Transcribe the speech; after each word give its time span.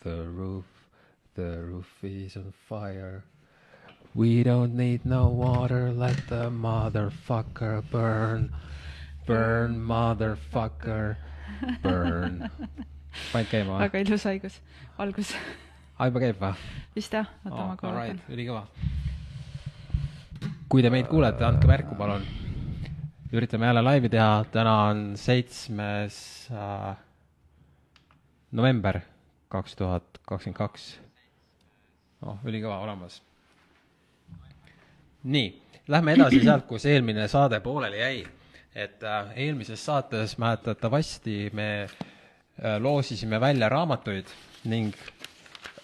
the 0.00 0.28
roof, 0.28 0.64
the 1.34 1.62
roof 1.64 1.88
is 2.02 2.36
on 2.36 2.52
fire. 2.68 3.24
We 4.14 4.42
don't 4.42 4.74
need 4.74 5.04
no 5.04 5.28
water, 5.28 5.92
let 5.92 6.16
the 6.28 6.50
motherfucker 6.50 7.82
burn. 7.90 8.52
Burn, 9.26 9.76
motherfucker, 9.78 11.16
burn. 11.82 12.50
panid 13.32 13.48
käima 13.50 13.76
või? 13.76 13.80
väga 13.86 14.02
ilus 14.04 14.26
haigus, 14.28 14.58
algus. 15.00 15.32
aa, 15.96 16.08
juba 16.08 16.22
käib 16.22 16.40
või? 16.40 16.52
vist 16.96 17.16
jah, 17.16 17.28
oota 17.46 17.62
ma 17.64 17.76
kohe 17.80 17.94
vaatan. 17.96 18.20
ülikõva. 18.32 18.66
kui 20.72 20.84
te 20.84 20.92
meid 20.92 21.08
kuulete, 21.10 21.46
andke 21.46 21.70
märku, 21.70 21.96
palun. 21.98 22.26
üritame 23.32 23.70
jälle 23.70 23.84
laivi 23.84 24.12
teha, 24.12 24.44
täna 24.52 24.76
on 24.90 25.02
seitsmes 25.20 26.18
äh, 26.52 26.94
november 28.52 29.00
kaks 29.56 29.76
tuhat 29.76 30.20
kakskümmend 30.28 30.58
kaks. 30.58 30.86
oh, 32.26 32.38
ülikõva 32.44 32.78
olemas. 32.84 33.20
nii, 35.24 35.48
lähme 35.88 36.16
edasi 36.16 36.42
sealt, 36.44 36.66
kus 36.68 36.86
eelmine 36.86 37.28
saade 37.28 37.60
pooleli 37.60 38.00
jäi. 38.00 38.26
et 38.74 39.02
äh, 39.02 39.32
eelmises 39.36 39.84
saates 39.84 40.38
mäletatavasti 40.38 41.50
me 41.52 41.68
äh, 41.84 42.76
loosisime 42.80 43.40
välja 43.40 43.68
raamatuid 43.72 44.32
ning 44.64 44.94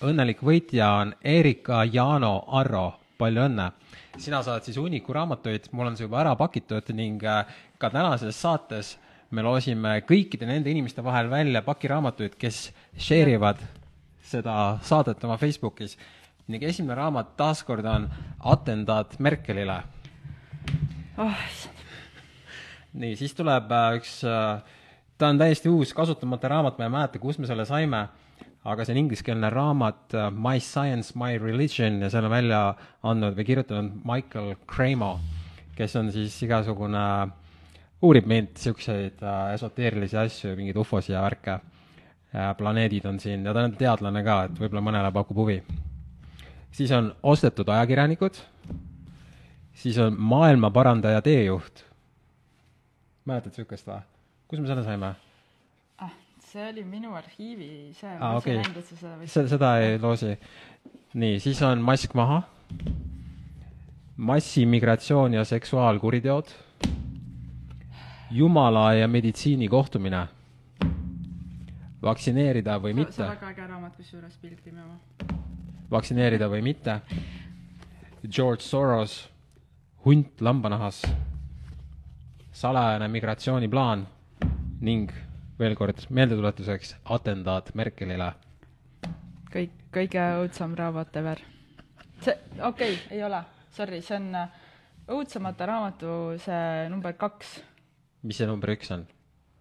õnnelik 0.02 0.42
võitja 0.42 0.90
on 1.00 1.14
Erika 1.24 1.84
Jaano 1.84 2.44
Arro, 2.46 2.92
palju 3.18 3.46
õnne! 3.48 3.70
sina 4.18 4.42
saad 4.42 4.66
siis 4.66 4.76
hunniku 4.76 5.14
raamatuid, 5.16 5.70
mul 5.72 5.88
on 5.88 5.96
see 5.96 6.04
juba 6.04 6.20
ära 6.20 6.34
pakitud 6.36 6.92
ning 6.92 7.24
äh, 7.24 7.46
ka 7.78 7.90
tänases 7.90 8.36
saates 8.36 8.98
me 9.32 9.44
loosime 9.44 9.98
kõikide 10.08 10.48
nende 10.48 10.70
inimeste 10.72 11.04
vahel 11.04 11.30
välja 11.32 11.62
pakiraamatuid, 11.64 12.36
kes 12.40 12.66
share 12.96 13.36
ivad 13.38 13.60
seda 14.32 14.78
saadet 14.84 15.24
oma 15.24 15.38
Facebookis 15.40 15.96
ning 16.50 16.64
esimene 16.66 16.96
raamat 16.98 17.36
taaskord 17.38 17.86
on 17.86 18.08
Atendaat 18.52 19.18
Merkelile. 19.22 19.82
oh, 21.18 21.44
nii, 22.92 23.16
siis 23.16 23.34
tuleb 23.38 23.70
äh, 23.72 23.98
üks 24.00 24.18
äh,, 24.26 24.62
ta 25.18 25.30
on 25.30 25.38
täiesti 25.40 25.70
uus 25.70 25.94
kasutamata 25.94 26.50
raamat, 26.50 26.78
ma 26.78 26.88
ei 26.88 26.94
mäleta, 26.96 27.20
kust 27.22 27.40
me 27.40 27.48
selle 27.48 27.64
saime, 27.68 28.06
aga 28.64 28.84
see 28.84 28.94
on 28.96 29.02
ingliskeelne 29.04 29.50
raamat 29.54 30.16
äh, 30.18 30.30
My 30.34 30.60
Science, 30.60 31.14
My 31.18 31.38
Religion 31.38 32.00
ja 32.02 32.10
selle 32.12 32.28
on 32.30 32.36
välja 32.36 32.62
andnud 33.06 33.38
või 33.38 33.46
kirjutanud 33.48 34.02
Michael 34.08 34.56
Cremo, 34.68 35.14
kes 35.78 35.96
on 36.00 36.10
siis 36.14 36.36
igasugune, 36.44 37.06
uurib 38.02 38.26
meilt 38.26 38.56
niisuguseid 38.56 39.22
äh, 39.22 39.52
esoteerilisi 39.54 40.18
asju, 40.18 40.56
mingeid 40.58 40.80
ufosid 40.82 41.14
ja 41.14 41.22
värke 41.22 41.58
äh,. 41.58 42.50
planeedid 42.58 43.06
on 43.06 43.20
siin 43.20 43.44
ja 43.46 43.54
ta 43.54 43.66
on 43.68 43.76
teadlane 43.78 44.24
ka, 44.26 44.42
et 44.48 44.58
võib-olla 44.58 44.84
mõnele 44.88 45.12
pakub 45.12 45.36
huvi. 45.44 45.62
siis 46.70 46.90
on 46.92 47.14
ostetud 47.22 47.68
ajakirjanikud, 47.68 48.42
siis 49.74 49.98
on 49.98 50.16
maailma 50.18 50.70
parandaja 50.70 51.22
teejuht 51.22 51.84
mäletad 53.28 53.54
niisugust 53.54 53.86
või? 53.86 54.00
kus 54.50 54.62
me 54.62 54.70
selle 54.70 54.84
saime? 54.86 55.12
ah, 56.02 56.16
see 56.48 56.64
oli 56.72 56.84
minu 56.84 57.14
arhiivi 57.14 57.70
see, 57.94 58.10
Aa, 58.16 58.32
ma 58.32 58.40
okei. 58.40 58.56
ei 58.56 58.62
näinud, 58.62 58.80
et 58.80 58.88
sa 58.88 58.98
seda 58.98 59.14
vist 59.20 59.38
see, 59.38 59.48
seda 59.52 59.72
ei 59.82 59.98
loosi. 60.02 60.34
nii, 61.14 61.38
siis 61.44 61.62
on 61.66 61.84
mask 61.86 62.16
maha, 62.18 62.42
massimigratsioon 64.16 65.38
ja 65.38 65.44
seksuaalkuriteod, 65.48 66.50
jumala 68.32 68.94
ja 68.94 69.08
meditsiini 69.08 69.68
kohtumine, 69.68 70.26
vaktsineerida 72.02 72.78
või 72.80 72.94
see 72.94 73.00
mitte. 73.02 73.22
on, 73.22 73.34
väga 73.34 73.50
äge 73.52 73.66
raamat, 73.68 73.96
kusjuures 73.96 74.38
pildi 74.40 74.72
memo. 74.72 74.96
vaktsineerida 75.90 76.48
või 76.48 76.62
mitte, 76.64 77.00
George 78.28 78.62
Soros, 78.64 79.28
hunt 80.04 80.40
lambanahas, 80.40 81.02
salajane 82.52 83.08
migratsiooniplaan 83.08 84.06
ning 84.80 85.12
veel 85.58 85.76
kord 85.76 86.00
meeldetuletuseks 86.10 86.96
atendaat 87.04 87.74
Merkelile. 87.74 88.32
Kõik, 89.52 89.74
kõige 89.92 90.24
õudsem 90.40 90.74
raamat 90.78 91.16
ever. 91.20 91.44
see, 92.22 92.38
okei 92.62 92.94
okay,, 92.94 92.96
ei 93.10 93.24
ole, 93.24 93.44
sorry, 93.70 94.00
see 94.00 94.16
on 94.16 94.34
äh, 94.34 94.48
õudsemate 95.12 95.66
raamatu 95.66 96.38
see 96.40 96.88
number 96.88 97.12
kaks, 97.18 97.60
mis 98.22 98.38
see 98.38 98.48
number 98.48 98.72
üks 98.74 98.92
on? 98.94 99.06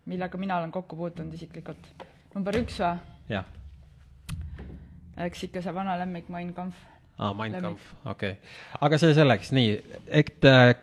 millega 0.09 0.38
mina 0.41 0.57
olen 0.57 0.72
kokku 0.72 0.97
puutunud 0.99 1.33
isiklikult. 1.38 2.05
number 2.35 2.57
üks 2.61 2.79
või? 2.81 2.99
jah, 3.31 3.45
eks 5.27 5.47
ikka 5.49 5.63
see 5.66 5.75
vana 5.75 5.97
lemmik 6.01 6.29
Mein 6.33 6.53
Kampf. 6.57 6.77
aa, 7.17 7.33
Mein 7.38 7.57
Kampf, 7.61 7.91
okei 8.05 8.38
okay.. 8.38 8.53
aga 8.81 9.01
see 9.01 9.17
selleks, 9.17 9.51
nii, 9.57 9.75
et 10.07 10.50
äh, 10.50 10.73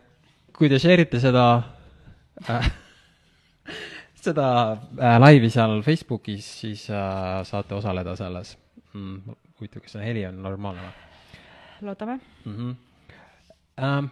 kui 0.56 0.70
te 0.70 0.80
share 0.82 1.06
ite 1.06 1.20
seda 1.22 1.46
äh, 2.48 2.70
seda 4.28 4.48
äh, 4.98 5.18
laivi 5.22 5.50
seal 5.52 5.80
Facebookis, 5.86 6.48
siis 6.62 6.88
äh, 6.90 7.42
saate 7.48 7.78
osaleda 7.78 8.16
selles 8.18 8.56
mm,. 8.92 9.38
huvitav, 9.58 9.84
kas 9.84 9.96
see 9.96 10.06
heli 10.06 10.26
on 10.28 10.42
normaalne 10.42 10.86
või? 10.88 11.06
loodame. 11.88 12.20
mm. 12.44 12.54
-hmm. 12.56 12.76
Ähm, 13.78 14.10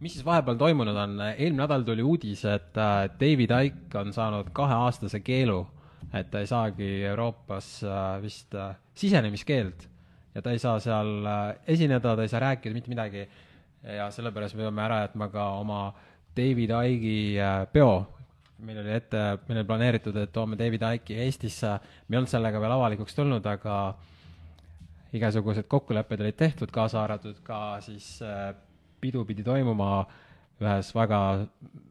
mis 0.00 0.16
siis 0.16 0.24
vahepeal 0.24 0.58
toimunud 0.60 0.96
on, 0.96 1.16
eelmine 1.28 1.62
nädal 1.62 1.84
tuli 1.86 2.04
uudis, 2.04 2.44
et 2.48 2.76
äh, 2.80 3.06
David 3.20 3.52
Icke 3.64 3.98
on 4.00 4.12
saanud 4.12 4.50
kaheaastase 4.56 5.20
keelu, 5.24 5.60
et 6.14 6.30
ta 6.30 6.42
ei 6.42 6.48
saagi 6.50 6.88
Euroopas 7.08 7.70
äh, 7.84 8.22
vist 8.22 8.54
äh, 8.54 8.74
sisenemiskeeld 8.94 9.86
ja 10.34 10.42
ta 10.42 10.52
ei 10.52 10.60
saa 10.60 10.80
seal 10.84 11.28
esineda, 11.66 12.16
ta 12.16 12.26
ei 12.26 12.32
saa 12.32 12.42
rääkida 12.44 12.76
mitte 12.76 12.92
midagi 12.92 13.24
ja 13.96 14.10
sellepärast 14.12 14.56
me 14.58 14.66
peame 14.66 14.82
ära 14.84 15.00
jätma 15.04 15.30
ka 15.32 15.46
oma 15.62 15.80
David 16.36 16.74
Icke'i 16.74 17.40
peo. 17.72 18.06
meil 18.58 18.78
oli 18.80 18.92
ette, 18.92 19.38
meil 19.48 19.60
oli 19.60 19.68
planeeritud, 19.68 20.16
et 20.16 20.32
toome 20.32 20.56
David 20.58 20.84
Icke'i 20.94 21.24
Eestisse, 21.24 21.78
me 22.08 22.16
ei 22.16 22.18
olnud 22.20 22.32
sellega 22.32 22.60
veel 22.60 22.72
avalikuks 22.72 23.14
tulnud, 23.14 23.46
aga 23.46 23.94
igasugused 25.16 25.68
kokkulepped 25.68 26.20
olid 26.20 26.36
tehtud, 26.36 26.72
kaasa 26.72 27.02
arvatud 27.04 27.40
ka 27.44 27.78
siis 27.84 28.18
äh, 28.24 28.52
pidu 29.06 29.24
pidi 29.28 29.44
toimuma 29.46 29.90
ühes 30.60 30.92
väga 30.96 31.20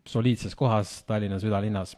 soliidses 0.10 0.56
kohas 0.58 0.98
Tallinna 1.08 1.40
südalinnas. 1.40 1.96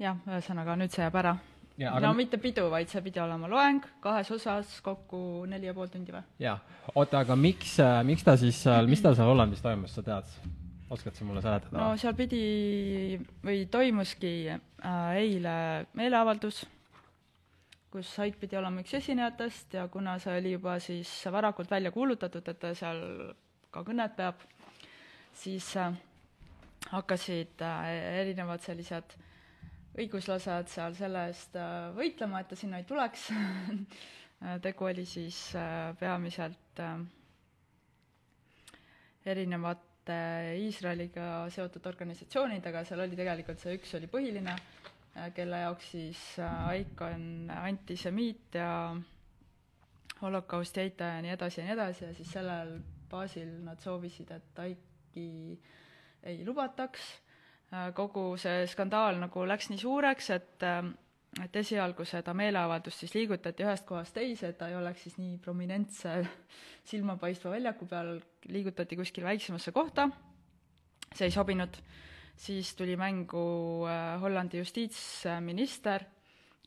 jah, 0.00 0.16
ühesõnaga 0.26 0.76
nüüd 0.78 0.92
see 0.94 1.04
jääb 1.04 1.18
ära. 1.22 1.36
Ja, 1.78 1.90
no 1.90 1.96
aga- 2.12 2.12
mitte 2.14 2.38
pidu, 2.38 2.68
vaid 2.70 2.86
see 2.90 3.00
pidi 3.02 3.18
olema 3.18 3.48
loeng 3.50 3.82
kahes 4.02 4.30
osas, 4.30 4.76
kokku 4.82 5.44
neli 5.50 5.66
ja 5.66 5.74
pool 5.74 5.88
tundi 5.90 6.12
või? 6.14 6.22
jaa, 6.38 6.58
oota, 6.94 7.24
aga 7.24 7.34
miks, 7.36 7.78
miks 8.06 8.22
ta 8.22 8.36
siis 8.38 8.60
seal, 8.62 8.86
mis 8.86 9.02
tal 9.02 9.16
seal 9.18 9.26
Hollandis 9.32 9.62
toimus, 9.64 9.94
sa 9.96 10.02
tead? 10.06 10.30
oskad 10.94 11.16
sa 11.18 11.24
mulle 11.26 11.42
seletada 11.42 11.74
no? 11.80 11.96
seal 11.98 12.14
pidi 12.14 13.18
või 13.42 13.64
toimuski 13.72 14.32
äh, 14.54 14.60
eile 15.18 15.54
meeleavaldus, 15.98 16.60
kus 17.94 18.10
Haik 18.18 18.40
pidi 18.42 18.58
olema 18.58 18.82
üks 18.82 18.96
esinejatest 18.98 19.76
ja 19.78 19.84
kuna 19.86 20.16
see 20.18 20.34
oli 20.40 20.56
juba 20.56 20.80
siis 20.82 21.10
varakult 21.30 21.70
välja 21.70 21.92
kuulutatud, 21.94 22.48
et 22.50 22.58
ta 22.58 22.72
seal 22.74 23.04
ka 23.70 23.84
kõnet 23.86 24.16
peab, 24.18 24.42
siis 25.34 25.68
äh, 25.78 25.94
hakkasid 26.90 27.62
äh, 27.62 27.86
erinevad 28.24 28.62
sellised 28.66 29.14
õiguslased 29.94 30.70
seal 30.72 30.98
selle 30.98 31.28
eest 31.30 31.54
äh, 31.58 31.88
võitlema, 31.94 32.42
et 32.42 32.50
ta 32.50 32.58
sinna 32.58 32.82
ei 32.82 32.86
tuleks. 32.88 33.30
tegu 34.66 34.84
oli 34.84 35.06
siis 35.08 35.36
peamiselt 35.96 36.80
erinevate 39.24 40.16
Iisraeliga 40.60 41.28
seotud 41.54 41.86
organisatsioonidega, 41.88 42.82
seal 42.84 43.06
oli 43.06 43.16
tegelikult 43.16 43.62
see 43.62 43.78
üks 43.78 43.94
oli 43.96 44.10
põhiline, 44.10 44.58
kelle 45.34 45.60
jaoks 45.62 45.90
siis 45.94 46.22
äh, 46.38 46.68
Aik 46.68 47.00
on 47.00 47.50
antisemiit 47.54 48.54
ja 48.54 48.96
holokausti 50.22 50.80
eitaja 50.80 51.18
ja 51.18 51.22
nii 51.22 51.34
edasi 51.36 51.60
ja 51.60 51.66
nii 51.66 51.74
edasi 51.76 52.04
ja 52.04 52.14
siis 52.14 52.32
sellel 52.32 52.78
baasil 53.10 53.50
nad 53.64 53.78
soovisid, 53.78 54.30
et 54.30 54.58
Aiki 54.58 55.60
ei 56.22 56.44
lubataks. 56.46 57.20
kogu 57.94 58.36
see 58.38 58.66
skandaal 58.70 59.16
nagu 59.18 59.46
läks 59.48 59.70
nii 59.70 59.78
suureks, 59.78 60.30
et 60.30 60.62
äh, 60.62 60.84
et 61.42 61.56
esialgu 61.56 62.04
seda 62.06 62.34
meeleavaldust 62.36 63.02
siis 63.02 63.14
liigutati 63.16 63.64
ühest 63.64 63.86
kohast 63.88 64.14
teise, 64.14 64.52
et 64.52 64.58
ta 64.58 64.68
ei 64.70 64.76
oleks 64.78 65.02
siis 65.06 65.16
nii 65.18 65.38
prominentse 65.42 66.20
silmapaistva 66.90 67.54
väljaku 67.56 67.88
peal, 67.90 68.18
liigutati 68.46 68.96
kuskile 68.96 69.26
väiksemasse 69.32 69.72
kohta, 69.74 70.08
see 71.14 71.26
ei 71.26 71.34
sobinud, 71.34 71.80
siis 72.36 72.74
tuli 72.74 72.96
mängu 72.96 73.86
äh, 73.88 74.20
Hollandi 74.20 74.58
justiitsminister, 74.58 76.04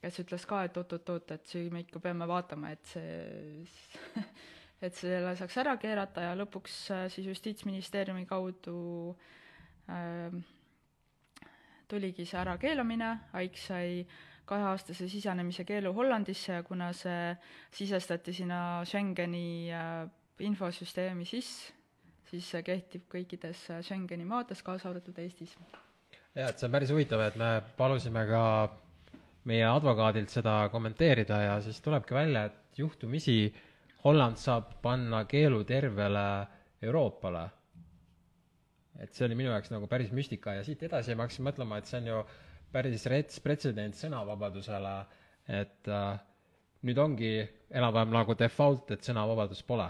kes 0.02 0.20
ütles 0.24 0.46
ka, 0.48 0.64
et 0.68 0.78
oot-oot-oot, 0.78 1.32
et 1.36 1.50
siin 1.50 1.74
me 1.74 1.84
ikka 1.86 2.00
peame 2.00 2.28
vaatama, 2.30 2.72
et 2.76 2.94
see 2.94 3.66
et 4.86 4.94
selle 4.94 5.34
saaks 5.38 5.58
ära 5.64 5.74
keerata 5.82 6.28
ja 6.30 6.38
lõpuks 6.38 6.78
äh, 6.94 7.08
siis 7.14 7.28
Justiitsministeeriumi 7.32 8.28
kaudu 8.30 8.78
äh, 9.90 10.36
tuligi 11.88 12.26
see 12.28 12.40
ärakeelamine, 12.42 13.14
Aik 13.40 13.58
sai 13.58 14.04
kaheaastase 14.48 15.10
sisenemise 15.12 15.66
keelu 15.68 15.92
Hollandisse 15.96 16.60
ja 16.60 16.64
kuna 16.64 16.92
see 16.96 17.34
sisestati 17.74 18.34
sinna 18.34 18.84
Schengeni 18.86 19.72
äh, 19.74 20.06
infosüsteemi 20.40 21.26
sisse, 21.26 21.74
siis 22.32 22.50
see 22.52 22.64
kehtib 22.66 23.08
kõikides 23.12 23.64
äh, 23.72 23.84
Schengeni 23.86 24.26
maades, 24.28 24.64
kaasa 24.66 24.90
arvatud 24.92 25.18
Eestis. 25.24 25.56
jaa, 26.36 26.50
et 26.50 26.60
see 26.60 26.68
on 26.68 26.76
päris 26.76 26.92
huvitav, 26.94 27.24
et 27.28 27.40
me 27.40 27.52
palusime 27.78 28.26
ka 28.30 28.44
meie 29.48 29.68
advokaadilt 29.68 30.32
seda 30.34 30.58
kommenteerida 30.72 31.40
ja 31.44 31.60
siis 31.64 31.80
tulebki 31.82 32.16
välja, 32.18 32.48
et 32.50 32.82
juhtumisi 32.82 33.38
Holland 34.04 34.40
saab 34.40 34.76
panna 34.84 35.24
keelu 35.26 35.64
tervele 35.64 36.28
Euroopale. 36.82 37.48
et 39.00 39.14
see 39.14 39.28
oli 39.28 39.36
minu 39.38 39.52
jaoks 39.52 39.70
nagu 39.70 39.88
päris 39.88 40.10
müstika 40.12 40.56
ja 40.58 40.64
siit 40.66 40.82
edasi 40.84 41.16
ma 41.16 41.28
hakkasin 41.28 41.46
mõtlema, 41.46 41.78
et 41.78 41.86
see 41.86 42.00
on 42.02 42.08
ju 42.08 42.22
päris 42.74 43.06
rets 43.06 43.40
pretsedent 43.40 43.96
sõnavabadusele, 43.96 44.94
et 45.60 45.90
äh, 45.94 46.18
nüüd 46.84 46.98
ongi 46.98 47.32
enam-vähem 47.70 48.16
nagu 48.16 48.36
default, 48.40 48.92
et 48.92 49.06
sõnavabadust 49.06 49.66
pole. 49.70 49.88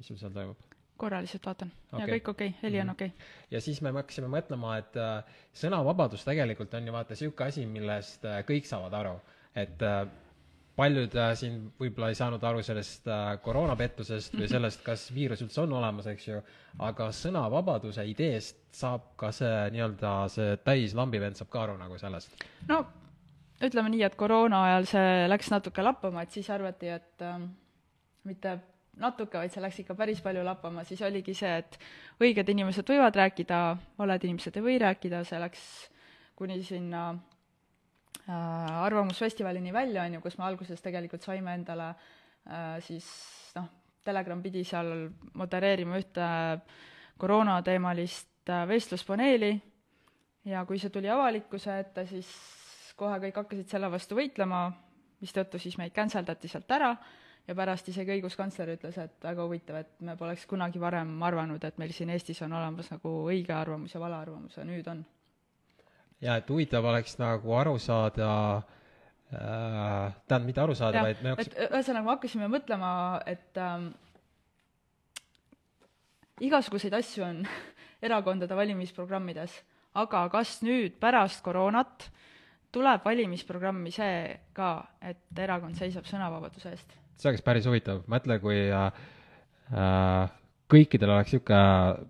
Mis 0.00 0.10
sul 0.10 0.20
seal 0.20 0.32
toimub? 0.34 0.70
korra 1.00 1.20
lihtsalt 1.24 1.46
vaatan 1.48 1.70
okay. 1.92 2.00
ja 2.00 2.14
kõik 2.14 2.32
okei 2.34 2.48
okay., 2.52 2.58
heli 2.62 2.80
on 2.80 2.90
Mhm. 2.90 2.96
okei 2.96 3.12
okay.. 3.12 3.28
ja 3.50 3.60
siis 3.64 3.80
me 3.84 3.92
hakkasime 3.96 4.28
mõtlema, 4.32 4.78
et 4.80 4.96
äh, 5.00 5.44
sõnavabadus 5.62 6.26
tegelikult 6.28 6.74
on 6.76 6.88
ju 6.88 6.96
vaata 6.96 7.16
niisugune 7.16 7.52
asi, 7.52 7.66
millest 7.66 8.26
äh, 8.28 8.42
kõik 8.48 8.68
saavad 8.68 8.96
aru. 9.00 9.14
et 9.54 9.82
äh, 9.82 10.04
paljud 10.76 11.16
äh, 11.18 11.32
siin 11.36 11.58
võib-olla 11.80 12.10
ei 12.12 12.18
saanud 12.18 12.44
aru 12.46 12.62
sellest 12.64 13.08
äh, 13.10 13.34
koroonapettusest 13.44 14.36
või 14.38 14.48
sellest, 14.48 14.84
kas 14.86 15.08
viirus 15.14 15.42
üldse 15.44 15.64
on 15.64 15.74
olemas, 15.80 16.08
eks 16.12 16.28
ju, 16.28 16.40
aga 16.86 17.10
sõnavabaduse 17.16 18.04
ideest 18.08 18.60
saab 18.76 19.10
ka 19.20 19.32
see 19.34 19.68
nii-öelda 19.74 20.14
see 20.32 20.56
täis 20.64 20.94
lambivend 20.96 21.40
saab 21.40 21.50
ka 21.52 21.64
aru 21.66 21.76
nagu 21.80 21.98
sellest. 22.00 22.44
no 22.68 22.84
ütleme 23.60 23.92
nii, 23.92 24.04
et 24.06 24.16
koroona 24.20 24.62
ajal 24.70 24.88
see 24.94 25.28
läks 25.28 25.50
natuke 25.52 25.84
lappama, 25.84 26.24
et 26.24 26.36
siis 26.36 26.48
arvati, 26.52 26.92
et 26.96 27.24
ähm, 27.26 27.50
mitte 28.24 28.56
natuke, 29.00 29.38
vaid 29.40 29.52
see 29.52 29.62
läks 29.62 29.80
ikka 29.82 29.96
päris 29.98 30.20
palju 30.24 30.44
lappama, 30.46 30.84
siis 30.86 31.00
oligi 31.06 31.34
see, 31.36 31.50
et 31.62 31.78
õiged 32.22 32.52
inimesed 32.52 32.86
võivad 32.92 33.16
rääkida, 33.16 33.60
valed 33.98 34.26
inimesed 34.28 34.56
ei 34.58 34.64
või 34.64 34.78
rääkida, 34.82 35.22
see 35.28 35.40
läks 35.40 35.64
kuni 36.38 36.60
sinna 36.64 37.08
äh, 37.12 38.32
Arvamusfestivalini 38.84 39.72
välja, 39.72 40.04
on 40.04 40.18
ju, 40.18 40.22
kus 40.24 40.38
me 40.38 40.46
alguses 40.48 40.80
tegelikult 40.84 41.24
saime 41.26 41.54
endale 41.56 41.90
äh, 41.90 42.76
siis 42.84 43.08
noh, 43.56 43.68
Telegram 44.04 44.40
pidi 44.42 44.64
seal 44.64 45.08
modereerima 45.36 45.98
ühte 46.00 46.28
koroonateemalist 47.20 48.48
äh, 48.48 48.66
vestluspaneeli. 48.68 49.52
Ja 50.48 50.64
kui 50.64 50.78
see 50.80 50.88
tuli 50.92 51.10
avalikkuse 51.12 51.74
ette, 51.82 52.06
siis 52.08 52.28
kohe 52.96 53.18
kõik 53.20 53.42
hakkasid 53.42 53.68
selle 53.68 53.90
vastu 53.92 54.16
võitlema, 54.16 54.70
mistõttu 55.20 55.60
siis 55.60 55.76
meid 55.76 55.92
cancel 55.92 56.24
dati 56.24 56.48
sealt 56.48 56.72
ära 56.72 56.94
ja 57.48 57.54
pärast 57.56 57.88
isegi 57.90 58.16
õiguskantsler 58.16 58.74
ütles, 58.76 58.98
et 59.00 59.16
väga 59.24 59.46
huvitav, 59.46 59.80
et 59.82 60.04
me 60.06 60.16
poleks 60.18 60.46
kunagi 60.50 60.80
varem 60.82 61.14
arvanud, 61.26 61.64
et 61.64 61.78
meil 61.80 61.94
siin 61.94 62.12
Eestis 62.14 62.42
on 62.46 62.52
olemas 62.56 62.90
nagu 62.92 63.14
õige 63.30 63.54
arvamus 63.56 63.94
ja 63.94 64.02
vale 64.02 64.18
arvamus 64.20 64.58
ja 64.58 64.66
nüüd 64.66 64.90
on. 64.90 65.04
ja 66.20 66.36
et 66.40 66.50
huvitav 66.50 66.84
oleks 66.84 67.16
nagu 67.18 67.56
aru 67.56 67.78
saada 67.78 68.30
äh,, 69.32 70.14
tähendab, 70.28 70.46
mitte 70.46 70.62
aru 70.66 70.76
saada, 70.78 71.02
vaid 71.06 71.24
me 71.24 71.34
et 71.34 71.40
hakkas- 71.40 71.70
ühesõnaga, 71.70 72.04
me 72.04 72.14
hakkasime 72.14 72.50
mõtlema, 72.52 72.92
et 73.26 73.58
ähm, 73.58 73.90
igasuguseid 76.40 76.94
asju 77.00 77.26
on 77.26 77.44
erakondade 78.06 78.56
valimisprogrammides, 78.56 79.58
aga 80.00 80.28
kas 80.32 80.60
nüüd 80.62 81.00
pärast 81.02 81.42
koroonat 81.44 82.10
tuleb 82.70 83.04
valimisprogrammi 83.04 83.90
see 83.90 84.38
ka, 84.54 84.72
et 85.02 85.38
erakond 85.42 85.74
seisab 85.78 86.06
sõnavabaduse 86.06 86.70
eest? 86.70 86.99
See 87.20 87.30
oleks 87.30 87.44
päris 87.44 87.66
huvitav, 87.68 88.02
mõtle, 88.10 88.38
kui 88.42 88.62
äh, 88.72 89.02
äh, 89.72 90.32
kõikidel 90.70 91.12
oleks 91.14 91.34
niisugune 91.34 92.08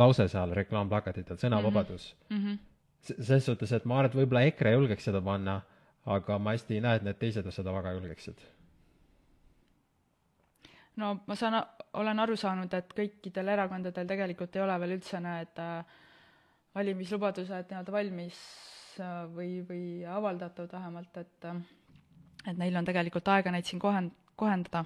lause 0.00 0.28
seal 0.30 0.54
reklaamplakatitel, 0.54 1.38
sõnavabadus 1.40 2.14
mm. 2.28 2.36
-hmm. 2.36 2.46
mm. 2.46 3.24
selles 3.24 3.44
suhtes, 3.46 3.72
et 3.72 3.84
ma 3.84 3.98
arvan, 3.98 4.10
et 4.10 4.18
võib-olla 4.20 4.44
EKRE 4.46 4.72
julgeks 4.76 5.08
seda 5.10 5.22
panna, 5.22 5.60
aga 6.06 6.38
ma 6.38 6.54
hästi 6.54 6.78
ei 6.78 6.84
näe, 6.84 7.00
et 7.00 7.06
need 7.06 7.18
teised 7.18 7.50
seda 7.50 7.74
väga 7.74 7.92
julgeksid. 7.98 8.38
no 10.96 11.20
ma 11.26 11.34
saan, 11.34 11.62
olen 11.92 12.18
aru 12.18 12.36
saanud, 12.36 12.74
et 12.74 12.94
kõikidel 12.96 13.48
erakondadel 13.48 14.06
tegelikult 14.06 14.56
ei 14.56 14.62
ole 14.62 14.80
veel 14.80 14.96
üldse 14.98 15.20
need 15.20 15.58
äh, 15.58 15.84
valimislubadused 16.74 17.70
nii-öelda 17.70 17.92
valmis 17.92 18.40
äh, 19.00 19.26
või, 19.34 19.60
või 19.68 19.84
avaldatud 20.06 20.72
vähemalt, 20.72 21.16
et 21.16 21.52
et 22.46 22.56
neil 22.56 22.76
on 22.76 22.84
tegelikult 22.84 23.28
aega 23.28 23.50
neid 23.50 23.64
siin 23.68 23.80
kohend-, 23.80 24.16
kohendada. 24.40 24.84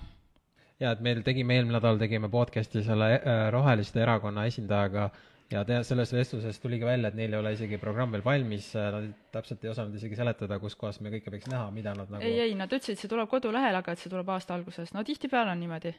ja 0.81 0.91
et 0.93 1.01
meil 1.01 1.23
tegime 1.23 1.55
eelmine 1.57 1.79
nädal, 1.79 2.01
tegime 2.01 2.29
podcast'i 2.29 2.83
selle 2.85 3.15
äh, 3.15 3.47
Roheliste 3.55 4.03
erakonna 4.03 4.49
esindajaga 4.51 5.11
ja 5.53 5.65
te-, 5.67 5.83
selles 5.87 6.13
vestluses 6.15 6.59
tuligi 6.63 6.87
välja, 6.87 7.11
et 7.11 7.19
neil 7.19 7.35
ei 7.35 7.41
ole 7.41 7.53
isegi 7.57 7.79
programm 7.83 8.15
veel 8.15 8.25
valmis, 8.25 8.71
nad 8.75 9.11
täpselt 9.35 9.65
ei 9.65 9.73
osanud 9.73 9.95
isegi 9.99 10.19
seletada, 10.19 10.59
kus 10.63 10.77
kohas 10.81 11.01
me 11.05 11.13
kõike 11.15 11.33
võiks 11.35 11.51
näha, 11.53 11.69
mida 11.75 11.95
nad 11.97 12.11
nagu 12.13 12.25
ei, 12.25 12.41
ei, 12.47 12.57
nad 12.59 12.73
ütlesid, 12.73 13.01
see 13.01 13.11
tuleb 13.11 13.31
kodulehel, 13.31 13.77
aga 13.81 13.95
et 13.95 14.03
see 14.03 14.13
tuleb 14.13 14.31
aasta 14.35 14.57
alguses, 14.57 14.93
no 14.97 15.05
tihtipeale 15.07 15.55
on 15.55 15.63
niimoodi. 15.63 15.95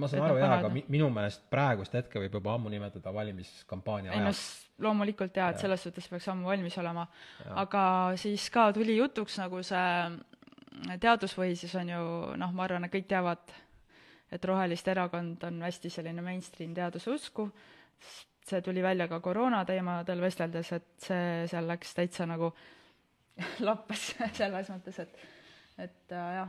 ma 0.00 0.08
saan 0.10 0.26
aru 0.26 0.40
jaa, 0.40 0.56
aga 0.58 0.72
mi-, 0.72 0.84
minu 0.92 1.10
meelest 1.14 1.46
praegust 1.52 1.94
hetke 1.98 2.22
võib 2.22 2.40
juba 2.40 2.54
ammu 2.56 2.72
nimetada 2.72 3.14
valimiskampaania 3.14 4.14
ajaks. 4.16 4.42
loomulikult 4.80 5.36
jaa, 5.36 5.50
et 5.54 5.62
selles 5.62 5.86
suhtes 5.86 6.08
peaks 6.10 6.28
ammu 6.32 6.50
valmis 6.50 6.78
olema, 6.82 7.06
aga 7.62 7.84
siis 8.20 8.50
ka 8.54 8.70
tuli 8.76 8.98
jutuks 8.98 9.38
nagu 9.42 9.62
see 9.66 9.86
teaduspõhisus 11.00 11.74
on 11.80 11.92
ju 11.92 12.02
noh, 12.40 12.52
ma 12.54 12.64
arvan, 12.66 12.86
et 12.86 12.94
kõik 12.94 13.08
teavad, 13.10 13.54
et 14.30 14.44
Roheliste 14.44 14.92
Erakond 14.94 15.42
on 15.48 15.62
hästi 15.66 15.90
selline 15.90 16.22
mainstream 16.22 16.74
teaduse 16.74 17.10
usku, 17.10 17.48
see 18.46 18.62
tuli 18.62 18.82
välja 18.82 19.08
ka 19.08 19.20
koroona 19.20 19.64
teemadel 19.68 20.22
vesteldes, 20.22 20.72
et 20.72 20.88
see 21.02 21.48
seal 21.50 21.68
läks 21.68 21.94
täitsa 21.94 22.26
nagu 22.30 22.52
lappes 23.66 24.12
selles 24.38 24.72
mõttes, 24.72 25.02
et 25.04 25.28
et 25.80 26.12
äh, 26.12 26.32
jah, 26.36 26.48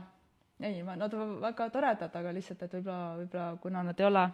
ei, 0.60 0.82
ma- 0.84 0.96
nad 0.96 1.14
on 1.16 1.38
väga 1.40 1.68
toredad, 1.72 2.16
aga 2.20 2.32
lihtsalt, 2.36 2.62
et 2.66 2.74
võib-olla, 2.76 3.14
võib-olla 3.22 3.60
kuna 3.62 3.82
nad 3.86 4.00
ei 4.00 4.06
ole 4.06 4.24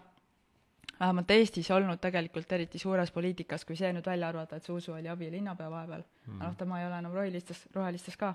vähemalt 0.98 1.30
Eestis 1.30 1.70
olnud 1.70 2.00
tegelikult 2.02 2.52
eriti 2.52 2.80
suures 2.82 3.12
poliitikas, 3.14 3.64
kui 3.64 3.76
see 3.78 3.92
nüüd 3.94 4.06
välja 4.06 4.28
arvata, 4.32 4.58
et 4.58 4.66
Zuzu 4.66 4.96
oli 4.96 5.08
abilinnapea 5.08 5.70
vahepeal 5.70 6.02
mm., 6.02 6.40
noh, 6.42 6.56
tema 6.58 6.80
ei 6.80 6.88
ole 6.88 6.98
enam 6.98 7.14
rohelistes, 7.14 7.62
rohelistes 7.74 8.16
ka, 8.18 8.32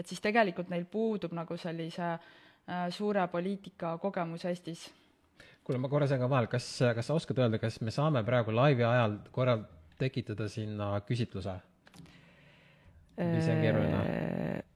et 0.00 0.08
siis 0.08 0.22
tegelikult 0.24 0.70
neil 0.72 0.86
puudub 0.90 1.34
nagu 1.36 1.56
sellise 1.60 2.06
äh, 2.14 2.86
suure 2.94 3.26
poliitika 3.32 3.96
kogemus 4.02 4.46
Eestis. 4.48 4.86
kuule, 5.64 5.78
ma 5.78 5.90
korra 5.92 6.08
segan 6.10 6.30
vahele, 6.30 6.50
kas, 6.50 6.66
kas 6.96 7.10
sa 7.10 7.18
oskad 7.18 7.38
öelda, 7.42 7.60
kas 7.62 7.80
me 7.84 7.92
saame 7.94 8.24
praegu 8.26 8.54
laivi 8.56 8.86
ajal 8.86 9.20
korral 9.34 9.66
tekitada 10.00 10.48
sinna 10.48 10.94
küsitluse? 11.06 11.58
Või 13.20 13.40
see 13.44 13.52
on 13.52 13.60
keeruline? 13.60 14.66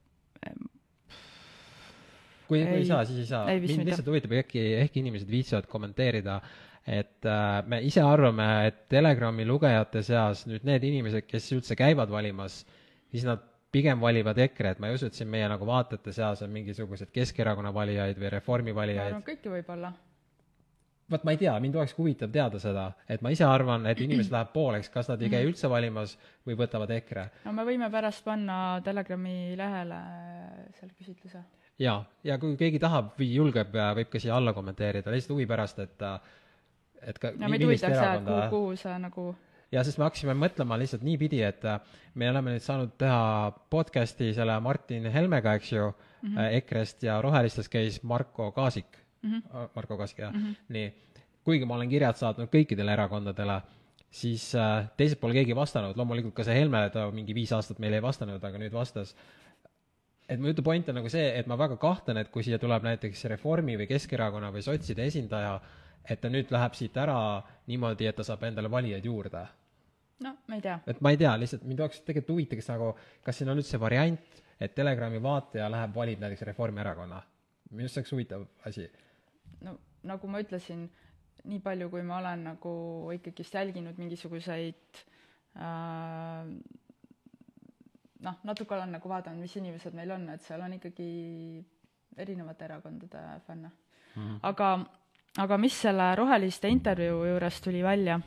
kui, 2.45 2.61
kui 2.61 2.81
ei 2.81 2.85
saa, 2.85 3.01
siis 3.07 3.23
ei 3.23 3.29
saa. 3.29 3.45
mind 3.49 3.89
lihtsalt 3.89 4.11
huvitab, 4.11 4.37
äkki, 4.43 4.61
ehkki 4.83 5.01
inimesed 5.01 5.29
viitsivad 5.31 5.67
kommenteerida, 5.71 6.39
et 6.85 7.25
äh, 7.25 7.57
me 7.65 7.81
ise 7.87 8.03
arvame, 8.05 8.45
et 8.69 8.83
Telegrami 8.93 9.47
lugejate 9.49 10.03
seas 10.05 10.45
nüüd 10.49 10.67
need 10.67 10.85
inimesed, 10.85 11.25
kes 11.25 11.49
üldse 11.57 11.77
käivad 11.79 12.11
valimas, 12.13 12.61
siis 13.09 13.25
nad 13.25 13.41
pigem 13.75 14.01
valivad 14.01 14.39
EKRE, 14.47 14.75
et 14.75 14.81
ma 14.81 14.89
ei 14.89 14.97
usu, 14.97 15.09
et 15.09 15.17
siin 15.17 15.29
meie 15.31 15.47
nagu 15.51 15.67
vaatajate 15.67 16.13
seas 16.15 16.43
on 16.45 16.51
mingisugused 16.53 17.11
Keskerakonna 17.15 17.73
valijaid 17.75 18.19
või 18.21 18.31
Reformi 18.37 18.75
valijaid 18.75 19.11
arvan, 19.11 19.25
kõiki 19.25 19.51
võib-olla. 19.51 19.91
vot 21.11 21.25
ma 21.27 21.33
ei 21.35 21.41
tea, 21.41 21.55
mind 21.61 21.75
oleks 21.77 21.95
huvitav 21.97 22.31
teada 22.33 22.61
seda, 22.61 22.85
et 23.11 23.25
ma 23.25 23.33
ise 23.35 23.45
arvan, 23.47 23.85
et 23.91 23.99
inimesed 24.05 24.31
lähevad 24.33 24.53
pooleks, 24.53 24.89
kas 24.93 25.11
nad 25.11 25.21
ei 25.21 25.33
käi 25.33 25.43
üldse 25.49 25.69
valimas 25.71 26.15
või 26.47 26.57
võtavad 26.61 26.93
EKRE. 26.95 27.27
no 27.45 27.53
me 27.57 27.67
võime 27.67 27.91
pärast 27.91 28.23
panna 28.25 28.59
Telegrami 28.85 29.37
lehele 29.59 29.99
selle 30.79 30.93
küsitluse. 30.93 31.43
ja, 31.79 31.99
ja 32.23 32.39
kui 32.39 32.55
keegi 32.61 32.79
tahab 32.79 33.13
või 33.19 33.33
julgeb, 33.33 33.75
võib 33.99 34.13
ka 34.13 34.23
siia 34.23 34.37
alla 34.39 34.55
kommenteerida, 34.55 35.11
lihtsalt 35.11 35.35
huvi 35.35 35.49
pärast, 35.51 35.83
et 35.83 36.07
et 37.05 37.19
ka 37.19 37.35
ja 37.35 37.49
meid 37.51 37.67
huvitaks 37.67 38.23
kuhu, 38.23 38.39
kuhu 38.55 38.79
see 38.79 38.95
nagu 39.03 39.33
ja 39.75 39.83
sest 39.83 39.99
me 39.99 40.07
hakkasime 40.07 40.35
mõtlema 40.39 40.77
lihtsalt 40.79 41.03
niipidi, 41.05 41.41
et 41.45 41.65
äh, 41.67 41.79
me 42.15 42.29
oleme 42.31 42.55
nüüd 42.55 42.63
saanud 42.63 42.95
teha 42.99 43.51
podcast'i 43.73 44.31
selle 44.35 44.57
Martin 44.63 45.07
Helmega, 45.11 45.55
eks 45.59 45.71
ju 45.73 45.85
mm, 45.87 46.29
-hmm. 46.29 46.59
EKRE-st 46.61 47.07
ja 47.09 47.19
Rohelistest 47.21 47.71
käis 47.71 48.01
Marko 48.03 48.51
Kaasik 48.55 48.97
mm, 49.21 49.31
-hmm. 49.31 49.69
Marko 49.75 49.97
Kaasik 49.97 50.19
jah 50.19 50.33
mm, 50.33 50.43
-hmm. 50.43 50.55
nii. 50.69 50.93
kuigi 51.43 51.65
ma 51.65 51.75
olen 51.75 51.89
kirjad 51.89 52.17
saatnud 52.17 52.49
kõikidele 52.49 52.93
erakondadele, 52.93 53.61
siis 54.09 54.55
äh, 54.55 54.87
teiselt 54.97 55.19
pole 55.19 55.33
keegi 55.33 55.55
vastanud, 55.55 55.97
loomulikult 55.97 56.33
ka 56.33 56.43
see 56.43 56.55
Helme, 56.59 56.89
ta 56.89 57.11
mingi 57.11 57.35
viis 57.35 57.51
aastat 57.51 57.79
meile 57.79 57.95
ei 57.95 58.01
vastanud, 58.01 58.43
aga 58.43 58.57
nüüd 58.57 58.73
vastas 58.73 59.15
et 60.29 60.39
mu 60.39 60.47
jutu 60.47 60.63
point 60.63 60.89
on 60.89 60.95
nagu 60.95 61.09
see, 61.09 61.25
et 61.39 61.47
ma 61.47 61.57
väga 61.57 61.77
kahtlen, 61.77 62.17
et 62.17 62.31
kui 62.33 62.43
siia 62.43 62.59
tuleb 62.59 62.83
näiteks 62.83 63.25
Reformi 63.25 63.77
või 63.77 63.87
Keskerakonna 63.87 64.51
või 64.51 64.63
sotside 64.65 65.05
esindaja, 65.05 65.59
et 66.09 66.21
ta 66.21 66.29
nüüd 66.29 66.51
läheb 66.53 66.73
siit 66.77 66.97
ära 66.97 67.19
niimoodi, 67.69 68.07
et 68.09 68.15
ta 68.15 68.25
saab 68.25 68.43
endale 68.43 68.71
valijaid 68.71 69.05
juurde. 69.05 69.45
No 70.23 70.35
ma 70.47 70.55
ei 70.55 70.61
tea. 70.61 70.79
et 70.87 71.01
ma 71.01 71.11
ei 71.13 71.17
tea, 71.17 71.33
lihtsalt 71.39 71.63
mind 71.63 71.79
oleks 71.85 72.01
tegelikult 72.01 72.35
huvitaks 72.35 72.69
nagu, 72.71 72.91
kas 73.23 73.39
siin 73.39 73.51
on 73.51 73.61
üldse 73.61 73.79
variant, 73.79 74.43
et 74.59 74.75
Telegrami 74.75 75.21
vaataja 75.23 75.69
läheb, 75.71 75.95
valib 75.95 76.21
näiteks 76.23 76.45
Reformierakonna. 76.51 77.21
minu 77.71 77.87
arust 77.87 77.97
see 77.97 78.01
oleks 78.03 78.15
huvitav 78.15 78.45
asi. 78.65 78.87
no 79.65 79.77
nagu 80.03 80.27
ma 80.27 80.41
ütlesin, 80.43 80.87
nii 81.45 81.59
palju, 81.59 81.89
kui 81.89 82.03
ma 82.05 82.19
olen 82.21 82.47
nagu 82.51 82.71
ikkagist 83.17 83.53
jälginud 83.53 83.97
mingisuguseid 84.01 85.03
äh, 85.57 86.51
noh, 88.25 88.37
natuke 88.43 88.75
olen 88.75 88.95
nagu 88.97 89.09
vaadanud, 89.09 89.43
mis 89.43 89.55
inimesed 89.59 89.95
meil 89.97 90.13
on, 90.15 90.29
et 90.33 90.45
seal 90.45 90.63
on 90.65 90.75
ikkagi 90.77 91.09
erinevate 92.17 92.65
erakondade 92.65 93.23
fänne 93.47 93.69
mm. 93.69 94.21
-hmm. 94.21 94.39
aga, 94.43 94.69
aga 95.43 95.57
mis 95.57 95.81
selle 95.81 96.15
Roheliste 96.15 96.69
intervjuu 96.69 97.25
juures 97.25 97.61
tuli 97.61 97.83
välja, 97.83 98.19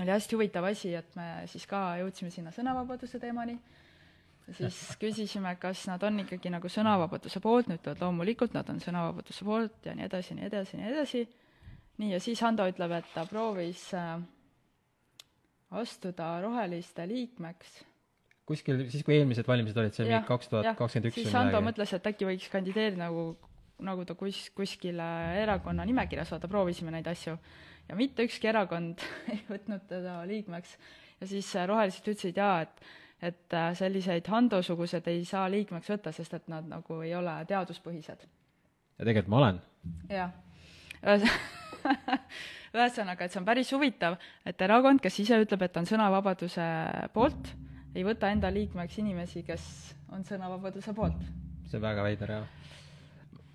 oli 0.00 0.10
hästi 0.10 0.36
huvitav 0.38 0.66
asi, 0.70 0.94
et 0.96 1.16
me 1.18 1.28
siis 1.50 1.66
ka 1.68 1.82
jõudsime 2.00 2.32
sinna 2.32 2.52
sõnavabaduse 2.54 3.20
teemani. 3.22 3.58
Ja 4.48 4.54
siis 4.56 4.80
küsisime, 5.02 5.54
kas 5.60 5.84
nad 5.90 6.02
on 6.06 6.24
ikkagi 6.24 6.50
nagu 6.52 6.70
sõnavabaduse 6.72 7.42
poolt, 7.44 7.68
nad 7.70 7.80
ütlevad 7.80 8.02
loomulikult, 8.06 8.56
nad 8.56 8.68
on 8.72 8.80
sõnavabaduse 8.82 9.46
poolt 9.46 9.88
ja 9.88 9.96
nii 9.98 10.08
edasi, 10.08 10.38
nii 10.38 10.48
edasi, 10.48 10.78
nii 10.80 10.92
edasi. 10.92 11.26
nii, 12.02 12.14
ja 12.16 12.20
siis 12.20 12.40
Hando 12.42 12.66
ütleb, 12.70 12.96
et 12.98 13.12
ta 13.14 13.26
proovis 13.28 13.90
äh, 13.94 14.16
astuda 15.78 16.34
Roheliste 16.42 17.06
liikmeks. 17.08 17.80
Kuskil 18.48 18.82
siis, 18.90 19.04
kui 19.06 19.14
eelmised 19.16 19.46
valimised 19.46 19.78
olid, 19.78 19.94
see 19.94 20.04
oli 20.04 20.18
kaks 20.26 20.50
tuhat 20.50 20.72
kakskümmend 20.76 21.12
üks 21.12 21.20
siis 21.20 21.34
Ando 21.38 21.60
mõtles, 21.62 21.92
et 21.94 22.08
äkki 22.10 22.26
võiks 22.26 22.48
kandideerida 22.52 23.04
nagu, 23.04 23.26
nagu 23.86 24.06
ta 24.08 24.16
kus, 24.18 24.48
kuskile 24.56 25.06
erakonna 25.44 25.86
nimekirjas, 25.88 26.32
vaata 26.34 26.50
proovisime 26.50 26.92
neid 26.94 27.06
asju. 27.12 27.36
Ja 27.88 27.98
mitte 27.98 28.26
ükski 28.26 28.50
erakond 28.50 29.02
ei 29.32 29.40
võtnud 29.48 29.86
teda 29.90 30.20
liikmeks. 30.28 30.76
ja 31.20 31.30
siis 31.30 31.48
äh, 31.56 31.66
rohelised 31.68 32.08
ütlesid 32.08 32.40
jaa, 32.40 32.60
et 32.66 32.84
et 33.22 33.54
äh, 33.54 33.70
selliseid 33.78 34.26
Hando-sugused 34.26 35.06
ei 35.10 35.24
saa 35.24 35.44
liikmeks 35.50 35.90
võtta, 35.92 36.12
sest 36.14 36.34
et 36.34 36.48
nad 36.50 36.66
nagu 36.66 37.00
ei 37.06 37.14
ole 37.14 37.34
teaduspõhised. 37.48 38.24
ja 38.98 39.04
tegelikult 39.04 39.30
ma 39.34 39.42
olen. 39.42 39.60
jah. 40.10 40.32
ühesõnaga, 42.72 43.26
et 43.26 43.34
see 43.34 43.40
on 43.40 43.46
päris 43.46 43.70
huvitav, 43.74 44.16
et 44.48 44.60
erakond, 44.64 45.02
kes 45.02 45.18
ise 45.24 45.38
ütleb, 45.42 45.64
et 45.66 45.76
on 45.76 45.88
sõnavabaduse 45.88 46.66
poolt, 47.14 47.52
ei 47.92 48.04
võta 48.06 48.30
enda 48.32 48.50
liikmeks 48.52 48.98
inimesi, 49.02 49.42
kes 49.46 49.64
on 50.14 50.24
sõnavabaduse 50.26 50.94
poolt. 50.96 51.20
see 51.68 51.78
on 51.78 51.84
väga 51.84 52.04
veider, 52.06 52.34
jah. 52.38 52.46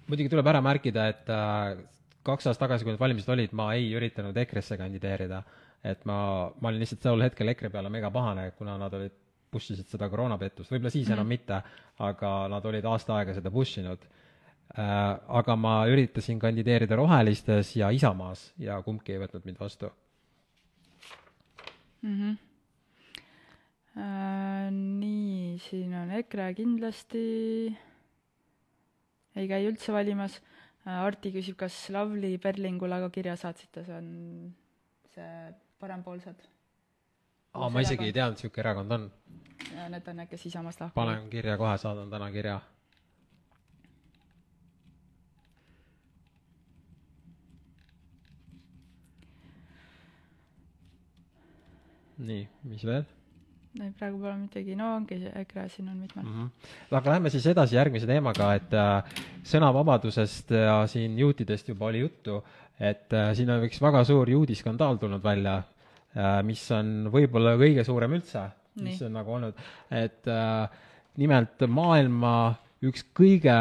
muidugi 0.07 0.31
tuleb 0.33 0.51
ära 0.53 0.61
märkida, 0.63 1.07
et 1.13 1.31
äh, 1.33 1.81
kaks 2.27 2.49
aastat 2.49 2.65
tagasi, 2.65 2.85
kui 2.85 2.93
need 2.93 3.01
valimised 3.01 3.31
olid, 3.33 3.55
ma 3.57 3.69
ei 3.77 3.89
üritanud 3.97 4.37
EKRE-sse 4.43 4.77
kandideerida. 4.79 5.43
et 5.83 6.05
ma, 6.09 6.17
ma 6.59 6.69
olin 6.69 6.81
lihtsalt 6.81 7.03
tol 7.03 7.21
hetkel 7.21 7.53
EKRE 7.53 7.69
peale 7.69 7.89
mega 7.93 8.09
pahane, 8.11 8.49
kuna 8.57 8.77
nad 8.81 8.93
olid, 8.97 9.13
push 9.51 9.71
isid 9.71 9.87
seda 9.87 10.09
koroonapettust, 10.11 10.71
võib-olla 10.71 10.91
siis 10.91 11.07
mm 11.07 11.15
enam 11.15 11.29
mitte, 11.31 11.59
aga 12.03 12.31
nad 12.51 12.65
olid 12.65 12.85
aasta 12.85 13.15
aega 13.19 13.35
seda 13.37 13.51
push 13.53 13.79
inud 13.79 14.01
äh,. 14.03 15.19
aga 15.41 15.55
ma 15.55 15.77
üritasin 15.87 16.39
kandideerida 16.39 16.97
Rohelistes 16.99 17.75
ja 17.75 17.91
Isamaas 17.95 18.51
ja 18.59 18.81
kumbki 18.83 19.15
ei 19.15 19.21
võtnud 19.23 19.45
mind 19.47 19.61
vastu 19.61 19.93
mm. 22.01 22.17
-hmm 22.19 22.35
Äh, 23.97 24.69
nii, 24.69 25.57
siin 25.57 25.93
on 25.97 26.11
EKRE 26.19 26.51
kindlasti, 26.59 27.21
ei 29.33 29.47
käi 29.49 29.65
üldse 29.65 29.95
valimas. 29.95 30.35
Äh, 30.87 30.99
Arti 31.03 31.33
küsib, 31.35 31.57
kas 31.59 31.75
Lavly 31.91 32.37
Perlingule 32.39 33.01
ka 33.03 33.09
kirja 33.11 33.35
saatsite, 33.39 33.83
see 33.83 33.97
on 33.97 34.07
see 35.11 35.27
parempoolsed. 35.83 36.47
aa, 37.57 37.69
ma 37.73 37.83
isegi 37.83 38.07
ei 38.07 38.15
teadnud, 38.15 38.37
niisugune 38.37 38.63
erakond 38.63 38.95
on. 38.95 39.11
Need 39.91 40.07
on 40.07 40.19
need, 40.21 40.29
kes 40.31 40.47
Isamaast 40.47 40.81
lahkuvad. 40.83 40.95
panen 40.95 41.29
kirja 41.33 41.57
kohe, 41.59 41.75
saadan 41.81 42.09
täna 42.13 42.31
kirja 42.31 42.59
nii, 52.17 52.47
mis 52.63 52.85
veel? 52.85 53.05
Ei, 53.83 53.93
praegu 53.97 54.19
pole 54.21 54.35
midagi, 54.39 54.75
no 54.79 54.89
ongi 54.95 55.17
EKRE 55.41 55.67
siin 55.73 55.89
on 55.91 55.97
mitmed 55.97 56.25
mm. 56.25 56.43
-hmm. 56.43 56.97
aga 56.99 57.11
lähme 57.15 57.29
siis 57.33 57.47
edasi 57.47 57.75
järgmise 57.75 58.07
teemaga, 58.09 58.53
et 58.57 58.73
äh, 58.73 59.19
sõnavabadusest 59.43 60.53
ja 60.55 60.77
siin 60.87 61.19
juutidest 61.19 61.69
juba 61.69 61.85
oli 61.91 61.99
juttu, 61.99 62.43
et 62.79 63.13
äh, 63.13 63.33
siin 63.37 63.49
on 63.49 63.65
üks 63.67 63.81
väga 63.81 64.03
suur 64.03 64.29
juudiskandaal 64.29 64.97
tulnud 64.97 65.23
välja 65.23 65.57
äh,, 65.57 66.43
mis 66.43 66.63
on 66.71 67.09
võib-olla 67.13 67.57
kõige 67.57 67.83
suurem 67.83 68.17
üldse, 68.19 68.49
mis 68.81 69.01
on 69.01 69.13
nagu 69.17 69.33
olnud, 69.33 69.57
et 69.91 70.27
äh, 70.27 70.69
nimelt 71.17 71.65
maailma 71.67 72.55
üks 72.85 73.05
kõige 73.17 73.57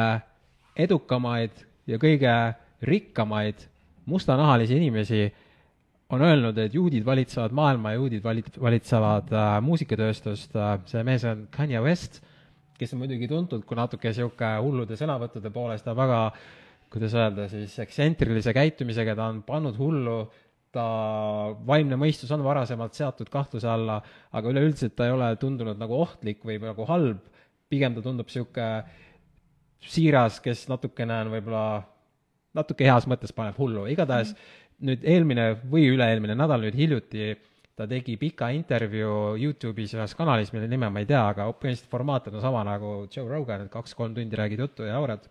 edukamaid 0.76 1.64
ja 1.86 1.98
kõige 1.98 2.36
rikkamaid 2.82 3.66
mustanahalisi 4.06 4.76
inimesi 4.76 5.32
on 6.14 6.22
öelnud, 6.22 6.58
et 6.62 6.74
juudid 6.74 7.04
valitsevad 7.06 7.54
maailma 7.56 7.92
ja 7.92 8.00
juudid 8.00 8.22
valit-, 8.22 8.60
valitsevad 8.62 9.32
äh, 9.34 9.56
muusikatööstust 9.66 10.54
äh,, 10.54 10.72
see 10.90 11.02
mees 11.06 11.24
on 11.26 11.46
Kanye 11.54 11.82
West, 11.82 12.20
kes 12.78 12.92
on 12.94 13.02
muidugi 13.02 13.26
tuntud 13.30 13.64
kui 13.66 13.78
natuke 13.78 14.12
niisugune 14.12 14.52
hullude 14.62 14.98
sõnavõttude 14.98 15.50
poolest, 15.54 15.86
ta 15.86 15.94
on 15.94 15.98
väga, 15.98 16.20
kuidas 16.92 17.16
öelda 17.18 17.46
siis, 17.50 17.74
ekstsentrilise 17.82 18.54
käitumisega, 18.54 19.16
ta 19.18 19.30
on 19.32 19.40
pannud 19.46 19.78
hullu, 19.80 20.18
ta 20.76 20.84
vaimne 21.66 21.98
mõistus 21.98 22.30
on 22.36 22.44
varasemalt 22.44 22.94
seatud 22.94 23.30
kahtluse 23.32 23.66
alla, 23.70 23.98
aga 24.36 24.52
üleüldiselt 24.52 24.94
ta 24.94 25.08
ei 25.08 25.16
ole 25.16 25.32
tundunud 25.40 25.80
nagu 25.80 25.98
ohtlik 26.04 26.44
või 26.46 26.60
nagu 26.62 26.86
halb, 26.86 27.24
pigem 27.72 27.96
ta 27.96 28.04
tundub 28.04 28.30
niisugune 28.30 28.70
siiras, 29.86 30.38
kes 30.44 30.68
natukene 30.70 31.18
on 31.24 31.32
võib-olla 31.34 31.66
natuke 32.56 32.86
heas 32.86 33.04
mõttes 33.10 33.34
paneb 33.36 33.58
hullu, 33.58 33.88
igatahes 33.90 34.30
mm 34.30 34.38
-hmm 34.38 34.65
nüüd 34.84 35.04
eelmine 35.08 35.52
või 35.70 35.86
üle-eelmine 35.94 36.36
nädal 36.36 36.66
nüüd 36.66 36.76
hiljuti 36.76 37.30
ta 37.76 37.84
tegi 37.88 38.16
pika 38.16 38.48
intervjuu 38.56 39.36
Youtube'is 39.36 39.92
ühes 39.98 40.14
kanalis, 40.16 40.52
mille 40.54 40.68
nime 40.68 40.88
ma 40.92 41.02
ei 41.02 41.08
tea, 41.08 41.22
aga 41.28 41.50
põhimõtteliselt 41.52 41.90
formaat 41.92 42.28
on 42.32 42.40
sama 42.40 42.62
nagu 42.64 42.92
Joe 43.12 43.28
Rogan, 43.28 43.66
et 43.66 43.72
kaks-kolm 43.72 44.14
tundi 44.16 44.38
räägid 44.38 44.62
juttu 44.64 44.86
ja 44.88 44.96
aurad. 44.96 45.28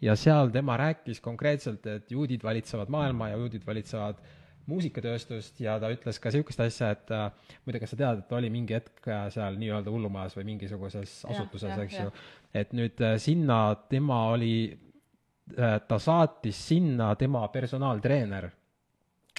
ja 0.00 0.14
seal 0.14 0.52
tema 0.54 0.76
rääkis 0.78 1.18
konkreetselt, 1.20 1.86
et 1.86 2.10
juudid 2.10 2.42
valitsevad 2.44 2.88
maailma 2.88 3.32
ja 3.32 3.38
juudid 3.40 3.64
valitsevad 3.66 4.20
muusikatööstust 4.68 5.58
ja 5.60 5.78
ta 5.80 5.88
ütles 5.90 6.20
ka 6.20 6.30
niisugust 6.30 6.60
asja, 6.60 6.90
et 6.94 7.10
äh, 7.10 7.56
muide, 7.64 7.80
kas 7.80 7.94
sa 7.94 7.98
tead, 7.98 8.20
et 8.22 8.36
oli 8.36 8.50
mingi 8.52 8.76
hetk 8.76 9.08
äh, 9.08 9.24
seal 9.32 9.56
nii-öelda 9.58 9.90
hullumajas 9.90 10.36
või 10.36 10.44
mingisuguses 10.52 11.24
asutuses, 11.32 11.72
eks 11.86 11.98
ju, 11.98 12.12
et 12.54 12.76
nüüd 12.76 13.00
äh, 13.00 13.16
sinna 13.18 13.62
tema 13.88 14.20
oli 14.34 14.52
äh,, 14.68 15.80
ta 15.88 15.98
saatis 15.98 16.60
sinna 16.68 17.14
tema 17.18 17.48
personaaltreener 17.48 18.50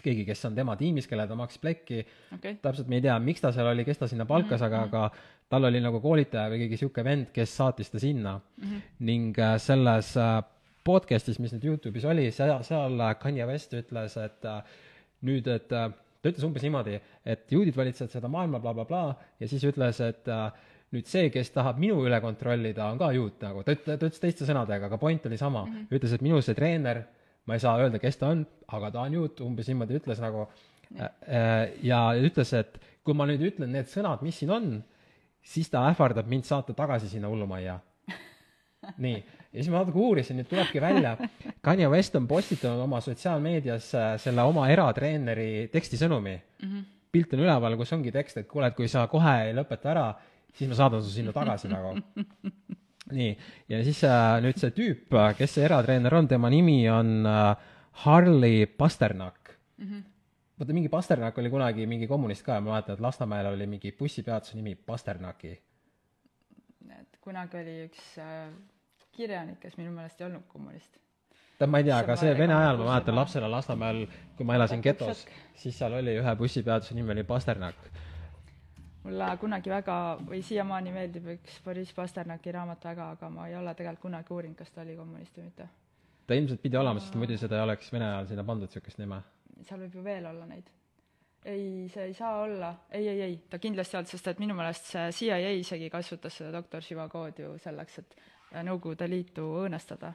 keegi, 0.05 0.25
kes 0.27 0.45
on 0.49 0.55
tema 0.57 0.75
tiimis, 0.79 1.07
kelle 1.09 1.25
ta 1.27 1.37
maksis 1.39 1.61
plekki 1.63 1.99
okay., 2.35 2.57
täpselt 2.61 2.89
me 2.91 2.99
ei 2.99 3.05
tea, 3.05 3.17
miks 3.23 3.43
ta 3.43 3.51
seal 3.55 3.69
oli, 3.71 3.85
kes 3.87 4.01
ta 4.01 4.07
sinna 4.07 4.25
palkas 4.29 4.61
mm, 4.61 4.65
-hmm. 4.65 4.67
aga, 4.67 4.85
mhm. 4.85 4.95
aga 4.95 5.49
tal 5.49 5.65
oli 5.69 5.81
nagu 5.81 6.01
koolitaja 6.03 6.51
või 6.51 6.63
keegi 6.63 6.77
niisugune 6.77 7.05
vend, 7.07 7.31
kes 7.33 7.55
saatis 7.57 7.89
ta 7.89 8.01
sinna 8.01 8.37
mm. 8.37 8.63
-hmm. 8.63 8.81
ning 9.09 9.39
äh, 9.39 9.55
selles 9.61 10.15
äh, 10.17 10.43
podcast'is, 10.85 11.39
mis 11.39 11.53
nüüd 11.53 11.65
Youtube'is 11.65 12.05
oli, 12.05 12.29
seal, 12.31 12.63
seal 12.63 12.99
äh, 12.99 13.15
Kanye 13.19 13.45
West 13.49 13.73
ütles, 13.73 14.17
et 14.17 14.47
nüüd, 15.21 15.47
et 15.47 15.67
ta 15.67 15.89
ütles 16.23 16.45
umbes 16.45 16.63
niimoodi, 16.63 16.99
et 17.25 17.51
juudid 17.51 17.77
valitsevad 17.77 18.11
seda 18.11 18.27
maailma 18.27 18.59
bla,, 18.59 18.73
blablabla, 18.73 19.15
ja 19.39 19.47
siis 19.47 19.63
ütles, 19.63 20.01
et 20.03 20.29
nüüd 20.93 21.05
see, 21.09 21.29
kes 21.33 21.51
tahab 21.53 21.79
minu 21.81 21.99
üle 22.05 22.17
kontrollida, 22.21 22.89
on 22.89 22.97
ka 23.01 23.11
juut 23.13 23.41
nagu, 23.45 23.63
ta 23.63 23.75
ütle-, 23.75 23.97
ta 23.97 24.09
ütles 24.09 24.21
teiste 24.21 24.47
sõnadega, 24.47 24.89
aga 24.89 24.97
point 24.97 25.25
oli 25.29 25.37
sama 25.37 25.65
mm. 25.65 25.73
-hmm. 25.73 25.97
ütles, 25.97 26.13
et 26.13 26.25
minu 26.25 26.41
see 26.41 26.57
treener 26.57 27.03
ma 27.49 27.57
ei 27.57 27.63
saa 27.63 27.79
öelda, 27.81 27.99
kes 28.01 28.19
ta 28.21 28.29
on, 28.35 28.43
aga 28.77 28.91
ta 28.93 29.07
on 29.07 29.17
juut, 29.17 29.41
umbes 29.41 29.69
niimoodi 29.71 29.97
ütles 29.97 30.21
nagu 30.21 30.45
ja. 30.45 31.09
Äh, 31.25 31.63
ja 31.85 31.99
ütles, 32.17 32.53
et 32.57 32.77
kui 33.05 33.17
ma 33.17 33.25
nüüd 33.29 33.41
ütlen 33.49 33.73
need 33.73 33.89
sõnad, 33.89 34.21
mis 34.25 34.37
siin 34.41 34.53
on, 34.53 34.71
siis 35.41 35.69
ta 35.71 35.87
ähvardab 35.89 36.29
mind 36.29 36.47
saata 36.47 36.75
tagasi 36.77 37.09
sinna 37.09 37.31
hullumajja. 37.31 37.79
nii, 39.03 39.17
ja 39.49 39.57
siis 39.57 39.71
ma 39.73 39.81
natuke 39.81 40.01
uurisin, 40.01 40.39
nüüd 40.39 40.49
tulebki 40.51 40.81
välja, 40.83 41.15
Kanye 41.65 41.89
West 41.91 42.15
on 42.19 42.27
postitanud 42.29 42.85
oma 42.85 43.01
sotsiaalmeedias 43.05 43.91
äh, 43.97 44.11
selle 44.21 44.45
oma 44.49 44.67
eratreeneri 44.73 45.69
tekstisõnumi 45.73 46.35
mm. 46.35 46.67
-hmm. 46.67 46.89
pilt 47.11 47.33
on 47.33 47.45
üleval, 47.45 47.77
kus 47.77 47.93
ongi 47.97 48.13
tekst, 48.15 48.43
et 48.43 48.49
kuule, 48.49 48.69
et 48.69 48.77
kui 48.77 48.87
sa 48.87 49.07
kohe 49.07 49.35
ei 49.47 49.55
lõpeta 49.57 49.93
ära, 49.93 50.09
siis 50.53 50.69
ma 50.69 50.77
saadan 50.77 51.03
su 51.03 51.13
sinna 51.13 51.33
tagasi 51.33 51.71
nagu 51.71 51.97
nii, 53.15 53.33
ja 53.71 53.81
siis 53.85 54.01
äh, 54.07 54.37
nüüd 54.43 54.59
see 54.61 54.71
tüüp, 54.75 55.13
äh, 55.15 55.33
kes 55.37 55.57
see 55.57 55.65
eratreener 55.67 56.15
on, 56.19 56.29
tema 56.31 56.51
nimi 56.53 56.81
on 56.91 57.27
äh, 57.27 57.73
Harley 58.05 58.65
Pasternak 58.65 59.53
mm. 59.77 59.85
-hmm. 59.85 60.03
vaata, 60.59 60.73
mingi 60.73 60.89
Pasternak 60.89 61.37
oli 61.37 61.49
kunagi 61.49 61.87
mingi 61.87 62.07
kommunist 62.07 62.45
ka 62.45 62.57
ja 62.57 62.61
ma 62.61 62.73
mäletan, 62.73 62.99
et 62.99 63.01
Lasnamäel 63.01 63.53
oli 63.53 63.67
mingi 63.67 63.91
bussipeatuse 63.91 64.57
nimi 64.57 64.75
Pasternaki. 64.75 65.59
et 66.99 67.17
kunagi 67.21 67.57
oli 67.57 67.77
üks 67.87 68.17
äh, 68.17 68.49
kirjanik, 69.11 69.59
kes 69.59 69.77
minu 69.77 69.91
meelest 69.91 70.21
ei 70.21 70.27
olnud 70.27 70.47
kommunist 70.47 70.97
tähendab, 71.59 71.71
ma 71.71 71.77
ei 71.77 71.83
tea, 71.83 71.97
aga 71.97 72.15
see 72.15 72.37
Vene 72.37 72.53
ajal 72.55 72.77
ma 72.77 72.91
mäletan 72.93 73.15
lapsena 73.15 73.51
Lasnamäel, 73.51 74.07
kui 74.37 74.45
ma 74.45 74.55
elasin 74.55 74.81
getos, 74.81 75.25
siis 75.55 75.77
seal 75.77 75.93
oli 75.93 76.15
ühe 76.21 76.35
bussipeatuse 76.35 76.95
nimi 76.95 77.11
oli 77.11 77.23
Pasternak 77.23 77.75
mulle 79.09 79.29
kunagi 79.41 79.71
väga 79.71 79.97
või 80.21 80.39
siiamaani 80.45 80.93
meeldib 80.93 81.27
üks 81.35 81.59
Boriss 81.65 81.93
Pasternaki 81.95 82.53
raamat 82.53 82.85
väga, 82.91 83.11
aga 83.15 83.29
ma 83.33 83.47
ei 83.49 83.55
ole 83.57 83.73
tegelikult 83.75 84.07
kunagi 84.07 84.33
uurinud, 84.35 84.57
kas 84.59 84.71
ta 84.73 84.83
oli 84.83 84.95
kommunist 84.97 85.37
või 85.37 85.47
mitte. 85.49 85.69
ta 86.27 86.37
ilmselt 86.37 86.61
pidi 86.61 86.77
olema, 86.77 87.01
sest 87.01 87.15
muidu 87.17 87.37
seda 87.37 87.57
ei 87.57 87.65
oleks 87.65 87.93
Vene 87.93 88.05
ajal 88.05 88.27
sinna 88.29 88.45
pandud, 88.45 88.69
niisugust 88.69 89.01
nime. 89.01 89.21
seal 89.65 89.81
võib 89.85 89.97
ju 89.97 90.03
veel 90.05 90.29
olla 90.29 90.45
neid. 90.45 90.69
ei, 91.45 91.87
see 91.93 92.05
ei 92.11 92.13
saa 92.13 92.41
olla, 92.43 92.73
ei, 92.91 93.07
ei, 93.07 93.21
ei, 93.21 93.37
ta 93.49 93.59
kindlasti 93.59 93.95
ei 93.95 94.01
olnud, 94.01 94.11
sest 94.13 94.27
et 94.27 94.43
minu 94.43 94.57
meelest 94.57 94.91
see 94.93 95.09
CIA 95.21 95.53
isegi 95.57 95.89
kasutas 95.89 96.37
seda 96.37 96.51
doktor 96.51 96.85
Živagood 96.85 97.45
ju 97.45 97.55
selleks, 97.57 97.99
et 98.03 98.19
Nõukogude 98.65 99.05
Liitu 99.05 99.43
õõnestada. 99.59 100.13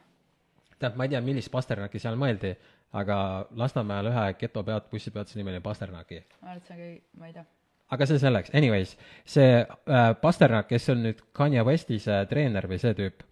tähendab, 0.78 0.96
ma 0.98 1.04
ei 1.06 1.12
tea, 1.12 1.20
millist 1.22 1.50
Pasternaki 1.50 1.98
seal 2.02 2.16
mõeldi, 2.18 2.54
aga 2.92 3.18
Lasnamäel 3.54 4.10
ühe 4.10 4.24
geto 4.38 4.64
peat-, 4.66 4.90
bussipeatuse 4.90 5.38
nimi 5.38 5.54
oli 5.54 5.60
Pasternaki. 5.60 6.24
ma 6.40 6.50
arvan, 6.50 6.62
et 6.62 6.66
see 6.66 6.74
on 6.74 6.82
kõige, 6.82 7.04
ma 7.18 7.30
ei 7.30 7.38
tea 7.38 7.46
aga 7.92 8.06
see 8.08 8.20
selleks, 8.22 8.52
anyways, 8.56 8.96
see 9.28 9.60
äh, 9.60 10.08
Pasternak, 10.20 10.68
kes 10.70 10.88
on 10.94 11.04
nüüd 11.04 11.22
Kanye 11.36 11.64
Westi 11.66 11.98
see 12.02 12.24
treener 12.30 12.68
või 12.70 12.80
see 12.82 12.94
tüüp, 12.98 13.24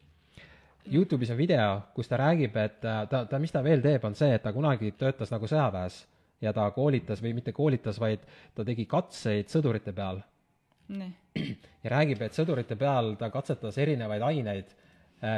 Youtube'is 0.93 1.31
on 1.31 1.39
video, 1.39 1.67
kus 1.95 2.11
ta 2.11 2.19
räägib, 2.19 2.57
et 2.59 2.85
äh, 2.85 3.05
ta, 3.11 3.25
ta, 3.31 3.39
mis 3.43 3.55
ta 3.55 3.63
veel 3.65 3.83
teeb, 3.85 4.03
on 4.05 4.17
see, 4.19 4.33
et 4.35 4.43
ta 4.43 4.53
kunagi 4.55 4.93
töötas 4.99 5.31
nagu 5.33 5.49
sõjaväes 5.49 6.03
ja 6.43 6.53
ta 6.55 6.67
koolitas 6.75 7.23
või 7.23 7.37
mitte 7.39 7.55
koolitas, 7.55 8.01
vaid 8.03 8.25
ta 8.55 8.67
tegi 8.67 8.87
katseid 8.91 9.51
sõdurite 9.53 9.95
peal. 9.95 10.23
nii, 10.93 11.13
ja 11.85 11.93
räägib, 11.95 12.23
et 12.27 12.35
sõdurite 12.37 12.77
peal 12.77 13.15
ta 13.17 13.31
katsetas 13.31 13.79
erinevaid 13.79 14.23
aineid, 14.27 14.75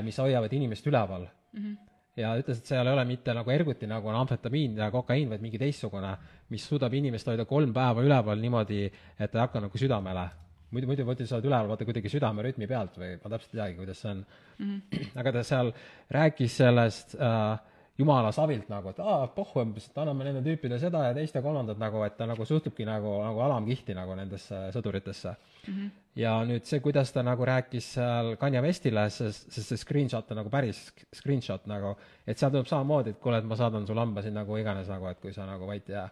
mis 0.02 0.16
hoiavad 0.18 0.52
inimest 0.56 0.86
üleval 0.88 1.26
mm. 1.28 1.60
-hmm. 1.60 1.76
Ja 2.16 2.34
ütles, 2.38 2.60
et 2.60 2.70
seal 2.70 2.86
ei 2.86 2.94
ole 2.94 3.04
mitte 3.08 3.34
nagu 3.34 3.50
erguti, 3.50 3.88
nagu 3.90 4.08
on 4.10 4.20
amfetamiin 4.20 4.78
ja 4.82 4.90
kokaiin, 4.94 5.28
vaid 5.32 5.42
mingi 5.42 5.58
teistsugune, 5.60 6.14
mis 6.54 6.66
suudab 6.68 6.94
inimest 6.94 7.28
hoida 7.30 7.46
kolm 7.48 7.74
päeva 7.74 8.04
üleval 8.04 8.40
niimoodi, 8.42 8.86
et 8.86 9.30
ta 9.30 9.40
ei 9.40 9.44
hakka 9.46 9.64
nagu 9.66 9.80
südamele. 9.80 10.28
muidu, 10.74 10.88
muidu, 10.90 11.04
muidu 11.06 11.26
sa 11.26 11.36
oled 11.36 11.46
üleval 11.46 11.68
vaata 11.70 11.86
kuidagi 11.86 12.10
südamerütmi 12.10 12.66
pealt 12.66 12.96
või 12.98 13.12
ma 13.22 13.30
täpselt 13.30 13.52
ei 13.54 13.58
teagi, 13.60 13.76
kuidas 13.78 14.00
see 14.02 14.10
on 14.10 14.24
mm. 14.24 14.64
-hmm. 14.64 15.10
aga 15.22 15.32
ta 15.32 15.42
seal 15.46 15.72
rääkis 16.10 16.56
sellest 16.56 17.14
äh, 17.14 17.73
jumala 17.98 18.32
savilt 18.34 18.68
nagu, 18.72 18.90
et 18.90 18.98
aa, 18.98 19.26
pohhu 19.34 19.62
anname 19.62 20.26
nende 20.26 20.40
tüüpidele 20.42 20.80
seda 20.82 21.04
ja 21.06 21.12
teist 21.14 21.36
ja 21.36 21.42
kolmandat 21.44 21.78
nagu, 21.78 22.00
et 22.06 22.16
ta 22.18 22.26
nagu 22.26 22.46
suhtubki 22.48 22.86
nagu, 22.88 23.12
nagu 23.22 23.44
alamkihti 23.46 23.94
nagu 23.94 24.16
nendesse 24.18 24.64
sõduritesse 24.74 25.30
mm. 25.30 25.74
-hmm. 25.74 25.92
ja 26.18 26.34
nüüd 26.48 26.66
see, 26.66 26.80
kuidas 26.82 27.12
ta 27.14 27.22
nagu 27.22 27.46
rääkis 27.46 27.92
seal 27.94 28.34
Kanye 28.40 28.62
Westile, 28.66 29.06
sest, 29.10 29.46
sest 29.52 29.68
see 29.68 29.84
screenshot 29.84 30.30
on 30.30 30.42
nagu 30.42 30.50
päris 30.50 30.88
screenshot 31.14 31.70
nagu, 31.70 31.94
et 32.26 32.38
seal 32.38 32.50
tuleb 32.50 32.66
samamoodi, 32.66 33.14
et 33.14 33.22
kuule, 33.22 33.38
et 33.38 33.46
ma 33.46 33.56
saadan 33.56 33.86
su 33.86 33.94
lambasid 33.94 34.34
nagu 34.34 34.58
iganes 34.58 34.90
nagu, 34.90 35.06
et 35.06 35.20
kui 35.20 35.32
sa 35.32 35.46
nagu 35.46 35.66
vait 35.66 35.88
ei 35.90 35.94
jää 35.94 36.10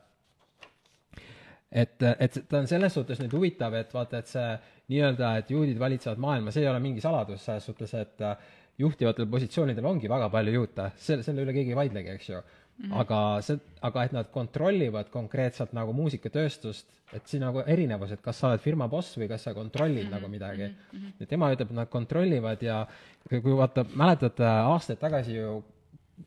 et, 1.73 2.03
et 2.19 2.39
ta 2.49 2.61
on 2.61 2.69
selles 2.69 2.95
suhtes 2.95 3.21
nüüd 3.23 3.33
huvitav, 3.33 3.75
et 3.75 3.95
vaata, 3.95 4.21
et 4.21 4.31
see 4.31 4.49
nii-öelda, 4.93 5.37
et 5.41 5.51
juudid 5.51 5.79
valitsevad 5.81 6.21
maailma, 6.21 6.53
see 6.53 6.62
ei 6.62 6.71
ole 6.71 6.83
mingi 6.85 7.01
saladus 7.01 7.45
selles 7.47 7.65
suhtes, 7.67 7.95
et 7.97 8.25
äh, 8.27 8.51
juhtivatel 8.79 9.26
positsioonidel 9.26 9.85
ongi 9.85 10.09
väga 10.09 10.29
palju 10.33 10.52
juute, 10.52 10.91
selle, 10.97 11.23
selle 11.26 11.45
üle 11.45 11.55
keegi 11.57 11.75
ei 11.75 11.79
vaidlegi, 11.79 12.17
eks 12.17 12.29
ju 12.29 12.38
mm. 12.38 12.91
-hmm. 12.91 13.00
aga 13.00 13.41
see, 13.43 13.59
aga 13.88 14.05
et 14.05 14.12
nad 14.12 14.31
kontrollivad 14.33 15.11
konkreetselt 15.11 15.73
nagu 15.73 15.93
muusikatööstust, 15.97 16.87
et 17.12 17.26
siin 17.29 17.45
nagu 17.45 17.62
erinevus, 17.67 18.12
et 18.12 18.23
kas 18.25 18.38
sa 18.41 18.49
oled 18.49 18.61
firma 18.64 18.88
boss 18.88 19.19
või 19.19 19.29
kas 19.29 19.45
sa 19.45 19.55
kontrollid 19.55 20.05
mm 20.05 20.09
-hmm. 20.09 20.14
nagu 20.17 20.29
midagi 20.29 20.69
mm. 20.69 20.99
-hmm. 20.99 21.12
ja 21.21 21.26
tema 21.26 21.52
ütleb, 21.52 21.71
et 21.71 21.76
nad 21.76 21.88
kontrollivad 21.88 22.62
ja 22.62 22.87
kui 23.29 23.57
vaata, 23.57 23.85
mäletad 23.95 24.41
aastaid 24.41 24.99
tagasi 24.99 25.37
ju 25.37 25.64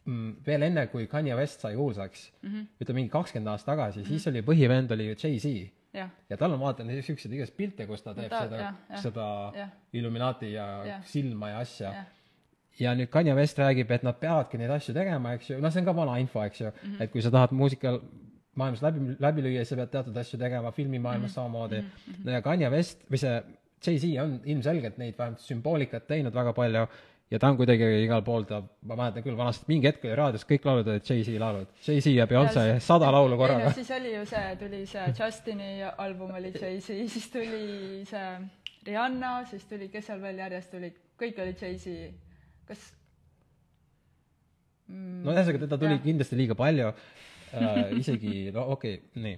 mm, 0.06 0.36
veel 0.46 0.62
enne, 0.62 0.88
kui 0.88 1.08
Kanye 1.08 1.36
West 1.36 1.62
sai 1.62 1.75
kuulsaks 1.75 2.32
mm, 2.42 2.50
-hmm. 2.50 2.68
ütleme 2.82 2.96
mingi 2.96 3.10
kakskümmend 3.10 3.48
aastat 3.48 3.75
tagasi 3.75 4.00
mm, 4.00 4.06
-hmm. 4.06 4.08
siis 4.08 4.28
oli 4.28 4.42
põhivend 4.42 4.94
oli 4.94 5.08
ju 5.08 5.16
Jay-Z. 5.24 5.72
jah 5.94 6.10
ja 6.30 6.38
tal 6.38 6.52
on 6.52 6.60
vaata 6.60 6.84
niisuguseid 6.84 7.34
igast 7.34 7.58
pilte, 7.58 7.88
kus 7.88 8.02
ta 8.02 8.14
teeb 8.14 8.30
ta- 8.30 8.48
seda 8.48 8.74
seda 9.02 9.52
jah. 9.56 9.70
Illuminati 9.94 10.52
ja 10.54 10.86
Jah. 10.86 11.06
silma 11.06 11.50
ja 11.50 11.60
asja 11.60 11.94
jah, 11.94 12.06
ja 12.79 12.94
nüüd 12.96 13.10
Kanye 13.13 13.36
West 13.38 13.60
räägib, 13.60 13.91
et 13.91 14.04
nad 14.04 14.17
peavadki 14.19 14.60
neid 14.60 14.73
asju 14.76 14.93
tegema, 14.95 15.34
eks 15.38 15.50
ju, 15.50 15.60
noh, 15.63 15.71
see 15.71 15.84
on 15.84 15.89
ka 15.89 15.95
vana 15.95 16.17
info, 16.21 16.43
eks 16.43 16.62
ju 16.62 16.67
mm, 16.69 16.78
-hmm. 16.84 17.04
et 17.04 17.12
kui 17.12 17.21
sa 17.21 17.32
tahad 17.32 17.52
muusikal 17.56 18.02
maailmas 18.56 18.82
läbi, 18.82 19.15
läbi 19.19 19.41
lüüa, 19.41 19.63
siis 19.63 19.69
sa 19.69 19.76
pead 19.76 19.91
teatud 19.91 20.17
asju 20.17 20.39
tegema, 20.39 20.71
filmimaailmas 20.71 21.30
mm 21.30 21.32
-hmm. 21.32 21.36
samamoodi 21.36 21.82
mm. 21.82 21.88
-hmm. 21.88 22.26
no 22.26 22.32
ja 22.32 22.41
Kanye 22.41 22.69
West 22.69 23.04
või 23.12 23.17
see 23.17 23.43
Jay-Z 23.86 24.21
on 24.23 24.39
ilmselgelt 24.45 24.97
neid 24.97 25.17
vähemalt 25.17 25.39
sümboolikat 25.39 26.08
teinud 26.08 26.34
väga 26.34 26.54
palju 26.54 26.88
ja 27.32 27.39
ta 27.39 27.50
on 27.50 27.58
kuidagi 27.58 27.88
igal 28.04 28.21
pool, 28.26 28.43
ta, 28.43 28.62
ma 28.86 28.95
mäletan 28.95 29.23
küll 29.26 29.38
vanasti, 29.38 29.65
mingi 29.67 29.89
hetk 29.89 30.04
oli 30.06 30.15
raadios 30.15 30.45
kõik 30.50 30.67
laulud 30.67 30.88
olid 30.88 31.08
Jay-Z 31.10 31.39
laulud. 31.41 31.71
Jay-Z 31.88 32.13
ja 32.13 32.28
Beyonce, 32.28 32.65
sada 32.80 33.12
laulu 33.12 33.38
korraga. 33.38 33.71
siis 33.73 33.91
oli 33.91 34.13
ju 34.15 34.26
see, 34.26 34.56
tuli 34.60 34.84
see 34.86 35.08
Justini 35.19 35.71
album 35.97 36.36
oli 36.38 36.54
Jay-Z, 36.54 37.08
siis 37.15 37.32
tuli 37.34 38.04
see 38.06 38.28
Rihanna, 38.86 39.39
siis 39.50 39.65
tuli, 39.65 39.89
kes 39.89 40.06
seal 40.12 40.21
veel 40.21 40.38
järjest 40.43 40.71
tulid, 40.71 41.02
kõik 41.21 41.41
olid 41.41 41.62
Jay-Z. 41.62 42.13
Kas 42.69 42.86
mm, 44.88 45.19
no 45.25 45.34
ühesõnaga, 45.34 45.62
teda 45.65 45.82
tuli 45.82 45.97
jah. 45.97 46.04
kindlasti 46.06 46.39
liiga 46.39 46.58
palju 46.60 46.89
äh,, 46.91 47.84
isegi, 47.99 48.34
no 48.56 48.67
okei 48.75 48.97
okay,, 48.99 49.21
nii. 49.25 49.38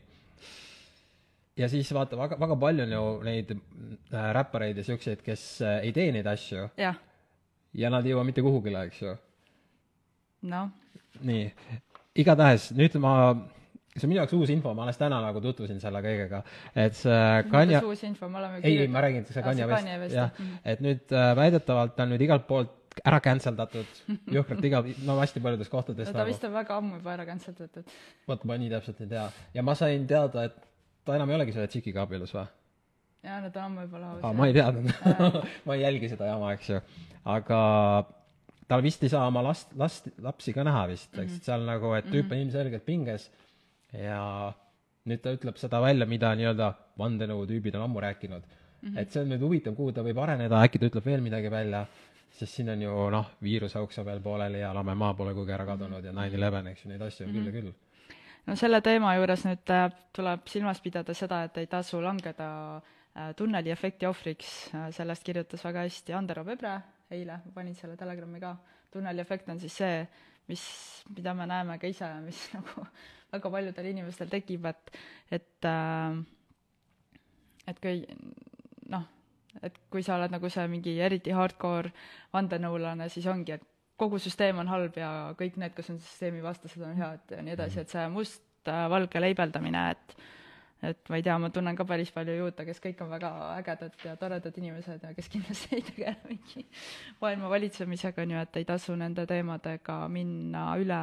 ja 1.63 1.69
siis 1.71 1.91
vaata, 1.95 2.19
väga, 2.19 2.39
väga 2.41 2.59
palju 2.63 2.87
on 2.87 2.95
ju 2.97 3.03
neid 3.27 3.53
äh, 3.57 4.31
räppareid 4.39 4.79
ja 4.81 4.87
siukseid, 4.87 5.23
kes 5.25 5.49
äh, 5.65 5.81
ei 5.87 5.93
tee 5.95 6.09
neid 6.15 6.29
asju 6.33 6.69
ja 6.77 7.93
nad 7.93 8.05
ei 8.05 8.15
jõua 8.15 8.25
mitte 8.27 8.45
kuhugile, 8.45 8.87
eks 8.89 9.03
ju. 9.03 9.13
noh, 10.51 10.71
nii, 11.27 11.45
igatahes 12.23 12.71
nüüd 12.77 12.97
ma, 13.03 13.13
see 13.95 14.05
on 14.05 14.11
minu 14.11 14.21
jaoks 14.21 14.35
uus 14.37 14.51
info, 14.53 14.73
ma 14.77 14.85
alles 14.85 14.99
täna 14.99 15.19
nagu 15.23 15.41
tutvusin 15.43 15.79
selle 15.83 16.01
kõigega, 16.05 16.43
et 16.77 16.97
see 16.97 17.21
Kanye 17.51 17.81
uus 17.85 18.03
info, 18.07 18.29
me 18.31 18.41
oleme 18.41 18.61
ei, 18.63 18.87
ma 18.91 19.03
räägin, 19.05 19.25
Kanye 19.27 19.35
see 19.35 19.45
Kanye 19.45 19.69
West, 19.71 20.15
jah 20.15 20.27
jah. 20.27 20.33
Mhm., 20.37 20.59
et 20.73 20.83
nüüd 20.85 21.15
äh, 21.15 21.31
väidetavalt 21.37 22.03
on 22.03 22.13
nüüd 22.13 22.27
igalt 22.27 22.47
poolt 22.49 22.75
ära 23.05 23.19
cancel 23.23 23.57
datud 23.57 24.01
jõhkralt 24.37 24.67
iga, 24.69 24.83
no 25.07 25.17
hästi 25.21 25.43
paljudes 25.43 25.69
kohtades 25.71 26.11
no 26.11 26.19
ta 26.19 26.27
vist 26.27 26.45
on 26.47 26.53
väga 26.55 26.77
ammu 26.81 26.99
juba 26.99 27.13
ära 27.13 27.25
cancel 27.29 27.55
datud. 27.57 27.97
vot 28.27 28.45
ma 28.49 28.57
nii 28.61 28.71
täpselt 28.73 29.01
ei 29.05 29.11
tea. 29.15 29.27
ja 29.53 29.65
ma 29.65 29.75
sain 29.77 30.07
teada, 30.09 30.47
et 30.49 30.57
ta 31.05 31.15
enam 31.15 31.29
ei 31.31 31.39
olegi 31.39 31.55
selle 31.55 31.69
tšikiga 31.71 32.05
abielus 32.07 32.35
või? 32.35 32.45
jaa, 33.27 33.39
no 33.43 33.51
ta 33.53 33.65
on 33.65 33.79
lahus 33.79 34.23
aa, 34.23 34.33
ma 34.33 34.47
ei 34.49 34.55
teadnud. 34.57 34.93
ma 35.67 35.77
ei 35.77 35.83
jälgi 35.83 36.11
seda 36.13 36.29
jama, 36.31 36.53
eks 36.57 36.69
ju. 36.73 36.83
aga 37.37 37.59
tal 38.67 38.83
vist 38.83 39.03
ei 39.03 39.11
saa 39.11 39.25
oma 39.29 39.43
last, 39.45 39.73
last, 39.79 40.09
lapsi 40.23 40.53
ka 40.55 40.65
näha 40.67 40.85
vist, 40.91 41.11
eks, 41.15 41.39
et 41.39 41.49
seal 41.51 41.65
nagu, 41.67 41.91
et 41.97 42.07
tüüp 42.11 42.31
on 42.31 42.43
ilmselgelt 42.43 42.85
pinges 42.87 43.29
ja 43.95 44.21
nüüd 45.07 45.23
ta 45.23 45.33
ütleb 45.35 45.59
seda 45.59 45.79
välja, 45.83 46.07
mida 46.09 46.33
nii-öelda 46.35 46.71
vandenõutüübid 46.99 47.77
on 47.79 47.85
ammu 47.87 48.03
rääkinud 48.03 48.43
mm. 48.43 48.89
-hmm. 48.89 48.99
et 48.99 49.11
see 49.11 49.23
on 49.23 49.31
nüüd 49.31 49.43
huvitav, 49.45 49.75
kuhu 49.77 49.95
ta 49.95 50.03
võib 50.05 50.19
areneda, 50.23 50.61
äkki 50.67 50.81
ta 50.81 50.89
ütleb 50.91 51.05
veel 51.05 51.23
midagi 51.23 51.51
välja, 51.51 51.85
sest 52.31 52.59
siin 52.59 52.69
on 52.69 52.81
ju 52.81 53.09
noh, 53.13 53.31
viirusauks 53.43 53.99
on 54.01 54.05
veel 54.05 54.21
pooleli 54.21 54.59
ja 54.61 54.73
Lame 54.75 54.95
maa 54.95 55.13
pole 55.17 55.33
kuhugi 55.33 55.55
ära 55.55 55.65
kadunud 55.65 56.05
ja 56.05 56.13
nine 56.13 56.35
eleven, 56.37 56.67
eks 56.73 56.85
ju, 56.85 56.91
neid 56.91 57.01
asju 57.01 57.27
on 57.27 57.33
küll 57.33 57.49
ja 57.49 57.55
küll. 57.55 57.71
no 58.47 58.55
selle 58.55 58.81
teema 58.85 59.15
juures 59.17 59.45
nüüd 59.47 59.73
äh, 59.73 59.87
tuleb 60.15 60.47
silmas 60.51 60.81
pidada 60.83 61.15
seda, 61.17 61.43
et 61.47 61.57
ei 61.57 61.67
tasu 61.71 62.01
langeda 62.03 62.49
äh, 62.77 63.33
tunneliefekti 63.35 64.07
ohvriks, 64.09 64.53
sellest 64.95 65.25
kirjutas 65.25 65.65
väga 65.65 65.87
hästi 65.87 66.13
Andero 66.13 66.45
Pebre 66.45 66.77
eile, 67.11 67.41
ma 67.45 67.53
panin 67.55 67.75
selle 67.75 67.97
Telegrami 67.97 68.41
ka, 68.43 68.55
tunneliefekt 68.91 69.49
on 69.49 69.59
siis 69.59 69.77
see, 69.79 70.01
mis, 70.51 70.63
mida 71.15 71.33
me 71.37 71.47
näeme 71.49 71.77
ka 71.79 71.89
ise, 71.89 72.09
mis 72.25 72.41
nagu 72.55 72.87
väga 73.33 73.51
paljudel 73.51 73.91
inimestel 73.91 74.31
tekib, 74.31 74.65
et 74.69 74.97
et 75.31 75.67
äh, 75.67 76.23
et 77.67 77.79
kui 77.83 78.03
noh, 78.91 79.07
et 79.63 79.79
kui 79.91 80.03
sa 80.05 80.15
oled 80.17 80.33
nagu 80.33 80.49
see 80.53 80.67
mingi 80.71 80.97
eriti 81.03 81.33
hardcore 81.35 81.91
vandenõulane, 82.33 83.09
siis 83.09 83.27
ongi, 83.31 83.57
et 83.57 83.65
kogu 83.97 84.19
süsteem 84.21 84.59
on 84.61 84.69
halb 84.69 84.97
ja 84.99 85.11
kõik 85.37 85.57
need, 85.57 85.73
kes 85.77 85.91
on 85.93 86.01
süsteemi 86.01 86.43
vastased, 86.45 86.81
on 86.85 86.97
head 86.97 87.37
ja 87.37 87.43
nii 87.43 87.55
edasi, 87.57 87.81
et 87.81 87.93
see 87.93 88.07
must-valge 88.13 89.23
leibeldamine, 89.23 89.85
et 89.95 90.17
et 90.85 91.09
ma 91.09 91.17
ei 91.17 91.23
tea, 91.25 91.33
ma 91.41 91.49
tunnen 91.49 91.73
ka 91.73 91.87
päris 91.89 92.11
palju 92.13 92.35
juute, 92.37 92.61
kes 92.67 92.79
kõik 92.83 92.99
on 93.01 93.09
väga 93.09 93.31
ägedad 93.55 93.95
ja 94.05 94.11
toredad 94.19 94.57
inimesed 94.61 95.07
ja 95.07 95.13
kes 95.17 95.29
kindlasti 95.33 95.71
ei 95.79 95.85
tegele 95.87 96.29
mingi 96.29 96.65
maailma 97.21 97.49
valitsemisega, 97.49 98.21
on 98.21 98.35
ju, 98.35 98.43
et 98.45 98.59
ei 98.61 98.67
tasu 98.69 98.93
nende 98.99 99.25
teemadega 99.29 100.03
minna 100.13 100.67
üle 100.77 100.99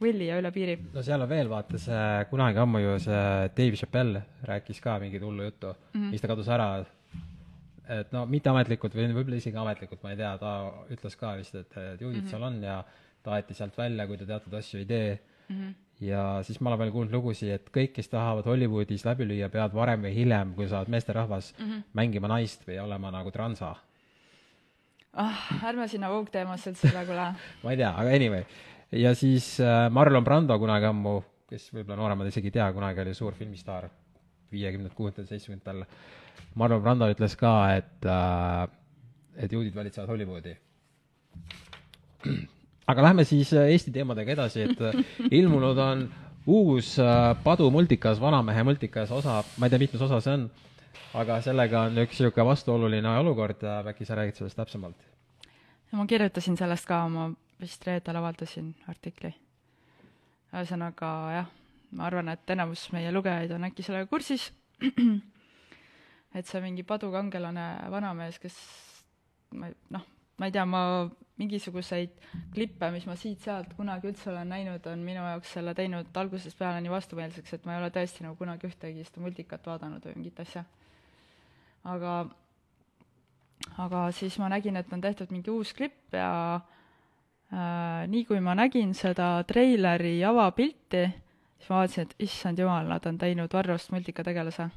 villi 0.00 0.28
ja 0.28 0.38
üle 0.40 0.52
piiri. 0.52 0.76
no 0.92 1.04
seal 1.04 1.24
on 1.24 1.32
veel 1.32 1.48
vaata 1.48 1.80
see 1.80 2.06
kunagi 2.30 2.60
ammu 2.60 2.84
ju 2.84 2.94
see 3.06 3.50
Dave 3.56 3.80
Chappelle 3.80 4.22
rääkis 4.48 4.80
ka 4.84 4.98
mingit 5.00 5.24
hullu 5.24 5.48
juttu 5.48 5.72
mm, 5.72 6.00
-hmm. 6.00 6.10
mis 6.10 6.20
ta 6.20 6.28
kadus 6.28 6.48
ära. 6.48 6.84
Et 7.90 8.12
no 8.14 8.24
mitteametlikult 8.30 8.94
või 8.94 9.10
võib-olla 9.10 9.38
isegi 9.40 9.58
ametlikult, 9.60 10.02
ma 10.04 10.14
ei 10.14 10.18
tea, 10.20 10.32
ta 10.38 10.54
ütles 10.94 11.16
ka 11.18 11.34
vist, 11.38 11.54
et 11.54 11.76
et 11.76 12.00
juudid 12.00 12.22
mm 12.22 12.26
-hmm. 12.26 12.30
seal 12.30 12.42
on 12.46 12.62
ja 12.62 12.80
ta 13.22 13.36
aeti 13.36 13.54
sealt 13.54 13.76
välja, 13.78 14.06
kui 14.06 14.18
ta 14.18 14.26
teatud 14.26 14.54
asju 14.54 14.80
ei 14.80 14.86
tee 14.86 15.18
mm. 15.48 15.56
-hmm. 15.56 15.74
ja 16.06 16.24
siis 16.42 16.60
ma 16.60 16.70
olen 16.70 16.78
veel 16.78 16.92
kuulnud 16.94 17.14
lugusid, 17.14 17.50
et 17.54 17.70
kõik, 17.76 17.92
kes 17.96 18.08
tahavad 18.08 18.46
Hollywoodis 18.46 19.04
läbi 19.04 19.28
lüüa, 19.28 19.48
peavad 19.48 19.74
varem 19.74 20.02
või 20.06 20.14
hiljem, 20.14 20.54
kui 20.54 20.68
sa 20.68 20.80
oled 20.80 20.88
meesterahvas 20.88 21.54
mm, 21.58 21.64
-hmm. 21.64 21.82
mängima 21.92 22.28
naist 22.28 22.66
või 22.68 22.78
olema 22.84 23.10
nagu 23.10 23.30
transa. 23.30 23.76
ah, 25.12 25.64
ärme 25.64 25.88
sinna 25.88 26.08
voog-teemasse 26.08 26.70
üldse 26.70 26.90
praegu 26.90 27.12
lähe. 27.12 27.34
ma 27.64 27.70
ei 27.70 27.76
tea, 27.76 27.90
aga 27.90 28.14
anyway. 28.16 28.44
ja 28.92 29.14
siis 29.14 29.60
äh, 29.60 29.90
Marlon 29.90 30.24
Brando 30.24 30.58
kunagi 30.58 30.86
ammu, 30.86 31.22
kes 31.48 31.72
võib-olla 31.74 31.96
nooremad 31.96 32.26
isegi 32.26 32.46
ei 32.46 32.52
tea, 32.52 32.72
kunagi 32.72 33.00
oli 33.00 33.14
suur 33.14 33.34
filmistaar, 33.34 33.88
viiekümnendatel, 34.52 34.96
kuuekümnendatel, 34.96 35.26
seitsmekümnendatel, 35.26 35.84
Marlon 36.54 36.82
Brando 36.82 37.08
ütles 37.10 37.36
ka, 37.38 37.54
et 37.78 38.06
äh,, 38.06 38.68
et 39.40 39.52
juudid 39.52 39.74
valitsevad 39.74 40.08
Hollywoodi. 40.10 40.56
aga 42.90 43.02
lähme 43.02 43.24
siis 43.24 43.52
äh, 43.54 43.70
Eesti 43.74 43.92
teemadega 43.94 44.34
edasi, 44.34 44.64
et 44.66 44.80
äh, 44.80 44.98
ilmunud 45.30 45.78
on 45.78 46.08
uus 46.46 46.96
äh, 46.98 47.36
Padu 47.44 47.70
multikas, 47.70 48.20
Vanamehe 48.20 48.64
multikas 48.66 49.12
osa, 49.14 49.40
ma 49.56 49.66
ei 49.66 49.70
tea, 49.70 49.82
mitmes 49.84 50.02
osa 50.06 50.20
see 50.24 50.34
on, 50.38 50.48
aga 51.20 51.40
sellega 51.44 51.86
on 51.88 52.00
üks 52.04 52.18
niisugune 52.18 52.48
vastuoluline 52.50 53.14
olukord, 53.22 53.62
äkki 53.92 54.08
sa 54.08 54.18
räägid 54.18 54.40
sellest 54.40 54.58
täpsemalt? 54.58 55.06
ma 55.92 56.06
kirjutasin 56.06 56.58
sellest 56.58 56.86
ka, 56.86 57.02
ma 57.10 57.30
vist 57.60 57.86
reedel 57.86 58.20
avaldasin 58.20 58.74
artikli. 58.88 59.32
ühesõnaga 60.50 61.10
jah, 61.34 61.50
ma 61.94 62.06
arvan, 62.08 62.30
et 62.34 62.54
enamus 62.54 62.88
meie 62.94 63.12
lugejaid 63.14 63.52
on 63.54 63.68
äkki 63.70 63.86
sellega 63.86 64.10
kursis, 64.10 64.50
et 66.34 66.46
see 66.46 66.62
mingi 66.62 66.84
padukangelane 66.86 67.66
vanamees, 67.90 68.38
kes 68.42 68.56
ma 69.58 69.70
noh, 69.96 70.06
ma 70.40 70.48
ei 70.48 70.54
tea, 70.54 70.64
ma 70.64 70.82
mingisuguseid 71.40 72.12
klippe, 72.54 72.90
mis 72.94 73.06
ma 73.08 73.16
siit-sealt 73.18 73.72
kunagi 73.76 74.10
üldse 74.10 74.30
olen 74.32 74.50
näinud, 74.52 74.84
on 74.90 75.02
minu 75.04 75.22
jaoks 75.24 75.54
selle 75.56 75.74
teinud 75.76 76.16
algusest 76.22 76.58
peale 76.58 76.82
nii 76.84 76.92
vastumeelseks, 76.92 77.56
et 77.56 77.66
ma 77.68 77.76
ei 77.76 77.82
ole 77.82 77.90
tõesti 77.94 78.26
nagu 78.26 78.36
kunagi 78.40 78.68
ühtegi 78.68 79.04
seda 79.08 79.24
multikat 79.24 79.66
vaadanud 79.68 80.04
või 80.08 80.18
mingit 80.20 80.40
asja. 80.44 80.64
aga 81.84 82.14
aga 83.84 84.04
siis 84.16 84.36
ma 84.40 84.50
nägin, 84.52 84.76
et 84.76 84.92
on 84.92 85.00
tehtud 85.00 85.32
mingi 85.32 85.52
uus 85.52 85.72
klipp 85.76 86.16
ja 86.16 86.30
äh, 86.56 88.08
nii 88.08 88.24
kui 88.28 88.40
ma 88.44 88.56
nägin 88.56 88.94
seda 88.96 89.32
treileri 89.48 90.18
avapilti, 90.24 91.04
siis 91.58 91.72
ma 91.72 91.82
vaatasin, 91.82 92.08
et 92.08 92.28
issand 92.28 92.60
jumal, 92.60 92.88
nad 92.88 93.06
on 93.06 93.18
teinud 93.20 93.52
Varrost 93.52 93.92
multikategelase. 93.92 94.70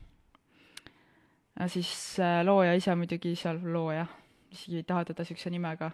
Siis 1.67 2.19
äh, 2.19 2.41
looja 2.45 2.73
ise 2.77 2.95
muidugi 2.97 3.35
seal, 3.39 3.59
looja, 3.73 4.05
isegi 4.51 4.81
ei 4.81 4.87
taha 4.87 5.05
teda 5.09 5.25
niisuguse 5.25 5.51
nimega. 5.53 5.91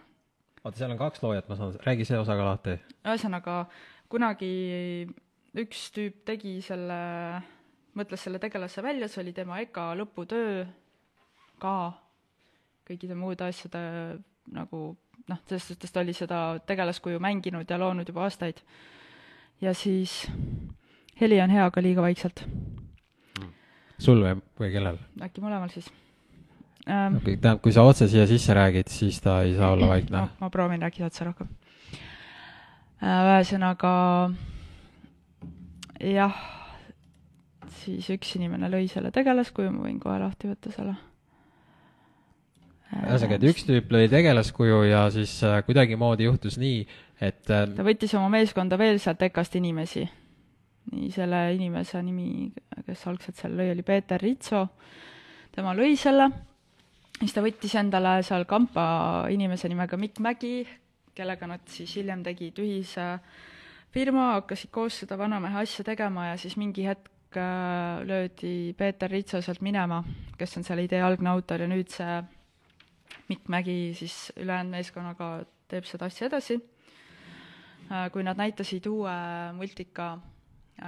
oota, 0.64 0.76
seal 0.78 0.92
on 0.94 1.00
kaks 1.00 1.22
loojat, 1.22 1.48
ma 1.48 1.58
saan, 1.58 1.74
räägi 1.86 2.06
see 2.08 2.18
osa 2.18 2.36
ka 2.36 2.46
lahti. 2.46 2.76
ühesõnaga, 3.04 3.56
kunagi 4.12 4.52
üks 5.60 5.88
tüüp 5.96 6.22
tegi 6.28 6.58
selle, 6.64 7.00
mõtles 7.98 8.24
selle 8.26 8.38
tegelase 8.42 8.82
välja, 8.82 9.08
see 9.08 9.24
oli 9.24 9.34
tema 9.36 9.60
EKA 9.64 9.92
lõputöö 10.00 10.64
ka 11.60 11.76
kõikide 12.88 13.14
muude 13.18 13.46
asjade 13.46 13.80
nagu 14.50 14.80
noh, 15.30 15.40
selles 15.46 15.68
suhtes 15.70 15.92
ta 15.92 16.02
oli 16.02 16.14
seda 16.16 16.40
tegelaskuju 16.66 17.20
mänginud 17.22 17.68
ja 17.70 17.78
loonud 17.78 18.08
juba 18.08 18.24
aastaid. 18.26 18.62
ja 19.60 19.74
siis 19.74 20.24
heli 21.20 21.40
on 21.40 21.50
hea, 21.52 21.64
aga 21.68 21.82
liiga 21.84 22.02
vaikselt, 22.02 22.44
sul 24.00 24.22
või, 24.24 24.36
või 24.60 24.70
kellel? 24.74 25.00
äkki 25.22 25.44
mõlemal 25.44 25.72
siis 25.72 25.88
ähm,. 26.88 27.20
okei, 27.20 27.36
tähendab, 27.36 27.62
kui 27.64 27.74
sa 27.76 27.86
otse 27.86 28.08
siia 28.10 28.26
sisse 28.30 28.56
räägid, 28.56 28.90
siis 28.92 29.20
ta 29.24 29.40
ei 29.46 29.56
saa 29.58 29.74
olla 29.76 29.90
vaikne 29.94 30.16
no,. 30.16 30.28
ma 30.40 30.50
proovin 30.50 30.82
rääkida 30.82 31.10
otse 31.10 31.26
rohkem. 31.28 31.50
ühesõnaga 33.00 33.92
jah, 36.00 36.40
siis 37.82 38.08
üks 38.14 38.34
inimene 38.38 38.70
lõi 38.72 38.88
selle 38.90 39.12
tegelaskuju, 39.14 39.72
ma 39.74 39.86
võin 39.86 40.00
kohe 40.02 40.18
lahti 40.22 40.50
võtta 40.50 40.72
selle. 40.74 40.96
ühesõnaga, 42.96 43.36
et 43.36 43.46
üks 43.52 43.66
tüüp 43.68 43.92
lõi 43.94 44.08
tegelaskuju 44.12 44.82
ja 44.88 45.04
siis 45.14 45.36
äh, 45.46 45.60
kuidagimoodi 45.66 46.26
juhtus 46.28 46.58
nii, 46.60 46.86
et 47.20 47.52
äh, 47.52 47.68
ta 47.76 47.86
võttis 47.86 48.16
oma 48.18 48.32
meeskonda 48.32 48.78
veel 48.80 48.98
sealt 49.02 49.22
EKA-st 49.28 49.60
inimesi. 49.60 50.08
Nii 50.90 51.10
selle 51.14 51.40
inimese 51.54 52.00
nimi, 52.02 52.50
kes 52.86 53.06
algselt 53.10 53.38
seal 53.38 53.54
lõi, 53.58 53.70
oli 53.74 53.84
Peeter 53.86 54.20
Ritso. 54.20 54.66
tema 55.52 55.74
lõi 55.76 55.96
selle, 55.98 56.28
siis 57.18 57.34
ta 57.34 57.42
võttis 57.44 57.74
endale 57.78 58.20
seal 58.26 58.46
kampa 58.48 59.26
inimese 59.30 59.68
nimega 59.68 59.98
Mikk 60.00 60.20
Mägi, 60.24 60.64
kellega 61.14 61.46
nad 61.50 61.66
siis 61.68 61.94
hiljem 61.98 62.22
tegid 62.26 62.58
ühise 62.62 63.06
firma, 63.92 64.34
hakkasid 64.38 64.70
koos 64.70 65.02
seda 65.02 65.18
vanamehe 65.18 65.62
asja 65.62 65.84
tegema 65.84 66.30
ja 66.30 66.36
siis 66.38 66.56
mingi 66.56 66.86
hetk 66.86 67.36
äh, 67.36 68.02
löödi 68.06 68.74
Peeter 68.78 69.10
Ritso 69.10 69.42
sealt 69.42 69.60
minema, 69.60 70.02
kes 70.38 70.56
on 70.56 70.66
selle 70.66 70.86
idee 70.86 71.02
algne 71.02 71.30
autor 71.30 71.66
ja 71.66 71.70
nüüd 71.70 71.90
see 71.92 72.20
Mikk 73.30 73.48
Mägi 73.50 73.94
siis 73.94 74.32
ülejäänud 74.36 74.78
meeskonnaga 74.78 75.32
teeb 75.70 75.86
seda 75.86 76.08
asja 76.10 76.26
edasi 76.30 76.58
Äh, 77.90 78.06
kui 78.14 78.22
nad 78.22 78.38
näitasid 78.38 78.86
uue 78.86 79.12
multika 79.56 80.12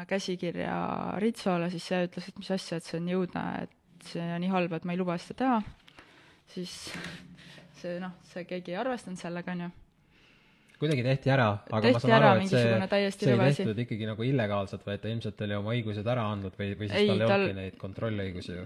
käsikirja 0.09 0.74
Ritsole, 1.22 1.70
siis 1.72 1.87
see 1.90 2.07
ütles, 2.07 2.28
et 2.28 2.40
mis 2.40 2.50
asja, 2.55 2.78
et 2.78 2.88
see 2.88 2.98
on 2.98 3.07
nii 3.09 3.18
õudne, 3.18 3.44
et 3.66 4.09
see 4.09 4.24
on 4.24 4.42
nii 4.42 4.52
halb, 4.52 4.74
et 4.76 4.88
ma 4.88 4.96
ei 4.96 5.00
luba 5.00 5.16
seda 5.20 5.38
teha, 5.42 5.61
siis 6.55 6.74
see 7.83 7.98
noh, 8.02 8.14
see 8.28 8.44
keegi 8.48 8.74
ei 8.74 8.78
arvestanud 8.83 9.20
sellega, 9.20 9.57
on 9.57 9.64
ju. 9.66 9.70
kuidagi 10.83 11.05
tehti 11.07 11.33
ära, 11.35 11.48
aga 11.68 11.81
ma 11.81 11.83
Tehti 11.88 12.05
saan 12.05 12.14
ära 12.18 12.31
aru, 12.35 12.44
et 12.44 12.52
see, 12.52 12.62
see 12.62 13.26
ei 13.28 13.35
rõve 13.35 13.50
asi. 13.50 13.62
tehtud 13.62 13.83
ikkagi 13.85 14.09
nagu 14.11 14.26
illegaalselt, 14.26 14.87
vaid 14.87 15.02
ta 15.02 15.12
ilmselt 15.12 15.44
oli 15.46 15.59
oma 15.59 15.74
õigused 15.76 16.09
ära 16.14 16.24
andnud 16.31 16.57
või, 16.59 16.72
või 16.78 16.88
siis 16.88 17.02
Ei, 17.02 17.11
tal 17.11 17.20
ei 17.20 17.26
tal- 17.26 17.37
olnudki 17.37 17.59
neid 17.61 17.76
kontrollõigusi 17.83 18.57
ju. 18.57 18.64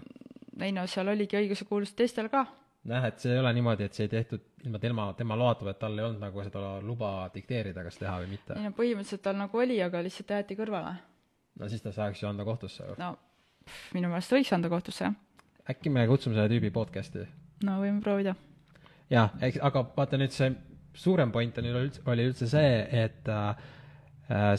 ei 0.61 0.73
no 0.77 0.87
seal 0.89 1.12
oligi 1.12 1.41
õiguse 1.43 1.69
kuulus 1.69 1.93
teistel 1.97 2.31
ka, 2.33 2.47
jah, 2.89 3.09
et 3.11 3.21
see 3.21 3.35
ei 3.35 3.43
ole 3.43 3.53
niimoodi, 3.57 3.89
et 3.89 3.99
see 3.99 4.07
ei 4.07 4.12
tehtud 4.15 4.47
ilma 4.65 4.81
tema, 4.83 5.11
tema 5.19 5.37
loata, 5.39 5.67
vaid 5.69 5.81
tal 5.81 5.99
ei 5.99 6.07
olnud 6.07 6.23
nagu 6.23 6.47
seda 6.47 6.62
luba 6.85 7.12
dikteerida, 7.35 7.85
kas 7.87 8.01
teha 8.01 8.17
või 8.23 8.33
mitte 8.37 8.57
ei. 8.57 8.65
no 8.65 8.73
põhimõtteliselt 8.79 9.25
tal 9.27 9.39
nagu 9.41 9.62
oli, 9.62 9.79
aga 9.85 10.03
lihtsalt 10.07 10.33
jäeti 10.37 10.59
kõrvale. 10.59 10.97
No 11.61 11.69
siis 11.73 11.83
ta 11.85 11.92
saaks 11.95 12.23
ju 12.23 12.29
anda 12.29 12.45
kohtusse 12.45 12.85
ju. 12.85 12.97
no 13.01 13.14
pff, 13.64 13.92
minu 13.97 14.11
meelest 14.12 14.33
võiks 14.33 14.53
anda 14.57 14.71
kohtusse, 14.73 15.09
jah. 15.09 15.16
äkki 15.73 15.92
me 15.92 16.07
kutsume 16.11 16.38
selle 16.38 16.51
tüübi 16.53 16.73
podcast'i? 16.75 17.27
no 17.66 17.81
võime 17.83 18.03
proovida. 18.05 18.37
jah, 19.12 19.35
eks, 19.40 19.61
aga 19.64 19.87
vaata 19.97 20.21
nüüd 20.21 20.35
see 20.37 20.53
suurem 20.97 21.33
point 21.33 21.59
on 21.61 21.69
üleüldse, 21.69 22.03
oli 22.09 22.29
üldse 22.31 22.49
see, 22.51 22.81
et 23.05 23.29
äh, 23.29 23.69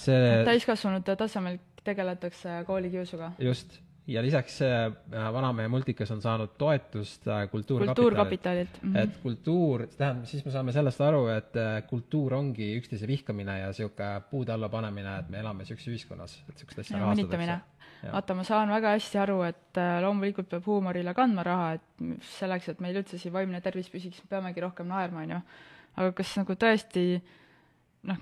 see 0.01 0.43
täiskasvanute 0.47 1.17
tasemel 1.19 1.59
tegeletakse 1.87 2.61
koolikiusuga. 2.67 3.31
just, 3.39 3.79
ja 4.07 4.21
lisaks 4.23 4.57
see 4.61 4.75
äh, 4.87 5.27
Vanamehe 5.33 5.67
multikas 5.67 6.11
on 6.11 6.21
saanud 6.21 6.55
toetust 6.57 7.27
äh, 7.27 7.49
Kultuurkapitalilt. 7.51 7.95
kultuurkapitalilt 7.95 8.81
mm. 8.81 8.93
-hmm. 8.93 8.99
et 8.99 9.17
kultuur, 9.23 9.87
tähendab, 9.97 10.25
siis 10.25 10.45
me 10.45 10.51
saame 10.51 10.71
sellest 10.71 11.01
aru, 11.01 11.27
et 11.27 11.55
äh, 11.55 11.81
kultuur 11.87 12.33
ongi 12.33 12.69
üksteise 12.77 13.07
vihkamine 13.07 13.59
ja 13.59 13.73
sihuke 13.73 14.03
puude 14.31 14.51
alla 14.51 14.69
panemine, 14.69 15.19
et 15.19 15.29
me 15.29 15.39
elame 15.39 15.65
sihukeses 15.65 15.93
ühiskonnas, 15.93 16.43
et 16.49 16.57
sihukest 16.57 16.79
asja. 16.79 17.59
Jah. 18.03 18.13
vaata, 18.13 18.33
ma 18.37 18.43
saan 18.43 18.69
väga 18.69 18.91
hästi 18.93 19.17
aru, 19.17 19.41
et 19.41 19.79
loomulikult 20.01 20.49
peab 20.49 20.65
huumorile 20.65 21.13
kandma 21.13 21.43
raha, 21.43 21.71
et 21.73 21.81
selleks, 22.21 22.69
et 22.69 22.79
meil 22.79 22.99
üldse 23.01 23.17
siin 23.17 23.33
vaimne 23.33 23.61
tervis 23.61 23.89
püsiks, 23.89 24.21
me 24.23 24.29
peamegi 24.29 24.61
rohkem 24.61 24.87
naerma, 24.87 25.23
on 25.25 25.31
ju. 25.31 25.39
aga 25.95 26.11
kas 26.11 26.35
nagu 26.37 26.53
tõesti 26.53 27.21
noh, 28.03 28.19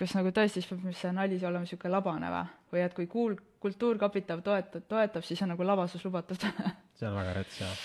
kas 0.00 0.14
nagu 0.16 0.32
tõesti 0.32 0.62
siis 0.62 0.70
peab 0.70 0.94
see 0.96 1.12
nali 1.12 1.38
olema 1.44 1.66
niisugune 1.66 1.92
labane 1.92 2.32
või? 2.32 2.57
Või 2.72 2.84
et 2.84 2.94
kui 2.96 3.06
kuul-, 3.10 3.38
kultuurkapital 3.62 4.42
toetab, 4.44 4.84
toetab, 4.90 5.24
siis 5.26 5.42
on 5.42 5.52
nagu 5.54 5.66
labasus 5.66 6.04
lubatud 6.04 6.44
see 6.98 7.08
on 7.08 7.16
väga 7.18 7.34
rets, 7.38 7.58
jah. 7.62 7.82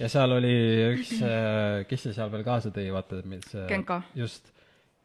ja 0.00 0.10
seal 0.12 0.36
oli 0.38 0.56
üks, 0.94 1.14
kes 1.90 2.08
see 2.08 2.16
seal 2.16 2.32
veel 2.32 2.44
kaasa 2.46 2.72
tõi, 2.74 2.88
vaata, 2.94 3.22
mis 3.28 3.46
see 3.50 3.64
Genka. 3.70 4.02
just, 4.18 4.52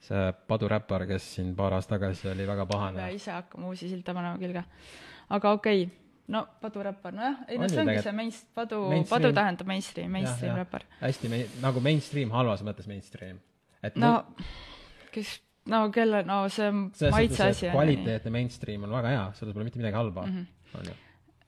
see 0.08 0.26
paduräppar, 0.50 1.08
kes 1.10 1.32
siin 1.38 1.54
paar 1.58 1.78
aastat 1.78 1.98
tagasi 1.98 2.32
oli 2.34 2.48
väga 2.50 2.68
pea 2.68 2.78
pahane. 2.78 3.08
ise 3.18 3.34
hakkama 3.36 3.72
uusi 3.72 3.90
silte 3.92 4.16
panema 4.18 4.38
külge. 4.42 4.66
aga 5.30 5.56
okei 5.58 5.88
okay., 5.88 6.04
no 6.34 6.44
paduräppar, 6.62 7.16
nojah, 7.16 7.44
ei 7.48 7.60
no 7.62 7.70
see 7.72 7.82
ongi 7.84 8.00
see 8.04 8.16
main, 8.16 8.32
padu, 8.56 8.84
Mainstream. 8.92 9.12
padu 9.14 9.34
tähendab 9.36 9.70
mainstream, 9.70 10.12
mainstream 10.12 10.58
räppar. 10.60 10.88
hästi 11.02 11.32
mei-, 11.34 11.50
nagu 11.64 11.84
mainstream, 11.84 12.34
halvas 12.36 12.66
mõttes 12.68 12.90
mainstream. 12.90 13.40
et 13.82 13.96
no 13.96 14.14
mul- 14.18 14.56
kes, 15.16 15.38
no 15.68 15.90
kelle, 15.92 16.24
no 16.28 16.44
see 16.50 16.68
on 16.70 16.88
maitse 17.12 17.44
asi 17.50 17.70
kvaliteetne 17.74 18.32
mainstream 18.32 18.84
on 18.88 18.96
väga 18.98 19.14
hea, 19.16 19.28
selles 19.40 19.54
pole 19.54 19.68
mitte 19.68 19.80
midagi 19.82 19.96
halba 20.00 20.26
mm. 20.26 20.36
-hmm. 20.38 20.80
on 20.80 20.96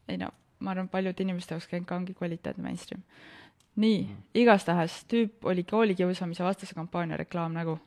ei 0.09 0.17
no 0.17 0.29
ma 0.59 0.71
arvan, 0.71 0.89
paljude 0.89 1.23
inimeste 1.23 1.55
jaoks 1.55 1.67
Genka 1.71 1.95
ongi 1.95 2.13
kvaliteetne 2.13 2.63
mainstream. 2.63 3.03
nii 3.75 4.01
mm., 4.03 4.23
igastahes 4.35 5.03
tüüp 5.11 5.45
oli 5.47 5.63
koolikiusamise 5.63 6.43
vastase 6.43 6.75
kampaania 6.75 7.17
reklaamnägu. 7.17 7.79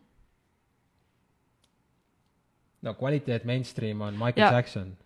no 2.83 2.95
kvaliteet 2.95 3.45
mainstream 3.45 4.01
on 4.01 4.14
Michael 4.14 4.47
Ja- 4.47 4.53
Jackson. 4.53 4.97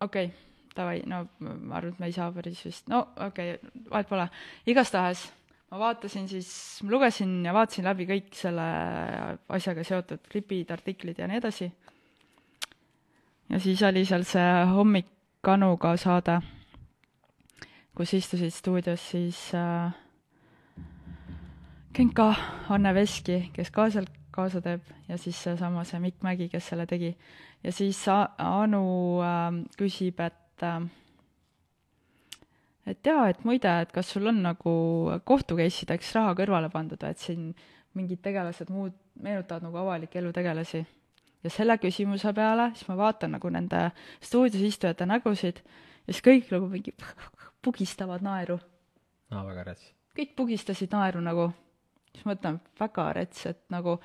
okei 0.00 0.24
okay,, 0.24 0.36
davai, 0.76 1.02
no 1.06 1.26
ma 1.38 1.74
arvan, 1.74 1.92
et 1.92 1.98
me 1.98 2.06
ei 2.06 2.12
saa 2.12 2.32
päris 2.32 2.64
vist, 2.64 2.88
no 2.88 3.08
okei 3.16 3.54
okay,, 3.54 3.70
vahet 3.90 4.08
pole. 4.08 4.28
igastahes 4.66 5.32
ma 5.70 5.78
vaatasin 5.78 6.28
siis, 6.28 6.50
lugesin 6.88 7.44
ja 7.44 7.52
vaatasin 7.54 7.84
läbi 7.84 8.06
kõik 8.08 8.32
selle 8.36 8.66
asjaga 9.52 9.84
seotud 9.84 10.24
klipid, 10.30 10.70
artiklid 10.72 11.18
ja 11.20 11.28
nii 11.28 11.40
edasi. 11.42 11.70
ja 13.50 13.60
siis 13.60 13.82
oli 13.82 14.04
seal 14.08 14.24
see 14.28 14.50
Hommik 14.72 15.14
Kanuga 15.40 15.92
saade, 15.96 16.40
kus 17.94 18.14
istusid 18.16 18.52
stuudios 18.52 19.10
siis 19.10 19.38
äh, 19.54 19.92
Genka, 21.94 22.34
Anne 22.68 22.94
Veski, 22.94 23.50
kes 23.54 23.70
ka 23.70 23.88
seal 23.90 24.08
kaasa 24.34 24.60
teeb 24.62 24.84
ja 25.08 25.16
siis 25.18 25.38
seesama 25.42 25.84
see 25.86 26.00
Mikk 26.02 26.22
Mägi, 26.22 26.48
kes 26.48 26.68
selle 26.72 26.86
tegi. 26.86 27.16
ja 27.62 27.72
siis 27.72 28.04
Anu 28.08 29.20
äh, 29.22 29.62
küsib, 29.78 30.20
et 30.20 30.62
äh, 30.62 30.80
et 32.88 33.06
jaa, 33.06 33.28
et 33.30 33.42
muide, 33.44 33.72
et 33.82 33.90
kas 33.92 34.12
sul 34.14 34.30
on 34.30 34.40
nagu 34.44 34.74
kohtu 35.28 35.58
case 35.58 35.84
ideks 35.84 36.14
raha 36.16 36.34
kõrvale 36.38 36.70
pandud, 36.72 37.02
et 37.04 37.20
siin 37.20 37.50
mingid 37.98 38.22
tegelased 38.24 38.70
muud 38.72 38.96
meenutavad 39.22 39.66
nagu 39.66 39.80
avaliku 39.82 40.20
elu 40.20 40.32
tegelasi. 40.32 40.86
ja 41.42 41.50
selle 41.54 41.76
küsimuse 41.78 42.32
peale 42.34 42.72
siis 42.74 42.88
ma 42.88 42.96
vaatan 42.98 43.36
nagu 43.36 43.50
nende 43.54 43.90
stuudios 44.20 44.62
istujate 44.62 45.06
nägusid 45.06 45.60
ja 45.62 46.12
siis 46.12 46.24
kõik 46.24 46.50
nagu 46.50 46.66
mingi 46.72 46.94
pugistavad 47.64 48.22
naeru. 48.22 48.58
aa, 49.30 49.44
väga 49.46 49.64
rets. 49.70 49.92
kõik 50.18 50.34
pugistasid 50.36 50.92
naeru 50.92 51.22
nagu, 51.22 51.50
siis 52.14 52.26
mõtlen, 52.26 52.60
väga 52.80 53.12
rets, 53.20 53.46
et 53.46 53.62
nagu 53.70 53.98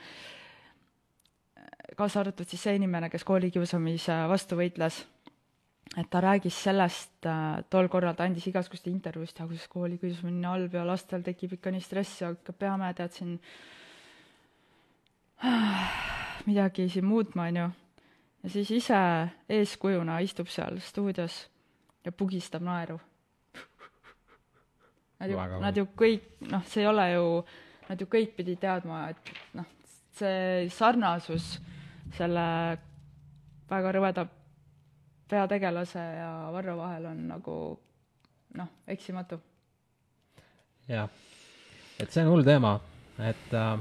kaasa 1.98 2.22
arvatud 2.22 2.50
siis 2.50 2.62
see 2.64 2.78
inimene, 2.78 3.10
kes 3.10 3.26
koolikiusamise 3.28 4.24
vastu 4.30 4.58
võitles 4.60 5.04
et 5.98 6.10
ta 6.10 6.22
räägis 6.22 6.58
sellest 6.64 7.26
äh, 7.30 7.62
tol 7.70 7.88
korral, 7.92 8.16
ta 8.18 8.26
andis 8.26 8.48
igasuguseid 8.50 8.90
intervjuusid, 8.90 9.40
ja 9.40 9.48
kuidas 9.48 9.68
koolikiusamine 9.70 10.42
on 10.42 10.50
halb 10.50 10.74
ja 10.74 10.86
lastel 10.88 11.22
tekib 11.26 11.58
ikka 11.58 11.74
nii 11.74 11.86
stressi, 11.86 12.26
aga 12.26 12.56
peame, 12.58 12.90
tead, 12.98 13.14
siin 13.14 13.38
midagi 16.50 16.90
siin 16.90 17.06
muutma, 17.06 17.48
on 17.52 17.62
ju. 17.62 17.70
ja 18.44 18.50
siis 18.50 18.72
ise 18.72 19.00
eeskujuna 19.50 20.20
istub 20.26 20.50
seal 20.52 20.80
stuudios 20.82 21.44
ja 22.06 22.12
pugistab 22.12 22.64
naeru. 22.64 23.00
Nad 25.20 25.32
ju, 25.32 25.38
nad 25.62 25.78
ju 25.78 25.86
kõik, 25.96 26.26
noh, 26.52 26.64
see 26.68 26.82
ei 26.84 26.88
ole 26.90 27.06
ju, 27.14 27.28
nad 27.88 28.02
ju 28.02 28.08
kõik 28.12 28.34
pidid 28.36 28.60
teadma, 28.60 29.06
et 29.14 29.30
noh, 29.56 29.70
see 30.18 30.66
sarnasus 30.74 31.54
selle 32.18 32.48
väga 33.70 33.94
rõveda 33.96 34.26
peategelase 35.34 36.04
ja 36.20 36.30
Varro 36.54 36.78
vahel 36.78 37.10
on 37.10 37.26
nagu 37.32 37.58
noh, 38.58 38.70
eksimatu. 38.88 39.40
jah, 40.88 41.10
et 42.00 42.12
see 42.12 42.24
on 42.24 42.32
hull 42.34 42.46
teema, 42.46 42.76
et 43.24 43.58
äh... 43.58 43.74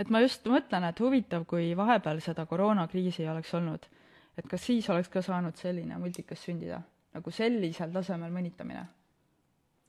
et 0.00 0.12
ma 0.12 0.22
just 0.24 0.46
mõtlen, 0.50 0.88
et 0.90 1.00
huvitav, 1.00 1.46
kui 1.48 1.72
vahepeal 1.78 2.22
seda 2.24 2.46
koroonakriisi 2.50 3.24
ei 3.24 3.32
oleks 3.32 3.52
olnud, 3.56 3.86
et 4.38 4.48
kas 4.50 4.64
siis 4.68 4.88
oleks 4.92 5.12
ka 5.12 5.22
saanud 5.24 5.56
selline 5.60 5.98
multikas 6.00 6.42
sündida, 6.46 6.80
nagu 7.14 7.34
sellisel 7.34 7.92
tasemel 7.94 8.32
mõnitamine? 8.34 8.86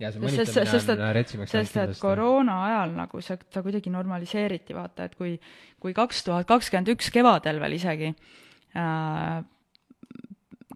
Ja 0.01 0.09
see 0.09 0.21
mõnitamine 0.21 0.65
sest, 0.65 0.93
on 0.93 1.03
retsimaks 1.13 1.51
sest 1.53 1.75
et 1.77 1.97
koroona 2.01 2.61
ajal 2.69 2.95
nagu 2.97 3.21
see, 3.21 3.37
ta 3.53 3.61
kuidagi 3.65 3.91
normaliseeriti, 3.93 4.77
vaata, 4.77 5.09
et 5.09 5.17
kui, 5.19 5.35
kui 5.81 5.93
kaks 5.97 6.23
tuhat 6.29 6.47
kakskümmend 6.49 6.95
üks 6.95 7.11
kevadel 7.13 7.59
veel 7.61 7.77
isegi 7.77 8.15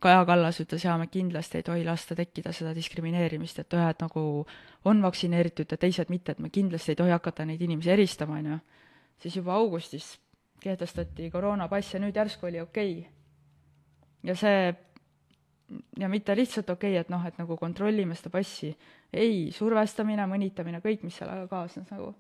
Kaja 0.02 0.26
Kallas 0.28 0.60
ütles, 0.60 0.84
jaa, 0.86 0.98
me 1.00 1.08
kindlasti 1.08 1.62
ei 1.62 1.66
tohi 1.66 1.86
lasta 1.88 2.16
tekkida 2.18 2.52
seda 2.54 2.74
diskrimineerimist, 2.76 3.62
et 3.64 3.74
ühed 3.74 4.02
nagu 4.04 4.24
on 4.86 5.02
vaktsineeritud 5.02 5.72
ja 5.72 5.78
teised 5.82 6.12
mitte, 6.14 6.36
et 6.36 6.42
me 6.44 6.52
kindlasti 6.54 6.94
ei 6.94 7.00
tohi 7.00 7.14
hakata 7.16 7.46
neid 7.48 7.62
inimesi 7.64 7.94
eristama, 7.94 8.40
on 8.42 8.52
ju. 8.52 8.58
siis 9.24 9.38
juba 9.40 9.56
augustis 9.56 10.20
kehtestati 10.60 11.30
koroonapass 11.32 11.94
ja 11.94 12.02
nüüd 12.04 12.16
järsku 12.16 12.50
oli 12.50 12.60
okei 12.62 13.00
okay.. 13.00 13.12
ja 14.24 14.36
see, 14.36 14.76
ja 16.00 16.10
mitte 16.10 16.36
lihtsalt 16.36 16.70
okei 16.70 16.92
okay,, 16.92 17.02
et 17.02 17.10
noh, 17.10 17.26
et 17.26 17.38
nagu 17.40 17.58
kontrollime 17.58 18.16
seda 18.16 18.30
passi, 18.34 18.76
ei, 19.14 19.52
survestamine, 19.56 20.28
mõnitamine, 20.28 20.84
kõik, 20.84 21.08
mis 21.08 21.18
sellega 21.22 21.48
kaasnes 21.48 21.90
nagu 21.94 22.12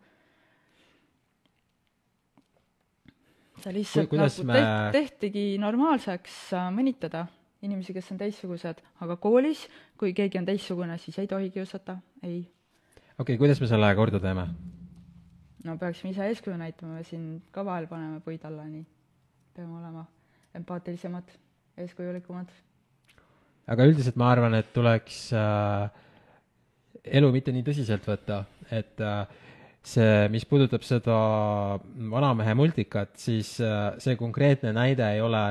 see 3.63 3.73
lihtsalt 3.79 4.11
Kui, 4.11 4.19
nagu 4.19 4.45
me... 4.49 4.61
tehtigi 4.95 5.45
normaalseks 5.61 6.37
äh, 6.57 6.69
mõnitada 6.75 7.25
inimesi, 7.65 7.95
kes 7.95 8.11
on 8.13 8.19
teistsugused, 8.19 8.81
aga 9.01 9.17
koolis, 9.21 9.65
kui 9.99 10.13
keegi 10.17 10.39
on 10.41 10.47
teistsugune, 10.47 10.97
siis 11.01 11.17
ei 11.21 11.29
tohi 11.31 11.49
kiusata, 11.53 11.97
ei. 12.23 12.43
okei 13.17 13.23
okay,, 13.23 13.39
kuidas 13.41 13.61
me 13.63 13.69
selle 13.71 13.91
korda 13.97 14.21
teeme? 14.21 14.47
no 15.65 15.77
peaksime 15.81 16.13
ise 16.13 16.27
eeskuju 16.29 16.57
näitama, 16.61 16.99
me 16.99 17.07
siin 17.07 17.25
ka 17.55 17.65
vahel 17.65 17.87
paneme 17.89 18.21
puid 18.25 18.43
alla, 18.45 18.67
nii. 18.69 18.85
peame 19.55 19.79
olema 19.79 20.05
empaatilisemad, 20.55 21.31
eeskujulikumad. 21.83 22.51
aga 23.71 23.87
üldiselt 23.89 24.19
ma 24.19 24.29
arvan, 24.35 24.57
et 24.59 24.71
tuleks 24.75 25.21
äh, 25.33 25.89
elu 27.19 27.31
mitte 27.33 27.53
nii 27.55 27.65
tõsiselt 27.65 28.05
võtta, 28.09 28.43
et 28.69 29.01
äh, 29.01 29.25
see, 29.85 30.29
mis 30.33 30.45
puudutab 30.49 30.83
seda 30.85 31.17
vanamehe 32.11 32.55
multikat, 32.57 33.13
siis 33.21 33.55
äh, 33.63 33.95
see 34.01 34.17
konkreetne 34.19 34.73
näide 34.75 35.05
ei 35.15 35.21
ole 35.21 35.41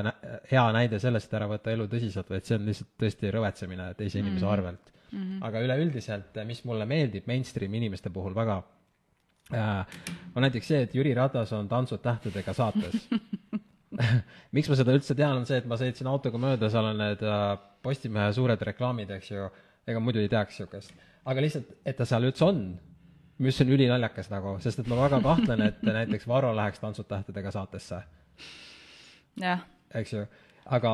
hea 0.51 0.65
näide 0.75 0.99
sellest, 1.01 1.29
et 1.29 1.37
ära 1.39 1.47
võtta 1.51 1.73
elu 1.73 1.87
tõsiselt, 1.91 2.29
vaid 2.31 2.47
see 2.47 2.57
on 2.59 2.65
lihtsalt 2.67 2.91
tõesti 3.01 3.31
rõvetsemine 3.35 3.91
teise 3.99 4.19
inimese 4.19 4.43
mm 4.43 4.47
-hmm. 4.47 4.53
arvelt 4.53 4.91
mm. 5.11 5.19
-hmm. 5.19 5.45
aga 5.49 5.61
üleüldiselt, 5.67 6.41
mis 6.45 6.63
mulle 6.65 6.85
meeldib 6.85 7.27
mainstream 7.27 7.73
inimeste 7.73 8.09
puhul 8.09 8.35
väga, 8.35 8.63
äh, 9.53 9.85
on 10.35 10.43
näiteks 10.43 10.67
see, 10.67 10.81
et 10.81 10.95
Jüri 10.95 11.13
Ratas 11.13 11.53
on 11.53 11.67
Tantsud 11.67 12.03
tähtedega 12.03 12.53
saates 12.53 13.07
miks 14.55 14.69
ma 14.69 14.75
seda 14.75 14.95
üldse 14.95 15.15
tean, 15.15 15.37
on 15.37 15.45
see, 15.45 15.61
et 15.61 15.69
ma 15.69 15.77
sõitsin 15.79 16.07
autoga 16.11 16.37
mööda, 16.41 16.69
seal 16.69 16.91
on 16.91 16.97
need 16.99 17.23
äh, 17.23 17.57
Postimehe 17.85 18.33
suured 18.33 18.61
reklaamid, 18.61 19.11
eks 19.11 19.31
ju, 19.31 19.47
ega 19.87 19.99
muidu 20.01 20.19
ei 20.19 20.29
teaks 20.29 20.59
niisugust. 20.59 20.93
aga 21.25 21.41
lihtsalt, 21.41 21.71
et 21.85 21.97
ta 21.97 22.05
seal 22.05 22.25
üldse 22.25 22.45
on 22.45 22.61
mis 23.37 23.61
on 23.61 23.71
ülinaljakas 23.75 24.29
nagu, 24.31 24.55
sest 24.63 24.81
et 24.81 24.89
ma 24.91 24.97
väga 25.03 25.19
kahtlen, 25.23 25.63
et 25.67 25.81
näiteks 25.83 26.27
Varro 26.27 26.53
läheks 26.55 26.79
Tantsud 26.79 27.07
tähtedega 27.09 27.51
saatesse. 27.51 28.01
eks 29.93 30.13
ju, 30.13 30.25
aga 30.65 30.91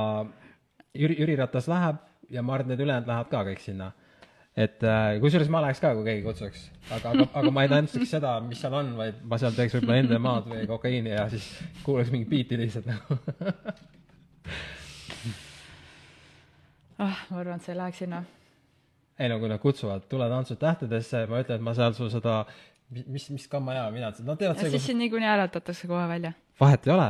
Jüri, 0.93 1.19
Jüri 1.19 1.35
Ratas 1.39 1.67
läheb 1.71 2.01
ja 2.29 2.41
ma 2.41 2.55
arvan, 2.55 2.71
et 2.71 2.73
need 2.73 2.85
ülejäänud 2.85 3.11
lähevad 3.11 3.29
ka 3.31 3.43
kõik 3.47 3.61
sinna. 3.61 3.91
et 4.57 4.83
äh, 4.83 5.19
kusjuures 5.21 5.49
ma 5.49 5.61
läheks 5.63 5.79
ka, 5.79 5.93
kui 5.95 6.03
keegi 6.03 6.25
kutsuks, 6.25 6.65
aga, 6.89 7.13
aga, 7.13 7.27
aga 7.39 7.53
ma 7.55 7.63
ei 7.63 7.71
tantsiks 7.71 8.09
seda, 8.17 8.33
mis 8.43 8.59
seal 8.61 8.73
on, 8.75 8.91
vaid 8.97 9.21
ma 9.23 9.39
seal 9.39 9.55
teeks 9.55 9.77
võib-olla 9.77 10.01
NDMA-d 10.03 10.51
või 10.51 10.67
kokaiini 10.67 11.13
ja 11.13 11.29
siis 11.31 11.47
kuulaks 11.85 12.11
mingit 12.11 12.29
biiti 12.29 12.59
lihtsalt 12.59 12.89
nagu. 12.91 13.21
Ah, 17.01 17.23
ma 17.31 17.39
arvan, 17.39 17.57
et 17.57 17.65
sa 17.65 17.71
ei 17.71 17.79
läheks 17.79 18.03
sinna 18.03 18.19
ei 19.21 19.29
no 19.29 19.37
kui 19.41 19.51
nad 19.51 19.61
kutsuvad, 19.61 20.07
tule 20.09 20.27
tantsud 20.31 20.59
tähtedesse, 20.61 21.25
ma 21.29 21.43
ütlen, 21.43 21.61
et 21.61 21.65
ma 21.65 21.75
seal 21.77 21.93
sul 21.97 22.09
seda, 22.13 22.39
mis, 22.89 23.27
mis 23.33 23.45
kamma 23.51 23.77
hea, 23.77 23.85
mina 23.93 24.09
nad 24.09 24.41
teevad 24.41 24.57
ja 24.57 24.63
see, 24.63 24.73
siis 24.73 24.81
kus... 24.81 24.89
sind 24.89 25.03
niikuinii 25.03 25.29
hääletatakse 25.29 25.89
kohe 25.91 26.07
välja. 26.09 26.33
vahet 26.59 26.87
ei 26.87 26.93
ole. 26.95 27.07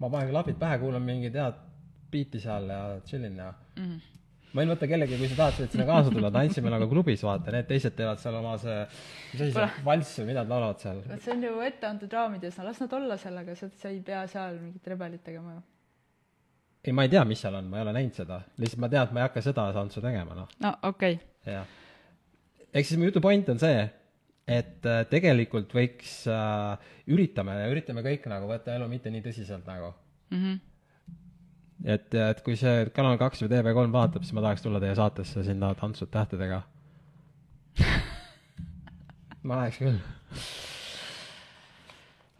ma 0.00 0.10
panen 0.10 0.32
klapid 0.32 0.58
pähe, 0.60 0.80
kuulan 0.82 1.04
mingit 1.04 1.36
head 1.38 1.60
biiti 2.14 2.40
seal 2.40 2.68
ja 2.70 2.80
chillin 3.06 3.36
ja 3.36 3.52
mm. 3.52 3.84
-hmm 3.84 4.10
ma 4.54 4.62
võin 4.62 4.70
võtta 4.70 4.86
kellegi, 4.86 5.16
kui 5.18 5.28
sa 5.28 5.36
tahad, 5.38 5.56
võid 5.58 5.72
sinna 5.74 5.84
kaasa 5.88 6.10
tulla, 6.14 6.30
tantsime 6.30 6.70
nagu 6.70 6.86
klubis, 6.86 7.22
vaata, 7.26 7.50
need 7.50 7.66
teised 7.66 7.96
teevad 7.98 8.20
seal 8.22 8.36
oma 8.38 8.52
see, 8.62 8.84
mis 9.32 9.40
asi 9.40 9.54
see, 9.56 9.64
valss 9.88 10.20
või 10.20 10.28
mida 10.28 10.44
nad 10.44 10.52
laulavad 10.54 10.78
seal? 10.84 11.00
see 11.24 11.32
on 11.34 11.42
ju 11.42 11.54
etteantud 11.66 12.14
raamides, 12.14 12.58
no 12.60 12.68
las 12.68 12.78
nad 12.84 12.94
olla 13.00 13.16
sellega, 13.18 13.56
sa, 13.58 13.68
sa 13.82 13.90
ei 13.90 13.98
pea 14.06 14.22
seal 14.30 14.60
mingit 14.60 14.86
rebelit 14.94 15.24
tegema 15.26 15.56
ju 15.56 15.62
ei, 16.84 16.92
ma 16.92 17.02
ei 17.02 17.08
tea, 17.08 17.24
mis 17.24 17.40
seal 17.40 17.58
on, 17.58 17.68
ma 17.70 17.80
ei 17.80 17.86
ole 17.86 17.94
näinud 17.96 18.18
seda, 18.22 18.40
lihtsalt 18.60 18.82
ma 18.84 18.90
tean, 18.92 19.08
et 19.08 19.16
ma 19.16 19.22
ei 19.22 19.26
hakka 19.26 19.42
seda 19.44 19.66
tantsu 19.74 20.02
tegema, 20.04 20.36
noh. 20.38 20.50
no 20.62 20.74
okei 20.82 21.18
okay.. 21.18 21.33
Ehk 21.46 22.86
siis 22.86 22.98
mu 22.98 23.08
jutu 23.08 23.22
point 23.24 23.48
on 23.52 23.60
see, 23.62 23.84
et 24.46 24.86
äh, 24.88 25.02
tegelikult 25.10 25.72
võiks 25.76 26.24
äh,, 26.30 26.92
üritame, 27.12 27.56
üritame 27.72 28.04
kõik 28.04 28.28
nagu 28.30 28.48
võtta 28.50 28.76
elu 28.76 28.88
mitte 28.90 29.12
nii 29.12 29.24
tõsiselt 29.24 29.66
nagu 29.68 29.92
mm. 30.30 30.40
-hmm. 30.42 30.60
et, 31.96 32.14
et 32.14 32.42
kui 32.44 32.56
see 32.60 32.88
Kanal 32.96 33.18
kaks 33.20 33.44
või 33.44 33.52
TV3 33.54 33.94
vaatab, 33.94 34.26
siis 34.26 34.36
ma 34.36 34.44
tahaks 34.44 34.64
tulla 34.64 34.82
teie 34.82 34.96
saatesse 34.98 35.44
sinna 35.46 35.72
Tantsud 35.78 36.12
tähtedega 36.12 36.62
ma 39.48 39.62
läheks 39.62 39.80
küll. 39.80 39.98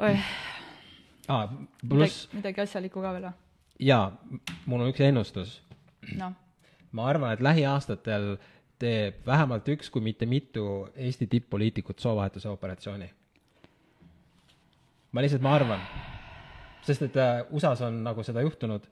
oih 0.05 0.29
ah,. 1.29 1.49
pluss 1.89 2.29
midagi, 2.33 2.65
asjalikku 2.65 3.03
ka 3.05 3.13
veel 3.17 3.29
või? 3.29 3.37
jaa, 3.89 4.09
mul 4.67 4.85
on 4.85 4.93
üks 4.93 5.03
ennustus 5.05 5.59
no.. 6.19 6.33
ma 6.93 7.09
arvan, 7.11 7.33
et 7.35 7.43
lähiaastatel 7.45 8.35
teeb 8.85 9.23
vähemalt 9.27 9.69
üks, 9.75 9.91
kui 9.93 10.05
mitte 10.05 10.27
mitu 10.29 10.65
Eesti 10.95 11.29
tipp-poliitikut 11.31 12.03
soovahetuse 12.03 12.51
operatsiooni. 12.51 13.09
ma 15.15 15.23
lihtsalt, 15.23 15.45
ma 15.47 15.55
arvan, 15.55 15.81
sest 16.83 17.05
et 17.07 17.17
äh, 17.23 17.45
USA-s 17.55 17.85
on 17.87 18.03
nagu 18.05 18.23
seda 18.27 18.43
juhtunud 18.43 18.89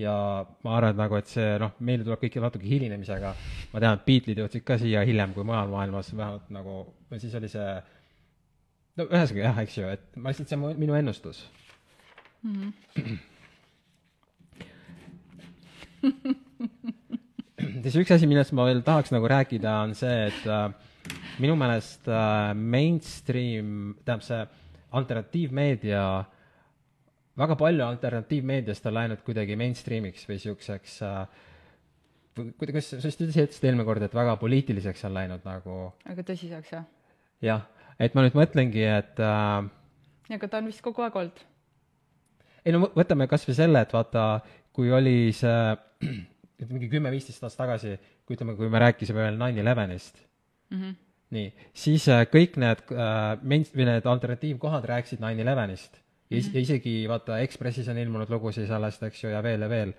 ja 0.00 0.14
ma 0.64 0.76
arvan, 0.76 0.94
et 0.94 0.98
nagu, 0.98 1.16
et 1.18 1.30
see 1.30 1.54
noh, 1.62 1.72
meile 1.86 2.04
tuleb 2.06 2.20
kõik 2.24 2.40
natuke 2.42 2.66
hilinemisega. 2.66 3.30
ma 3.72 3.82
tean, 3.82 3.96
et 3.96 4.06
Beatlesid 4.06 4.42
jõudsid 4.42 4.66
ka 4.66 4.78
siia 4.82 5.04
hiljem 5.06 5.34
kui 5.36 5.46
mujal 5.46 5.72
maailmas, 5.72 6.12
vähemalt 6.16 6.50
nagu, 6.54 6.82
või 7.10 7.22
siis 7.22 7.34
oli 7.38 7.48
see, 7.52 7.70
no 8.98 9.08
ühesõnaga 9.08 9.46
jah, 9.46 9.64
eks 9.64 9.78
ju, 9.78 9.88
et 9.96 10.04
ma 10.16 10.34
lihtsalt, 10.34 10.48
see 10.50 10.58
on 10.60 10.78
minu 10.84 10.98
ennustus 10.98 11.38
mm. 12.42 12.72
-hmm 12.94 13.18
siis 17.84 17.98
üks 18.02 18.14
asi, 18.16 18.28
millest 18.30 18.54
ma 18.56 18.66
veel 18.68 18.82
tahaks 18.86 19.12
nagu 19.14 19.28
rääkida, 19.30 19.76
on 19.86 19.94
see, 19.98 20.30
et 20.30 20.48
äh, 20.50 20.70
minu 21.42 21.56
meelest 21.60 22.08
äh, 22.10 22.50
mainstream, 22.54 23.94
tähendab 24.04 24.26
see 24.26 24.40
alternatiivmeedia, 25.00 26.04
väga 27.40 27.56
palju 27.56 27.84
alternatiivmeediast 27.86 28.88
on 28.90 28.96
läinud 28.96 29.22
kuidagi 29.26 29.56
mainstream'iks 29.58 30.26
või 30.28 30.40
siukseks 30.42 30.98
äh, 31.06 31.22
kuidas, 32.58 32.90
sa 32.90 33.00
just 33.02 33.22
ütlesid 33.22 33.66
eelmine 33.66 33.86
kord, 33.88 34.02
et 34.04 34.14
väga 34.14 34.36
poliitiliseks 34.40 35.04
on 35.08 35.14
läinud 35.16 35.44
nagu 35.46 35.76
aga 36.08 36.24
tõsiseks, 36.26 36.72
jah? 36.74 36.86
jah, 37.44 37.66
et 38.00 38.16
ma 38.16 38.24
nüüd 38.24 38.36
mõtlengi, 38.38 38.84
et 38.86 39.22
äh, 39.24 39.70
aga 40.36 40.50
ta 40.50 40.60
on 40.60 40.70
vist 40.70 40.82
kogu 40.84 41.04
aeg 41.04 41.16
olnud. 41.22 41.42
ei 42.64 42.74
no 42.74 42.90
võtame 42.96 43.28
kas 43.30 43.46
või 43.48 43.58
selle, 43.58 43.84
et 43.84 43.94
vaata, 43.94 44.26
kui 44.76 44.92
oli 44.94 45.32
see, 45.36 45.74
et 46.62 46.70
mingi 46.70 46.88
kümme-viisteist 46.92 47.42
aastat 47.46 47.64
tagasi, 47.66 47.94
kui 48.26 48.36
ütleme, 48.36 48.56
kui 48.56 48.68
me 48.68 48.78
rääkisime 48.82 49.22
veel 49.24 49.38
nine 49.40 49.60
elevenist 49.60 50.18
mm. 50.70 50.80
-hmm. 50.82 50.94
nii, 51.30 51.52
siis 51.74 52.08
äh, 52.08 52.26
kõik 52.26 52.56
need 52.60 52.78
äh, 52.92 53.40
main- 53.42 53.66
või 53.76 53.84
need 53.88 54.06
alternatiivkohad 54.06 54.84
rääkisid 54.84 55.20
nine 55.20 55.42
elevenist. 55.42 56.00
ja 56.30 56.36
is- 56.38 56.46
Mhm. 56.48 56.54
ja 56.56 56.60
isegi 56.60 57.08
vaata 57.08 57.38
Ekspressis 57.38 57.88
on 57.88 57.98
ilmunud 57.98 58.28
lugusid 58.30 58.66
sellest, 58.66 59.02
eks 59.02 59.24
ju, 59.24 59.30
ja 59.30 59.42
veel 59.42 59.60
ja 59.62 59.68
veel. 59.68 59.92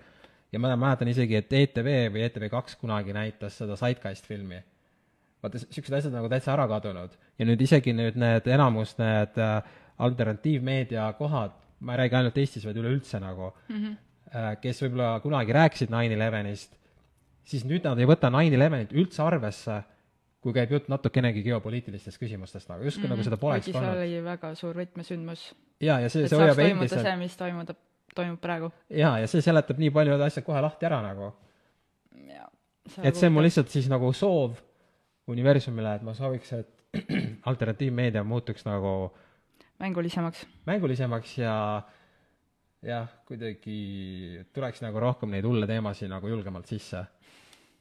ja 0.52 0.58
ma 0.58 0.76
mäletan 0.76 1.08
isegi, 1.08 1.34
et 1.36 1.52
ETV 1.52 2.08
või 2.12 2.28
ETV2 2.28 2.76
kunagi 2.80 3.12
näitas 3.12 3.56
seda 3.58 3.76
Zeitgeist 3.76 4.26
filmi. 4.26 4.62
vaata, 5.42 5.58
siuksed 5.58 5.92
asjad 5.94 6.12
nagu 6.12 6.28
täitsa 6.28 6.52
ära 6.52 6.68
kadunud 6.68 7.10
ja 7.38 7.44
nüüd 7.44 7.60
isegi 7.60 7.92
nüüd 7.92 8.14
need 8.16 8.46
enamus 8.46 8.98
need 8.98 9.38
äh, 9.38 9.62
alternatiivmeedia 9.98 11.12
kohad, 11.18 11.50
ma 11.80 11.92
ei 11.94 11.98
räägi 11.98 12.14
ainult 12.16 12.38
Eestis, 12.38 12.64
vaid 12.66 12.76
üleüldse 12.76 13.20
nagu 13.20 13.52
Mm 13.68 13.76
-hmm. 13.76 13.96
Äh, 14.34 14.52
kes 14.60 14.82
võib-olla 14.84 15.20
kunagi 15.22 15.52
rääkisid 15.56 15.92
nine 15.92 16.16
elevenist, 16.16 16.74
siis 17.44 17.64
nüüd 17.68 17.84
nad 17.86 17.98
ei 17.98 18.08
võta 18.08 18.30
nine 18.32 18.54
elevenit 18.56 18.92
üldse 18.92 19.22
arvesse, 19.24 19.82
kui 20.42 20.54
käib 20.56 20.72
jutt 20.74 20.88
natukenegi 20.90 21.44
geopoliitilistest 21.46 22.18
küsimustest 22.18 22.70
nagu, 22.70 22.82
justkui 22.84 23.06
mm 23.06 23.12
-hmm. 23.12 23.16
nagu 23.16 23.22
seda 23.22 23.36
Mhm. 23.36 23.40
kuigi 23.40 23.72
see 23.72 23.80
olnud. 23.80 24.02
oli 24.02 24.24
väga 24.24 24.54
suur 24.54 24.74
võtmesündmus. 24.76 25.54
jaa, 25.80 26.00
ja 26.00 26.08
see, 26.08 26.28
see 26.28 26.38
hoiab 26.38 26.56
toimuda 26.56 26.80
endiselt 26.80 27.06
see, 27.06 27.16
mis 27.16 27.36
toimub, 27.36 27.70
toimub 28.14 28.40
praegu. 28.40 28.72
jaa, 28.90 29.18
ja 29.18 29.26
see 29.26 29.40
seletab 29.40 29.78
nii 29.78 29.90
paljud 29.90 30.20
asjad 30.20 30.44
kohe 30.44 30.60
lahti 30.60 30.86
ära 30.86 31.02
nagu. 31.02 31.32
et 33.02 33.14
see 33.16 33.26
on 33.26 33.32
mul 33.32 33.42
lihtsalt 33.42 33.68
siis 33.68 33.88
nagu 33.88 34.12
soov 34.12 34.56
universumile, 35.28 35.94
et 35.94 36.02
ma 36.02 36.14
sooviks, 36.14 36.52
et 36.52 36.68
alternatiivmeedia 37.50 38.24
muutuks 38.24 38.64
nagu 38.64 39.12
mängulisemaks. 39.80 40.46
mängulisemaks 40.66 41.38
ja 41.38 41.82
jah, 42.82 43.08
kuidagi 43.28 44.44
tuleks 44.54 44.82
nagu 44.82 45.00
rohkem 45.00 45.30
neid 45.30 45.44
hulle 45.46 45.66
teemasid 45.70 46.10
nagu 46.10 46.28
julgemalt 46.28 46.66
sisse. 46.66 47.04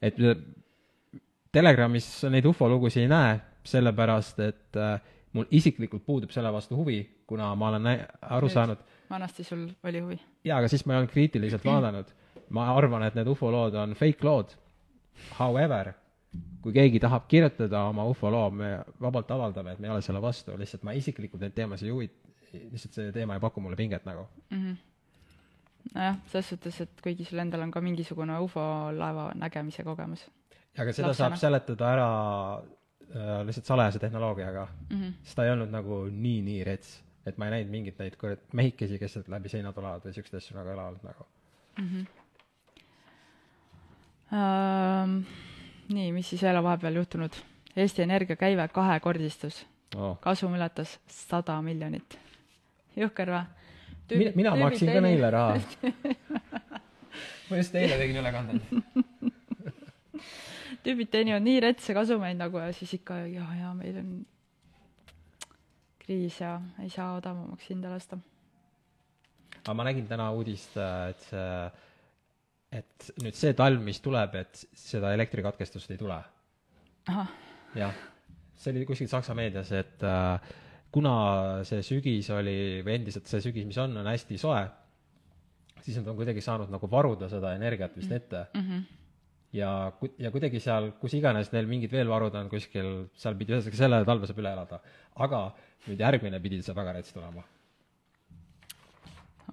et 0.01 0.17
Telegramis 1.51 2.05
neid 2.31 2.45
ufolugusid 2.47 3.03
ei 3.03 3.09
näe, 3.11 3.31
sellepärast 3.67 4.39
et 4.39 4.77
äh, 4.79 5.01
mul 5.35 5.49
isiklikult 5.51 6.05
puudub 6.05 6.31
selle 6.31 6.51
vastu 6.53 6.77
huvi, 6.79 7.01
kuna 7.27 7.49
ma 7.55 7.67
olen 7.69 7.83
nä- 7.83 8.07
aru 8.21 8.47
Nüüd. 8.47 8.53
saanud, 8.53 8.83
vanasti 9.09 9.43
sul 9.43 9.65
oli 9.83 9.99
huvi? 9.99 10.19
jaa, 10.47 10.57
aga 10.59 10.69
siis 10.71 10.85
ma 10.85 10.93
ei 10.93 11.01
olnud 11.01 11.11
kriitiliselt 11.11 11.65
vaadanud. 11.65 12.13
ma 12.49 12.69
arvan, 12.75 13.03
et 13.03 13.15
need 13.15 13.27
ufolood 13.27 13.75
on 13.79 13.93
fake 13.95 14.23
lood. 14.27 14.55
However, 15.39 15.93
kui 16.61 16.73
keegi 16.73 16.99
tahab 16.99 17.27
kirjutada 17.27 17.83
oma 17.89 18.03
ufoloo, 18.07 18.49
me 18.51 18.71
vabalt 19.01 19.31
avaldame, 19.31 19.71
et 19.71 19.79
me 19.79 19.87
ei 19.87 19.93
ole 19.93 20.01
selle 20.01 20.21
vastu, 20.21 20.55
lihtsalt 20.59 20.83
ma 20.87 20.95
isiklikult 20.95 21.43
neid 21.43 21.55
teemasid 21.55 21.87
ei 21.87 21.93
huvi-, 21.95 22.11
lihtsalt 22.71 22.95
see 22.95 23.11
teema 23.15 23.35
ei 23.35 23.43
paku 23.43 23.63
mulle 23.63 23.75
pinget 23.79 24.05
nagu. 24.05 24.27
mm. 24.49 24.57
-hmm. 24.57 24.77
Nojah, 25.95 26.19
selles 26.31 26.49
suhtes, 26.53 26.81
et 26.81 27.01
kuigi 27.03 27.25
sul 27.25 27.39
endal 27.43 27.61
on 27.65 27.71
ka 27.71 27.81
mingisugune 27.81 28.37
ufo-laeva 28.45 29.31
nägemise 29.35 29.83
kogemus 29.83 30.27
aga 30.77 30.93
seda 30.95 31.11
Lapsena. 31.11 31.29
saab 31.29 31.37
seletada 31.39 31.91
ära 31.91 32.07
äh, 33.11 33.43
lihtsalt 33.47 33.65
salajase 33.65 33.99
tehnoloogiaga 33.99 34.67
mm. 34.89 34.97
-hmm. 34.97 35.13
sest 35.23 35.35
ta 35.35 35.45
ei 35.45 35.51
olnud 35.51 35.71
nagu 35.71 36.03
nii, 36.11 36.41
nii 36.41 36.63
rets. 36.63 37.03
et 37.25 37.37
ma 37.37 37.45
ei 37.45 37.51
näinud 37.51 37.71
mingeid 37.71 37.99
neid 37.99 38.15
kurat 38.17 38.53
mehikesi, 38.53 38.99
kes 38.99 39.13
sealt 39.13 39.27
läbi 39.29 39.49
seina 39.49 39.73
tulevad 39.73 40.05
või 40.05 40.13
siukseid 40.13 40.39
asju 40.39 40.57
nagu 40.57 40.69
olnud 40.69 41.03
nagu. 41.03 41.27
Mm 41.77 41.87
-hmm. 41.89 42.05
ähm, 44.33 45.17
nii, 45.93 46.11
mis 46.11 46.29
siis 46.29 46.41
veel 46.41 46.57
on 46.57 46.63
vahepeal 46.63 46.95
juhtunud? 46.95 47.35
Eesti 47.75 48.01
Energia 48.01 48.35
käive 48.35 48.67
kahekordistus, 48.67 49.65
Oh. 49.95 50.17
kasum 50.19 50.53
ületas 50.55 50.99
sada 51.07 51.61
miljonit. 51.61 52.19
jõhker 52.95 53.27
või? 53.27 53.45
Mina, 54.17 54.31
mina 54.35 54.55
maksin 54.65 54.91
ka 54.93 55.01
neile 55.03 55.31
raha. 55.31 55.59
ma 57.49 57.59
just 57.59 57.75
eile 57.75 57.97
tegin 57.99 58.21
ülekande. 58.21 58.59
tüübid 60.85 61.11
teenivad 61.13 61.43
nii 61.45 61.61
retse 61.67 61.93
kasumeid 61.93 62.39
nagu 62.39 62.61
ja 62.61 62.71
siis 62.73 62.95
ikka 62.97 63.21
ja, 63.29 63.45
ja 63.59 63.71
meil 63.77 63.99
on 64.01 64.11
kriis 66.01 66.39
ja 66.41 66.55
ei 66.81 66.89
saa 66.89 67.13
odavamaks 67.19 67.69
hinda 67.69 67.91
lasta. 67.93 68.17
aga 69.61 69.75
ma 69.77 69.85
nägin 69.85 70.07
täna 70.09 70.31
uudist, 70.33 70.77
et 70.77 71.27
see, 71.27 71.51
et 72.81 73.11
nüüd 73.21 73.37
see 73.37 73.53
talv, 73.57 73.83
mis 73.85 74.01
tuleb, 74.01 74.35
et 74.41 74.63
seda 74.73 75.13
elektrikatkestust 75.13 75.93
ei 75.93 76.01
tule. 76.01 76.17
jah, 77.77 78.01
see 78.57 78.73
oli 78.73 78.87
kuskil 78.89 79.11
Saksa 79.11 79.37
meedias, 79.37 79.71
et 79.75 80.03
äh, 80.07 80.57
kuna 80.91 81.13
see 81.67 81.83
sügis 81.85 82.29
oli, 82.35 82.55
või 82.85 82.97
endiselt 82.99 83.29
see 83.31 83.43
sügis, 83.43 83.67
mis 83.67 83.79
on, 83.81 83.95
on 84.01 84.09
hästi 84.11 84.39
soe, 84.41 84.63
siis 85.81 85.99
nad 85.99 86.09
on 86.11 86.17
kuidagi 86.19 86.43
saanud 86.43 86.71
nagu 86.73 86.89
varuda 86.91 87.29
seda 87.31 87.53
energiat 87.57 87.95
vist 87.97 88.11
ette 88.11 88.45
mm 88.53 88.65
-hmm. 88.65 88.83
ja 89.57 89.71
ku-, 89.99 90.11
ja 90.19 90.31
kuidagi 90.31 90.59
seal, 90.59 90.91
kus 90.99 91.15
iganes 91.17 91.51
neil 91.51 91.67
mingid 91.67 91.91
veel 91.91 92.09
varud 92.09 92.35
on 92.35 92.49
kuskil, 92.49 92.91
seal 93.15 93.35
pidi 93.39 93.55
ühesõnaga 93.55 93.77
selle 93.83 94.03
talve 94.05 94.27
saab 94.27 94.43
üle 94.43 94.51
elada. 94.51 94.81
aga 95.15 95.41
nüüd 95.87 95.99
järgmine 95.99 96.39
pidi 96.39 96.61
see 96.61 96.75
väga 96.75 96.93
rets 96.99 97.13
tulema. 97.13 97.43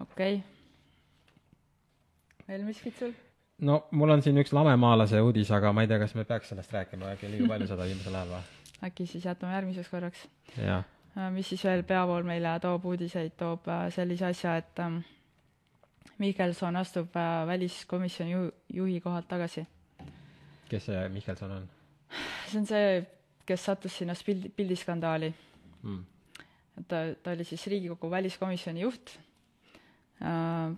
okei 0.00 0.34
okay.. 0.34 0.42
veel 2.48 2.64
miskit 2.64 2.98
sul? 2.98 3.14
no 3.58 3.80
mul 3.90 4.10
on 4.10 4.22
siin 4.22 4.38
üks 4.38 4.52
lamemaalase 4.52 5.20
uudis, 5.20 5.50
aga 5.50 5.72
ma 5.72 5.82
ei 5.82 5.88
tea, 5.88 5.98
kas 5.98 6.14
me 6.14 6.24
peaks 6.24 6.48
sellest 6.48 6.72
rääkima, 6.72 7.14
äkki 7.14 7.30
liiga 7.30 7.48
palju 7.54 7.66
seda 7.66 7.88
viimasel 7.88 8.14
ajal 8.14 8.36
või? 8.36 8.44
äkki 8.90 9.06
siis 9.06 9.24
jätame 9.24 9.52
järgmiseks 9.54 9.90
korraks. 9.90 10.28
jah. 10.56 10.84
Mis 11.34 11.48
siis 11.48 11.64
veel 11.64 11.82
peavool 11.82 12.26
meile 12.26 12.52
toob 12.62 12.84
uudiseid, 12.84 13.34
toob 13.38 13.68
äh, 13.68 13.86
sellise 13.94 14.28
asja, 14.28 14.56
et 14.60 14.82
ähm, 14.84 15.00
Michelson 16.18 16.76
astub 16.76 17.16
äh, 17.16 17.46
väliskomisjoni 17.46 18.32
ju-, 18.32 18.52
juhi 18.74 19.00
kohalt 19.00 19.28
tagasi. 19.28 19.66
kes 20.68 20.84
see 20.84 21.08
Michelson 21.08 21.50
on 21.50 21.68
see 22.48 22.58
on 22.60 22.66
see, 22.66 23.06
kes 23.46 23.64
sattus 23.64 23.98
sinna 23.98 24.14
pildi, 24.26 24.48
pildiskandaali. 24.48 25.34
mm.? 25.82 26.04
ta, 26.88 26.96
ta 27.22 27.30
oli 27.30 27.44
siis 27.44 27.66
Riigikogu 27.66 28.10
väliskomisjoni 28.10 28.80
juht. 28.80 29.18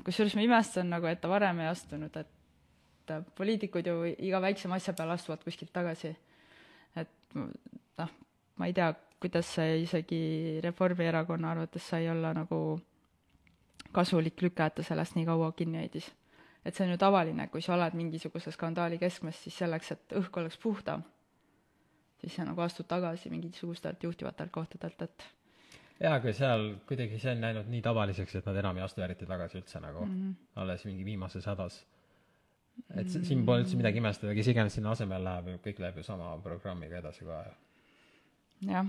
Kusjuures 0.04 0.34
ma 0.36 0.44
imestan 0.44 0.90
nagu, 0.92 1.08
et 1.08 1.20
ta 1.20 1.28
varem 1.28 1.60
ei 1.60 1.70
astunud, 1.70 2.16
et 2.16 3.12
äh, 3.12 3.22
poliitikud 3.36 3.86
ju 3.86 4.02
iga 4.18 4.40
väiksema 4.40 4.76
asja 4.76 4.94
peale 4.96 5.16
astuvad 5.16 5.44
kuskilt 5.44 5.72
tagasi. 5.72 6.16
et 6.96 7.08
noh, 7.34 8.10
ma 8.60 8.68
ei 8.68 8.76
tea, 8.76 8.92
kuidas 9.20 9.48
see 9.56 9.82
isegi 9.84 10.20
Reformierakonna 10.64 11.50
arvates 11.54 11.88
sai 11.92 12.08
olla 12.12 12.32
nagu 12.36 12.60
kasulik 13.92 14.42
lüke, 14.44 14.66
et 14.66 14.76
ta 14.78 14.84
sellest 14.86 15.16
nii 15.16 15.26
kaua 15.28 15.52
kinni 15.56 15.80
hoidis. 15.80 16.12
et 16.64 16.76
see 16.76 16.84
on 16.84 16.90
ju 16.92 16.98
tavaline, 17.00 17.46
kui 17.48 17.62
sa 17.64 17.72
oled 17.74 17.94
mingisuguse 17.96 18.52
skandaali 18.52 18.98
keskmes, 19.00 19.38
siis 19.42 19.56
selleks, 19.62 19.92
et 19.94 20.16
õhk 20.20 20.40
oleks 20.42 20.58
puhtam, 20.60 21.02
siis 22.20 22.34
sa 22.36 22.44
nagu 22.44 22.60
astud 22.60 22.84
tagasi 22.88 23.30
mingisugustelt 23.32 24.02
juhtivatelt 24.04 24.52
kohtadelt, 24.52 25.02
et 25.02 25.24
jaa, 26.00 26.18
aga 26.18 26.34
seal 26.36 26.66
kuidagi 26.88 27.20
see 27.22 27.32
on 27.32 27.46
läinud 27.46 27.70
nii 27.72 27.80
tavaliseks, 27.84 28.36
et 28.40 28.50
nad 28.50 28.60
enam 28.60 28.76
ei 28.76 28.84
astu 28.84 29.04
eriti 29.06 29.28
tagasi 29.28 29.60
üldse 29.62 29.80
nagu 29.80 30.04
mm, 30.04 30.20
-hmm. 30.20 30.60
alles 30.62 30.84
mingi 30.84 31.04
viimases 31.04 31.46
hädas. 31.46 31.80
et 32.90 33.06
mm 33.06 33.12
-hmm. 33.12 33.24
siin 33.24 33.46
pole 33.46 33.64
üldse 33.64 33.76
midagi 33.76 33.98
imestada, 33.98 34.34
kes 34.34 34.48
iganes 34.48 34.74
sinna 34.74 34.90
asemele 34.90 35.24
läheb, 35.24 35.60
kõik 35.66 35.80
läheb 35.80 35.96
ju 35.96 36.02
sama 36.02 36.38
programmiga 36.38 36.98
edasi 36.98 37.24
kohe. 37.24 37.52
Jah, 38.68 38.86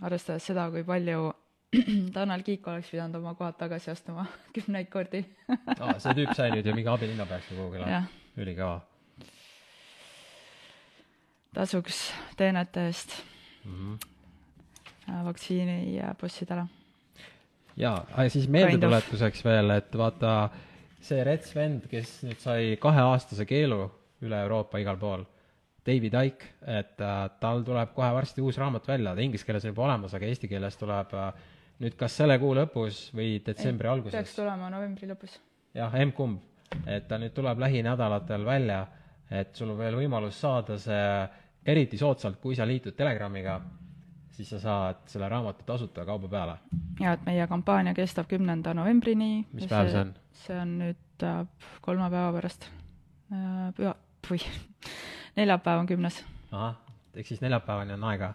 arvestades 0.00 0.46
seda, 0.50 0.68
kui 0.70 0.84
palju 0.84 1.32
Tanel 2.14 2.42
Kiik 2.44 2.66
oleks 2.68 2.90
pidanud 2.92 3.20
oma 3.22 3.34
kohad 3.34 3.56
tagasi 3.60 3.90
astuma 3.94 4.26
kümneid 4.54 4.90
kordi. 4.92 5.24
aa, 5.78 5.98
see 5.98 6.16
tüüp 6.20 6.34
sai 6.36 6.50
nüüd 6.54 6.66
ju 6.66 6.76
mingi 6.76 6.92
abilinnapeaks 6.92 7.52
või 7.52 7.62
kuhugile 7.62 8.02
ülikõva 8.42 8.80
tasuks 11.54 12.12
teenete 12.36 12.86
eest 12.86 13.16
mm. 13.64 13.72
-hmm. 13.72 13.98
äh, 15.10 15.24
vaktsiinibossidele. 15.24 16.66
jaa, 17.76 18.06
aga 18.12 18.28
siis 18.28 18.48
meeldetuletuseks 18.48 19.44
veel, 19.44 19.70
et 19.70 19.98
vaata, 19.98 20.48
see 21.00 21.24
rets 21.24 21.54
vend, 21.54 21.86
kes 21.90 22.22
nüüd 22.22 22.40
sai 22.40 22.76
kaheaastase 22.80 23.46
keelu 23.46 23.84
üle 24.22 24.40
Euroopa 24.42 24.78
igal 24.78 24.96
pool, 24.96 25.24
David 25.86 26.14
Icke, 26.14 26.52
et 26.62 27.00
äh, 27.02 27.24
tal 27.42 27.64
tuleb 27.66 27.90
kohe 27.96 28.12
varsti 28.14 28.42
uus 28.44 28.58
raamat 28.60 28.86
välja, 28.86 29.16
ta 29.16 29.24
inglise 29.24 29.46
keeles 29.46 29.64
on 29.66 29.72
juba 29.72 29.88
olemas, 29.88 30.14
aga 30.14 30.28
eesti 30.30 30.50
keeles 30.50 30.78
tuleb 30.78 31.14
äh, 31.18 31.32
nüüd 31.82 31.98
kas 31.98 32.16
selle 32.20 32.38
kuu 32.38 32.54
lõpus 32.54 33.08
või 33.16 33.36
detsembri 33.42 33.88
peaks 33.88 33.96
alguses. 33.96 34.34
tulema 34.36 34.70
novembri 34.70 35.08
lõpus. 35.10 35.38
jah, 35.74 35.94
emb-kumb. 36.04 36.40
et 36.86 37.08
ta 37.08 37.18
nüüd 37.18 37.34
tuleb 37.34 37.58
lähinädalatel 37.64 38.44
välja, 38.46 38.84
et 39.30 39.56
sul 39.56 39.72
on 39.74 39.78
veel 39.78 39.98
võimalus 39.98 40.38
saada 40.40 40.78
see 40.78 41.06
eriti 41.66 41.98
soodsalt, 41.98 42.38
kui 42.40 42.54
sa 42.58 42.66
liitud 42.66 42.94
Telegramiga, 42.94 43.58
siis 44.32 44.50
sa 44.54 44.60
saad 44.62 45.02
selle 45.10 45.28
raamatu 45.28 45.66
tasuta 45.66 46.06
kauba 46.06 46.30
peale. 46.30 46.58
ja 47.00 47.16
et 47.16 47.26
meie 47.26 47.46
kampaania 47.50 47.94
kestab 47.94 48.30
kümnenda 48.30 48.74
novembrini. 48.74 49.48
Mis 49.52 49.66
päev 49.66 49.90
see 49.90 50.04
on? 50.06 50.14
see 50.44 50.60
on 50.62 50.78
nüüd 50.78 51.26
äh, 51.26 51.42
kolme 51.80 52.06
päeva 52.10 52.30
pärast, 52.38 52.70
püha, 53.76 53.96
puh, 54.28 54.46
neljapäev 55.36 55.78
on 55.78 55.86
kümnes. 55.86 56.24
ahah, 56.52 56.76
ehk 57.14 57.26
siis 57.26 57.40
neljapäevani 57.40 57.92
on 57.92 58.04
aega. 58.04 58.32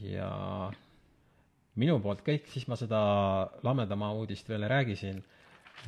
ja 0.00 0.28
minu 1.74 1.98
poolt 2.00 2.22
kõik, 2.26 2.48
siis 2.52 2.66
ma 2.68 2.76
seda 2.76 3.00
lamedamaa 3.62 4.12
uudist 4.18 4.48
veel 4.48 4.66
ei 4.66 4.68
räägi 4.68 4.96
siin 4.96 5.24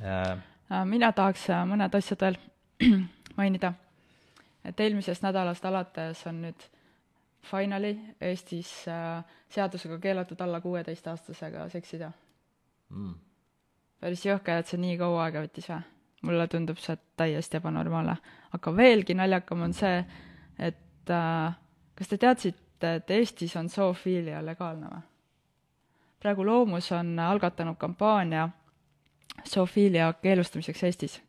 äh,. 0.02 0.84
mina 0.84 1.12
tahaks 1.12 1.48
mõned 1.68 1.96
asjad 1.98 2.20
veel 2.20 2.38
mainida. 3.38 3.72
et 4.64 4.80
eelmisest 4.80 5.22
nädalast 5.22 5.64
alates 5.64 6.26
on 6.26 6.42
nüüd 6.46 6.68
finally 7.44 7.98
Eestis 8.20 8.88
äh, 8.88 9.24
seadusega 9.48 9.98
keelatud 9.98 10.40
alla 10.40 10.60
kuueteistaastasega 10.60 11.68
seksida 11.68 12.12
mm.. 12.88 13.14
päris 14.00 14.24
jõhker, 14.26 14.62
et 14.62 14.70
see 14.70 14.80
nii 14.80 14.96
kaua 14.98 15.26
aega 15.26 15.44
võttis 15.44 15.68
või? 15.68 15.93
Mulle 16.24 16.48
tundub 16.48 16.80
see 16.82 16.96
täiesti 17.16 17.60
ebanormaalne. 17.60 18.16
aga 18.52 18.76
veelgi 18.76 19.14
naljakam 19.14 19.62
on 19.68 19.74
see, 19.76 20.04
et 20.58 21.10
äh, 21.10 21.56
kas 21.94 22.08
te 22.08 22.18
teadsite, 22.18 22.94
et 23.00 23.10
Eestis 23.10 23.56
on 23.56 23.68
zoofiilia 23.68 24.44
legaalne 24.44 24.90
või? 24.90 25.02
praegu 26.24 26.46
Loomus 26.46 26.92
on 26.92 27.18
algatanud 27.20 27.76
kampaania 27.76 28.48
zoofiilia 29.48 30.12
keelustamiseks 30.22 30.82
Eestis. 30.82 31.22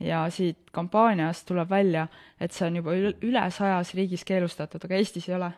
ja 0.00 0.30
siit 0.30 0.70
kampaaniast 0.72 1.46
tuleb 1.46 1.70
välja, 1.70 2.06
et 2.40 2.52
see 2.52 2.66
on 2.68 2.76
juba 2.76 2.92
üle 3.22 3.46
sajas 3.50 3.94
riigis 3.94 4.24
keelustatud, 4.24 4.84
aga 4.84 4.94
Eestis 4.94 5.28
ei 5.28 5.34
ole. 5.34 5.50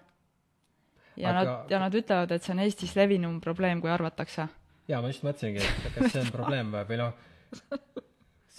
ja 1.17 1.31
aga... 1.31 1.43
nad, 1.45 1.71
ja 1.71 1.81
nad 1.83 1.95
ütlevad, 1.95 2.31
et 2.31 2.47
see 2.47 2.55
on 2.55 2.63
Eestis 2.65 2.95
levinum 2.97 3.41
probleem, 3.41 3.81
kui 3.81 3.91
arvatakse. 3.91 4.47
jaa, 4.89 5.03
ma 5.03 5.11
just 5.11 5.27
mõtlesingi, 5.27 5.67
et 5.67 5.99
kas 5.99 6.13
see 6.15 6.23
on 6.23 6.33
probleem 6.35 6.73
või, 6.77 6.87
või 6.93 7.03
noh, 7.03 8.07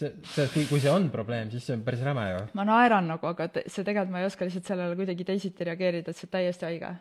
see, 0.01 0.11
see, 0.33 0.47
kui, 0.53 0.65
kui 0.69 0.81
see 0.83 0.91
on 0.93 1.09
probleem, 1.13 1.51
siis 1.53 1.65
see 1.67 1.77
on 1.77 1.85
päris 1.87 2.03
räme 2.05 2.25
ju. 2.29 2.43
ma 2.57 2.65
naeran 2.67 3.09
nagu, 3.13 3.29
aga 3.31 3.47
te, 3.55 3.65
see 3.67 3.85
tegelikult 3.87 4.15
ma 4.15 4.23
ei 4.23 4.29
oska 4.29 4.47
lihtsalt 4.47 4.73
sellele 4.73 4.97
kuidagi 4.99 5.27
teisiti 5.27 5.67
reageerida, 5.69 6.13
et 6.13 6.19
see 6.19 6.29
on 6.29 6.33
täiesti 6.37 6.69
haige. 6.69 6.95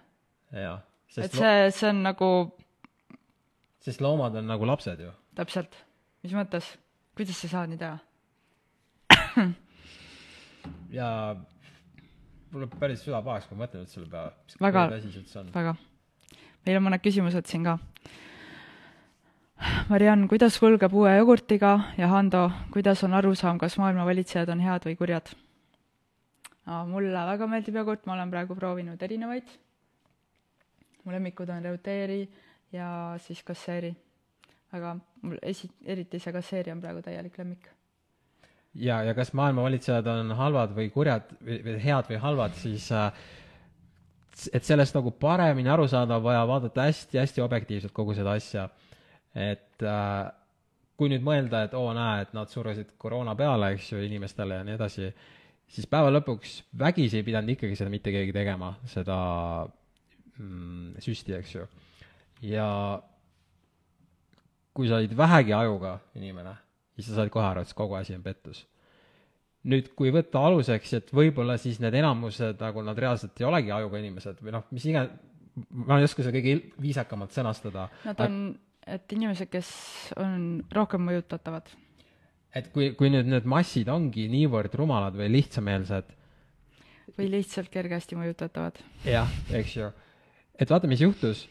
et 1.16 1.38
see, 1.40 1.56
see 1.78 1.88
on 1.90 2.04
nagu 2.06 2.30
sest 3.84 4.04
loomad 4.04 4.36
on 4.36 4.46
nagu 4.50 4.68
lapsed 4.68 5.00
ju. 5.00 5.12
täpselt. 5.38 5.76
mis 6.24 6.36
mõttes? 6.36 6.74
kuidas 7.16 7.40
sa 7.42 7.48
saad 7.56 7.72
nii 7.72 7.80
teha 7.80 7.98
ja 10.98 11.08
mul 12.50 12.64
läheb 12.64 12.74
päris 12.80 13.04
süda 13.04 13.22
pahaks, 13.24 13.46
kui 13.48 13.56
ma 13.56 13.64
mõtlen 13.64 13.84
üldse 13.84 13.98
selle 13.98 14.10
peale. 14.10 14.34
väga, 14.60 14.86
väga. 15.54 15.74
meil 16.66 16.80
on 16.80 16.86
mõned 16.88 17.04
küsimused 17.04 17.50
siin 17.50 17.66
ka. 17.66 17.78
Mariann, 19.88 20.28
kuidas 20.28 20.56
kulgeb 20.60 20.92
uue 20.96 21.12
jogurtiga 21.18 21.72
ja 21.98 22.08
Hando, 22.08 22.46
kuidas 22.72 23.02
on 23.04 23.14
arusaam, 23.14 23.58
kas 23.60 23.76
maailma 23.80 24.06
valitsejad 24.08 24.48
on 24.48 24.60
head 24.64 24.86
või 24.88 24.96
kurjad? 24.96 25.32
mulle 26.86 27.24
väga 27.26 27.48
meeldib 27.50 27.80
jogurt, 27.80 28.04
ma 28.06 28.14
olen 28.14 28.30
praegu 28.30 28.54
proovinud 28.54 29.02
erinevaid. 29.02 29.48
mu 31.04 31.12
lemmikud 31.12 31.48
on 31.48 31.64
Reuteeri 31.64 32.28
ja 32.72 33.16
siis 33.18 33.42
kasseeri. 33.42 33.94
aga 34.72 34.96
mul 35.22 35.36
esi-, 35.42 35.70
eriti 35.84 36.18
see 36.18 36.32
kasseeri 36.32 36.70
on 36.70 36.80
praegu 36.80 37.02
täielik 37.02 37.38
lemmik. 37.38 37.68
ja, 38.74 39.02
ja 39.02 39.14
kas 39.14 39.32
maailma 39.32 39.62
valitsejad 39.62 40.06
on 40.06 40.30
halvad 40.30 40.76
või 40.76 40.90
kurjad 40.90 41.34
või, 41.42 41.62
või 41.64 41.78
head 41.84 42.08
või 42.08 42.16
halvad, 42.16 42.54
siis 42.54 42.92
äh, 42.92 43.12
et 44.52 44.64
sellest 44.64 44.94
nagu 44.94 45.10
paremini 45.10 45.68
aru 45.68 45.88
saada, 45.88 46.16
on 46.16 46.22
vaja 46.22 46.46
vaadata 46.46 46.86
hästi-hästi 46.88 47.42
objektiivselt 47.42 47.92
kogu 47.92 48.14
seda 48.14 48.36
asja. 48.38 48.68
Et 49.34 49.84
äh, 49.86 50.30
kui 51.00 51.10
nüüd 51.12 51.24
mõelda, 51.24 51.64
et 51.66 51.74
oo, 51.78 51.90
näe, 51.96 52.24
et 52.26 52.32
nad 52.36 52.50
surusid 52.52 52.96
koroona 53.00 53.34
peale, 53.38 53.74
eks 53.76 53.92
ju, 53.92 54.00
inimestele 54.04 54.60
ja 54.60 54.64
nii 54.66 54.76
edasi, 54.76 55.12
siis 55.70 55.86
päeva 55.90 56.10
lõpuks 56.12 56.58
vägisi 56.78 57.20
ei 57.20 57.26
pidanud 57.26 57.54
ikkagi 57.54 57.78
seda 57.78 57.92
mitte 57.92 58.12
keegi 58.12 58.34
tegema, 58.36 58.74
seda 58.90 59.20
mm, 60.38 60.98
süsti, 61.04 61.36
eks 61.38 61.54
ju 61.56 61.68
ja 62.42 62.66
kui 64.74 64.88
sa 64.88 64.98
olid 65.00 65.14
vähegi 65.16 65.54
ajuga 65.54 65.98
inimene, 66.16 66.54
siis 66.96 67.10
sa 67.10 67.20
said 67.20 67.32
kohe 67.32 67.46
aru, 67.46 67.64
et 67.64 67.74
kogu 67.76 67.98
asi 67.98 68.16
on 68.16 68.22
pettus. 68.24 68.66
nüüd, 69.60 69.90
kui 69.92 70.08
võtta 70.08 70.40
aluseks, 70.48 70.92
et 70.96 71.10
võib-olla 71.12 71.58
siis 71.60 71.82
need 71.82 71.92
enamused, 71.98 72.56
nagu 72.62 72.80
nad 72.80 72.96
reaalselt 72.96 73.36
ei 73.36 73.44
olegi 73.44 73.74
ajuga 73.76 73.98
inimesed 74.00 74.38
või 74.40 74.54
noh, 74.54 74.62
mis 74.72 74.86
iganes, 74.88 75.10
ma 75.68 75.98
ei 76.00 76.06
oska 76.06 76.24
seda 76.24 76.32
kõige 76.38 76.54
viisakamalt 76.80 77.36
sõnastada. 77.36 77.90
Nad 78.06 78.22
on, 78.24 78.38
et 78.90 79.12
inimesed, 79.12 79.50
kes 79.52 79.70
on 80.20 80.64
rohkem 80.74 81.04
mõjutatavad. 81.06 81.70
et 82.54 82.72
kui, 82.74 82.92
kui 82.98 83.10
nüüd 83.10 83.28
need 83.30 83.46
massid 83.46 83.88
ongi 83.88 84.26
niivõrd 84.28 84.74
rumalad 84.74 85.14
või 85.14 85.30
lihtsameelsed 85.36 86.16
või 87.18 87.30
lihtsalt 87.30 87.70
kergesti 87.72 88.18
mõjutatavad. 88.18 88.78
jah, 89.04 89.30
eks 89.54 89.76
ju. 89.76 89.88
et 90.58 90.70
vaata, 90.70 90.90
mis 90.90 91.00
juhtus 91.00 91.46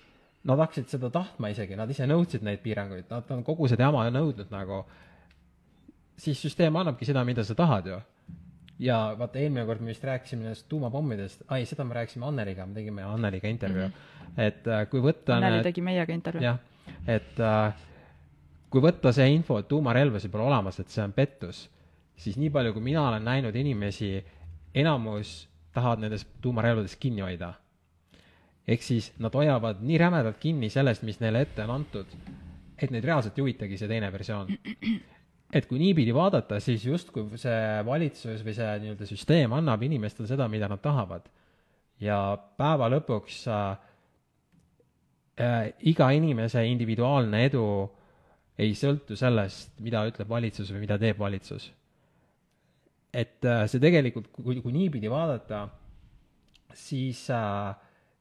nad 0.48 0.60
hakkasid 0.62 0.92
seda 0.94 1.10
tahtma 1.14 1.52
isegi, 1.54 1.76
nad 1.76 1.90
ise 1.92 2.08
nõudsid 2.08 2.46
neid 2.46 2.62
piiranguid, 2.64 3.10
nad 3.12 3.28
on 3.36 3.44
kogu 3.48 3.68
seda 3.72 3.90
jama 3.90 4.06
nõudnud 4.14 4.52
nagu, 4.54 4.84
siis 6.20 6.40
süsteem 6.42 6.76
annabki 6.80 7.08
seda, 7.10 7.26
mida 7.28 7.44
sa 7.44 7.58
tahad 7.60 7.92
ju. 7.92 8.00
ja 8.80 9.00
vaata, 9.20 9.42
eelmine 9.42 9.66
kord 9.68 9.84
me 9.84 9.92
vist 9.94 10.04
rääkisime 10.08 10.48
nendest 10.48 10.68
tuumapommidest, 10.72 11.44
ai, 11.52 11.66
seda 11.68 11.84
me 11.84 11.98
rääkisime 12.00 12.28
Anneliga, 12.30 12.66
me 12.66 12.78
tegime 12.78 13.04
Anneliga 13.04 13.48
intervjuu 13.48 13.88
mm, 13.88 13.94
-hmm. 13.94 14.42
et 14.48 14.68
äh, 14.68 14.86
kui 14.90 15.04
võtta 15.04 15.36
Anneli 15.36 15.60
need, 15.60 15.68
tegi 15.68 15.82
meiega 15.82 16.14
intervjuu. 16.14 16.44
jah, 16.44 16.60
et 17.08 17.40
äh, 17.44 17.86
kui 18.70 18.84
võtta 18.84 19.14
see 19.16 19.30
info, 19.34 19.60
et 19.60 19.70
tuumarelvasid 19.70 20.32
pole 20.32 20.48
olemas, 20.50 20.80
et 20.80 20.90
see 20.90 21.04
on 21.04 21.14
pettus, 21.14 21.68
siis 22.20 22.38
nii 22.38 22.52
palju, 22.54 22.76
kui 22.76 22.86
mina 22.92 23.08
olen 23.08 23.26
näinud 23.26 23.56
inimesi, 23.56 24.18
enamus 24.76 25.48
tahavad 25.74 26.04
nendest 26.04 26.28
tuumarelvadest 26.42 27.00
kinni 27.00 27.26
hoida 27.26 27.54
ehk 28.70 28.86
siis 28.86 29.10
nad 29.22 29.34
hoiavad 29.34 29.82
nii 29.86 29.98
rämedalt 29.98 30.38
kinni 30.42 30.70
sellest, 30.70 31.04
mis 31.08 31.20
neile 31.24 31.44
ette 31.46 31.66
on 31.66 31.74
antud, 31.80 32.12
et 32.78 32.92
neid 32.94 33.06
reaalselt 33.06 33.38
ei 33.38 33.46
huvitagi 33.46 33.80
see 33.80 33.90
teine 33.90 34.12
versioon. 34.14 34.52
et 35.58 35.66
kui 35.66 35.80
niipidi 35.82 36.14
vaadata, 36.14 36.60
siis 36.62 36.86
justkui 36.86 37.40
see 37.42 37.62
valitsus 37.86 38.44
või 38.46 38.56
see 38.58 38.74
nii-öelda 38.84 39.08
süsteem 39.10 39.56
annab 39.58 39.84
inimestele 39.88 40.30
seda, 40.30 40.48
mida 40.48 40.70
nad 40.70 40.82
tahavad. 40.84 41.26
ja 42.00 42.38
päeva 42.58 42.90
lõpuks 42.94 43.42
äh, 43.50 43.78
äh, 45.42 45.72
iga 45.92 46.10
inimese 46.16 46.64
individuaalne 46.70 47.44
edu 47.48 47.66
ei 48.60 48.74
sõltu 48.76 49.16
sellest, 49.20 49.78
mida 49.84 50.04
ütleb 50.10 50.30
valitsus 50.30 50.72
või 50.74 50.84
mida 50.84 51.00
teeb 51.00 51.20
valitsus. 51.20 51.70
et 53.14 53.46
äh, 53.46 53.66
see 53.66 53.82
tegelikult, 53.82 54.28
kui, 54.36 54.60
kui 54.62 54.74
niipidi 54.74 55.10
vaadata, 55.10 55.64
siis 56.78 57.24
äh, 57.34 57.74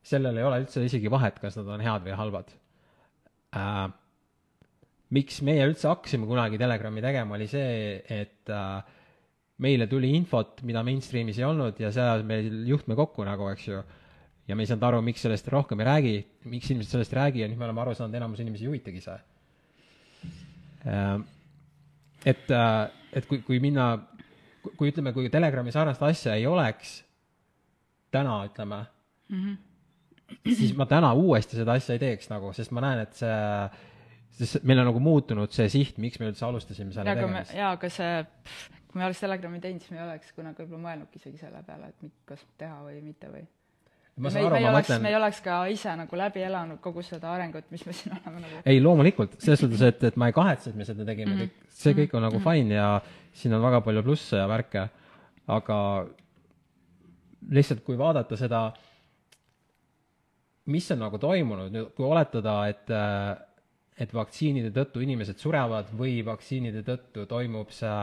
sellel 0.03 0.39
ei 0.39 0.47
ole 0.47 0.63
üldse 0.63 0.85
isegi 0.85 1.11
vahet, 1.13 1.41
kas 1.43 1.59
nad 1.59 1.69
on 1.69 1.83
head 1.85 2.07
või 2.07 2.17
halvad 2.17 2.55
äh,. 3.57 3.89
miks 5.13 5.43
meie 5.45 5.67
üldse 5.69 5.89
hakkasime 5.89 6.29
kunagi 6.29 6.61
Telegrami 6.61 7.03
tegema, 7.05 7.37
oli 7.37 7.49
see, 7.51 7.99
et 8.09 8.53
äh, 8.53 8.97
meile 9.65 9.89
tuli 9.91 10.13
infot, 10.17 10.63
mida 10.69 10.85
mainstream'is 10.87 11.41
ei 11.41 11.47
olnud 11.49 11.81
ja 11.83 11.91
see 11.95 12.05
ajas 12.05 12.25
meil 12.27 12.51
juhtme 12.69 12.97
kokku 12.99 13.27
nagu, 13.27 13.49
eks 13.53 13.69
ju. 13.69 13.83
Ja 14.49 14.57
me 14.57 14.65
ei 14.65 14.71
saanud 14.71 14.87
aru, 14.89 15.01
miks 15.05 15.25
sellest 15.25 15.49
rohkem 15.53 15.83
ei 15.83 15.89
räägi, 15.89 16.15
miks 16.53 16.71
inimesed 16.73 16.95
sellest 16.95 17.13
ei 17.15 17.21
räägi 17.21 17.45
ja 17.45 17.49
nüüd 17.51 17.61
me 17.61 17.69
oleme 17.69 17.85
aru 17.85 17.97
saanud, 17.99 18.17
enamus 18.19 18.41
inimesi 18.45 18.67
ei 18.67 18.73
huvitagi 18.73 19.05
see 19.05 19.19
äh,. 20.87 21.19
et 22.25 22.51
äh,, 22.51 22.89
et 23.13 23.29
kui, 23.29 23.43
kui 23.45 23.61
minna, 23.65 23.93
kui 24.77 24.91
ütleme, 24.91 25.15
kui 25.17 25.31
Telegrami 25.33 25.73
sarnast 25.73 26.03
asja 26.05 26.37
ei 26.37 26.47
oleks 26.47 26.99
täna, 28.13 28.43
ütleme 28.49 28.85
mm, 29.29 29.41
-hmm 29.41 29.57
siis 30.45 30.75
ma 30.77 30.87
täna 30.89 31.13
uuesti 31.17 31.57
seda 31.57 31.77
asja 31.79 31.97
ei 31.97 32.03
teeks 32.03 32.29
nagu, 32.33 32.53
sest 32.57 32.73
ma 32.77 32.83
näen, 32.85 33.05
et 33.07 33.15
see, 33.17 33.37
sest 34.41 34.67
meil 34.69 34.83
on 34.83 34.91
nagu 34.91 35.03
muutunud 35.03 35.55
see 35.55 35.69
siht, 35.73 36.01
miks 36.03 36.21
me 36.21 36.29
üldse 36.31 36.45
alustasime 36.47 36.93
selle 36.95 37.15
tegemist. 37.17 37.55
jaa, 37.57 37.73
aga 37.77 37.91
see, 37.93 38.19
kui 38.89 39.01
me 39.01 39.07
oleks 39.09 39.23
Telegrami 39.25 39.61
teinud, 39.65 39.85
siis 39.85 39.95
me 39.95 40.03
ei 40.03 40.05
oleks 40.05 40.35
kunagi 40.37 40.65
võib-olla 40.65 40.85
mõelnudki 40.89 41.23
isegi 41.23 41.41
selle 41.41 41.63
peale, 41.67 41.93
et 41.95 42.11
kas 42.29 42.45
teha 42.61 42.83
või 42.85 43.01
mitte 43.05 43.33
või 43.33 43.47
ma 44.19 44.33
saan 44.35 44.49
aru, 44.49 44.61
ma 44.61 44.71
oleks, 44.73 44.89
mõtlen. 44.89 45.03
me 45.05 45.13
ei 45.13 45.17
oleks 45.19 45.41
ka 45.45 45.59
ise 45.73 45.95
nagu 46.01 46.21
läbi 46.21 46.45
elanud 46.47 46.81
kogu 46.85 47.03
seda 47.07 47.31
arengut, 47.33 47.67
mis 47.75 47.85
me 47.87 47.95
siin 47.97 48.17
oleme 48.17 48.43
nagu. 48.45 48.63
ei, 48.65 48.81
loomulikult, 48.83 49.39
selles 49.43 49.63
suhtes, 49.65 49.83
et, 49.87 50.05
et 50.11 50.21
ma 50.21 50.31
ei 50.31 50.37
kahetse, 50.37 50.73
et 50.73 50.79
me 50.79 50.87
seda 50.89 51.07
tegime 51.09 51.33
mm, 51.33 51.41
-hmm. 51.41 51.65
kõik, 51.65 51.73
see 51.83 51.97
kõik 51.99 52.15
on 52.19 52.27
nagu 52.27 52.39
mm 52.39 52.45
-hmm. 52.45 52.63
fine 52.63 52.75
ja 52.75 53.01
siin 53.33 53.55
on 53.55 53.63
väga 53.63 53.81
palju 53.81 54.03
plusse 54.03 54.37
ja 54.37 54.49
värke, 54.49 54.89
aga 55.47 55.79
lihtsalt, 57.51 57.85
kui 57.85 57.99
vaadata 57.99 58.37
seda 58.37 58.73
mis 60.67 60.91
on 60.93 60.99
nagu 60.99 61.19
toimunud, 61.19 61.73
nüüd 61.73 61.93
kui 61.97 62.05
oletada, 62.05 62.67
et 62.69 62.91
äh, 62.91 63.37
et 63.99 64.15
vaktsiinide 64.15 64.71
tõttu 64.75 65.03
inimesed 65.03 65.41
surevad 65.43 65.91
või 65.99 66.21
vaktsiinide 66.27 66.85
tõttu 66.87 67.25
toimub 67.27 67.73
see 67.75 67.97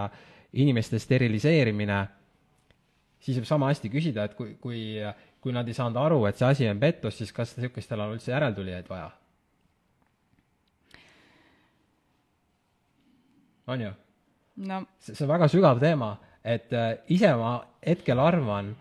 inimeste 0.59 0.99
steriliseerimine, 0.99 1.99
siis 3.23 3.39
võib 3.39 3.47
sama 3.47 3.69
hästi 3.71 3.91
küsida, 3.91 4.25
et 4.27 4.35
kui, 4.35 4.55
kui, 4.61 4.81
kui 5.45 5.53
nad 5.53 5.67
ei 5.69 5.75
saanud 5.77 5.99
aru, 6.01 6.23
et 6.25 6.39
see 6.39 6.47
asi 6.47 6.65
on 6.65 6.79
pettus, 6.81 7.19
siis 7.19 7.29
kas 7.29 7.51
niisugustel 7.53 8.01
on 8.01 8.15
üldse 8.15 8.31
järeltulijaid 8.31 8.87
vaja? 8.89 9.11
on 13.69 13.83
ju? 13.85 13.91
no 14.69 14.79
see, 14.97 15.13
see 15.13 15.27
on 15.27 15.29
väga 15.35 15.49
sügav 15.53 15.81
teema, 15.83 16.15
et 16.41 16.73
äh, 16.73 16.95
ise 17.13 17.29
ma 17.37 17.59
hetkel 17.85 18.21
arvan, 18.25 18.73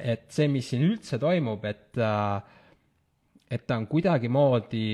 et 0.00 0.24
see, 0.32 0.48
mis 0.48 0.72
siin 0.72 0.86
üldse 0.88 1.20
toimub, 1.20 1.68
et 1.68 2.00
äh, 2.00 2.56
et 3.52 3.68
ta 3.68 3.76
on 3.76 3.84
kuidagimoodi 3.88 4.88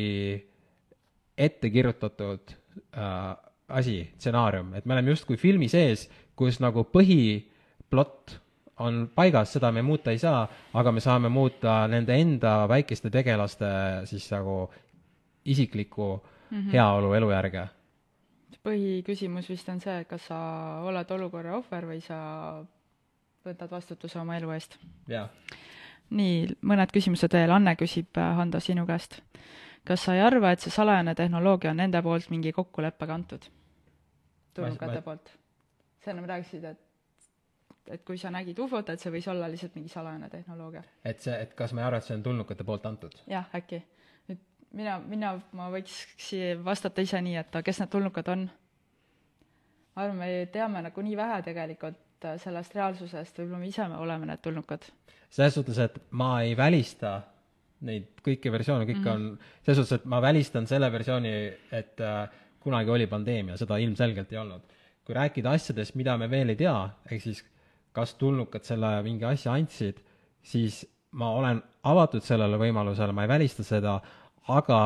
ette 1.46 1.70
kirjutatud 1.70 2.58
äh, 2.98 3.34
asi, 3.78 4.00
stsenaarium, 4.18 4.74
et 4.74 4.86
me 4.86 4.98
oleme 4.98 5.14
justkui 5.14 5.38
filmi 5.38 5.70
sees, 5.70 6.08
kus 6.34 6.58
nagu 6.62 6.88
põhiplott 6.90 8.40
on 8.78 9.10
paigas, 9.14 9.52
seda 9.52 9.70
me 9.72 9.82
muuta 9.82 10.10
ei 10.10 10.18
saa, 10.18 10.46
aga 10.74 10.92
me 10.92 11.00
saame 11.00 11.28
muuta 11.28 11.84
nende 11.88 12.16
enda 12.18 12.64
väikeste 12.68 13.10
tegelaste 13.10 13.66
siis 14.10 14.26
nagu 14.32 14.70
isiklikku 15.44 16.22
mm 16.50 16.60
-hmm. 16.60 16.72
heaolu 16.72 17.12
elujärge. 17.14 17.68
põhiküsimus 18.64 19.48
vist 19.48 19.68
on 19.68 19.80
see, 19.80 20.00
et 20.00 20.08
kas 20.08 20.26
sa 20.26 20.36
oled 20.82 21.10
olukorra 21.10 21.56
ohver 21.56 21.84
või 21.84 22.00
sa 22.00 22.16
võtad 23.44 23.70
vastutuse 23.70 24.18
oma 24.18 24.36
elu 24.36 24.50
eest. 24.50 24.78
nii, 26.10 26.46
mõned 26.62 26.92
küsimused 26.92 27.32
veel, 27.32 27.50
Anne 27.50 27.76
küsib, 27.76 28.16
äh, 28.16 28.36
Hando, 28.36 28.60
sinu 28.60 28.86
käest. 28.86 29.20
kas 29.84 30.04
sa 30.04 30.14
ei 30.14 30.20
arva, 30.20 30.52
et 30.52 30.60
see 30.60 30.70
salajane 30.70 31.14
tehnoloogia 31.14 31.70
on 31.70 31.76
nende 31.76 32.02
poolt 32.02 32.30
mingi 32.30 32.52
kokkuleppega 32.52 33.14
antud? 33.14 33.44
tulnukate 34.54 35.02
poolt? 35.02 35.38
sa 36.04 36.10
ennem 36.10 36.24
rääkisid, 36.24 36.64
et 36.64 36.93
et 37.92 38.04
kui 38.04 38.18
sa 38.18 38.30
nägid 38.32 38.58
ufot, 38.64 38.88
et 38.88 39.00
see 39.00 39.12
võis 39.12 39.26
olla 39.30 39.48
lihtsalt 39.50 39.74
mingi 39.76 39.92
salajane 39.92 40.30
tehnoloogia. 40.32 40.82
et 41.04 41.20
see, 41.20 41.34
et 41.46 41.54
kas 41.54 41.72
ma 41.72 41.82
ei 41.82 41.86
arva, 41.88 42.00
et 42.00 42.08
see 42.08 42.16
on 42.16 42.22
tulnukate 42.24 42.64
poolt 42.64 42.86
antud? 42.88 43.16
jah, 43.30 43.48
äkki. 43.56 43.82
nüüd 44.28 44.40
mina, 44.72 44.98
mina, 44.98 45.34
ma 45.52 45.68
võiks 45.72 46.32
vastata 46.64 47.04
ise 47.04 47.20
nii, 47.24 47.36
et 47.42 47.60
kes 47.64 47.82
need 47.82 47.92
tulnukad 47.92 48.30
on. 48.34 48.48
ma 49.94 50.06
arvan, 50.06 50.22
me 50.22 50.30
teame 50.52 50.82
nagu 50.88 51.06
nii 51.08 51.20
vähe 51.20 51.42
tegelikult 51.50 52.28
äh, 52.28 52.38
sellest 52.42 52.74
reaalsusest, 52.78 53.38
võib-olla 53.38 53.62
me 53.62 53.70
ise 53.70 53.86
oleme 54.00 54.32
need 54.32 54.42
tulnukad. 54.44 54.90
selles 55.28 55.58
suhtes, 55.58 55.78
et 55.78 56.00
ma 56.10 56.36
ei 56.42 56.56
välista 56.56 57.20
neid 57.84 58.22
kõiki 58.24 58.52
versioone, 58.52 58.86
kõik 58.88 59.02
mm 59.02 59.04
-hmm. 59.04 59.34
on, 59.34 59.62
selles 59.62 59.82
suhtes, 59.82 60.00
et 60.00 60.04
ma 60.08 60.22
välistan 60.22 60.66
selle 60.66 60.88
versiooni, 60.92 61.34
et 61.72 62.00
äh, 62.00 62.28
kunagi 62.64 62.90
oli 62.90 63.06
pandeemia, 63.06 63.56
seda 63.60 63.76
ilmselgelt 63.76 64.32
ei 64.32 64.38
olnud. 64.38 64.62
kui 65.04 65.14
rääkida 65.14 65.50
asjadest, 65.52 65.94
mida 66.00 66.16
me 66.16 66.30
veel 66.32 66.48
ei 66.48 66.56
tea, 66.56 66.88
ehk 67.10 67.20
siis 67.20 67.44
kas 67.94 68.14
tulnukad 68.18 68.66
selle 68.66 68.90
mingi 69.06 69.26
asja 69.28 69.54
andsid, 69.54 70.00
siis 70.42 70.82
ma 71.14 71.30
olen 71.38 71.60
avatud 71.86 72.24
sellele 72.26 72.58
võimalusele, 72.58 73.14
ma 73.14 73.24
ei 73.24 73.30
välista 73.30 73.64
seda, 73.66 73.98
aga 74.50 74.80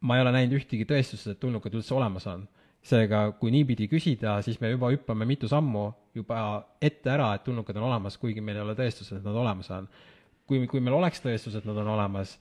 ma 0.00 0.16
ei 0.16 0.24
ole 0.24 0.32
näinud 0.34 0.56
ühtegi 0.56 0.86
tõestust, 0.88 1.28
et 1.28 1.40
tulnukad 1.40 1.74
üldse 1.76 1.94
olemas 1.94 2.26
on. 2.30 2.48
seega, 2.80 3.34
kui 3.36 3.50
niipidi 3.52 3.90
küsida, 3.92 4.38
siis 4.40 4.56
me 4.60 4.70
juba 4.70 4.88
hüppame 4.88 5.26
mitu 5.28 5.48
sammu 5.48 5.82
juba 6.16 6.38
ette 6.80 7.10
ära, 7.12 7.34
et 7.36 7.42
tulnukad 7.44 7.76
on 7.76 7.90
olemas, 7.90 8.16
kuigi 8.16 8.40
meil 8.40 8.56
ei 8.56 8.62
ole 8.62 8.74
tõestust, 8.78 9.12
et 9.18 9.24
nad 9.24 9.36
olemas 9.36 9.68
on. 9.76 9.88
kui, 10.48 10.66
kui 10.66 10.80
meil 10.80 10.96
oleks 10.96 11.20
tõestus, 11.20 11.58
et 11.58 11.66
nad 11.68 11.76
on 11.76 11.90
olemas, 11.92 12.38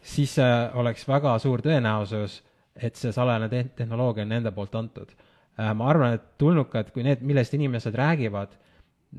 siis 0.00 0.36
oleks 0.78 1.08
väga 1.08 1.34
suur 1.42 1.60
tõenäosus, 1.60 2.38
et 2.76 2.94
see 2.96 3.10
salajane 3.12 3.48
te-, 3.50 3.66
tehnoloogia 3.82 4.22
on 4.22 4.32
nende 4.36 4.54
poolt 4.54 4.78
antud 4.78 5.10
ma 5.58 5.90
arvan, 5.90 6.16
et 6.16 6.26
tulnukad, 6.40 6.90
kui 6.94 7.04
need, 7.04 7.22
millest 7.26 7.54
inimesed 7.56 7.96
räägivad, 7.96 8.54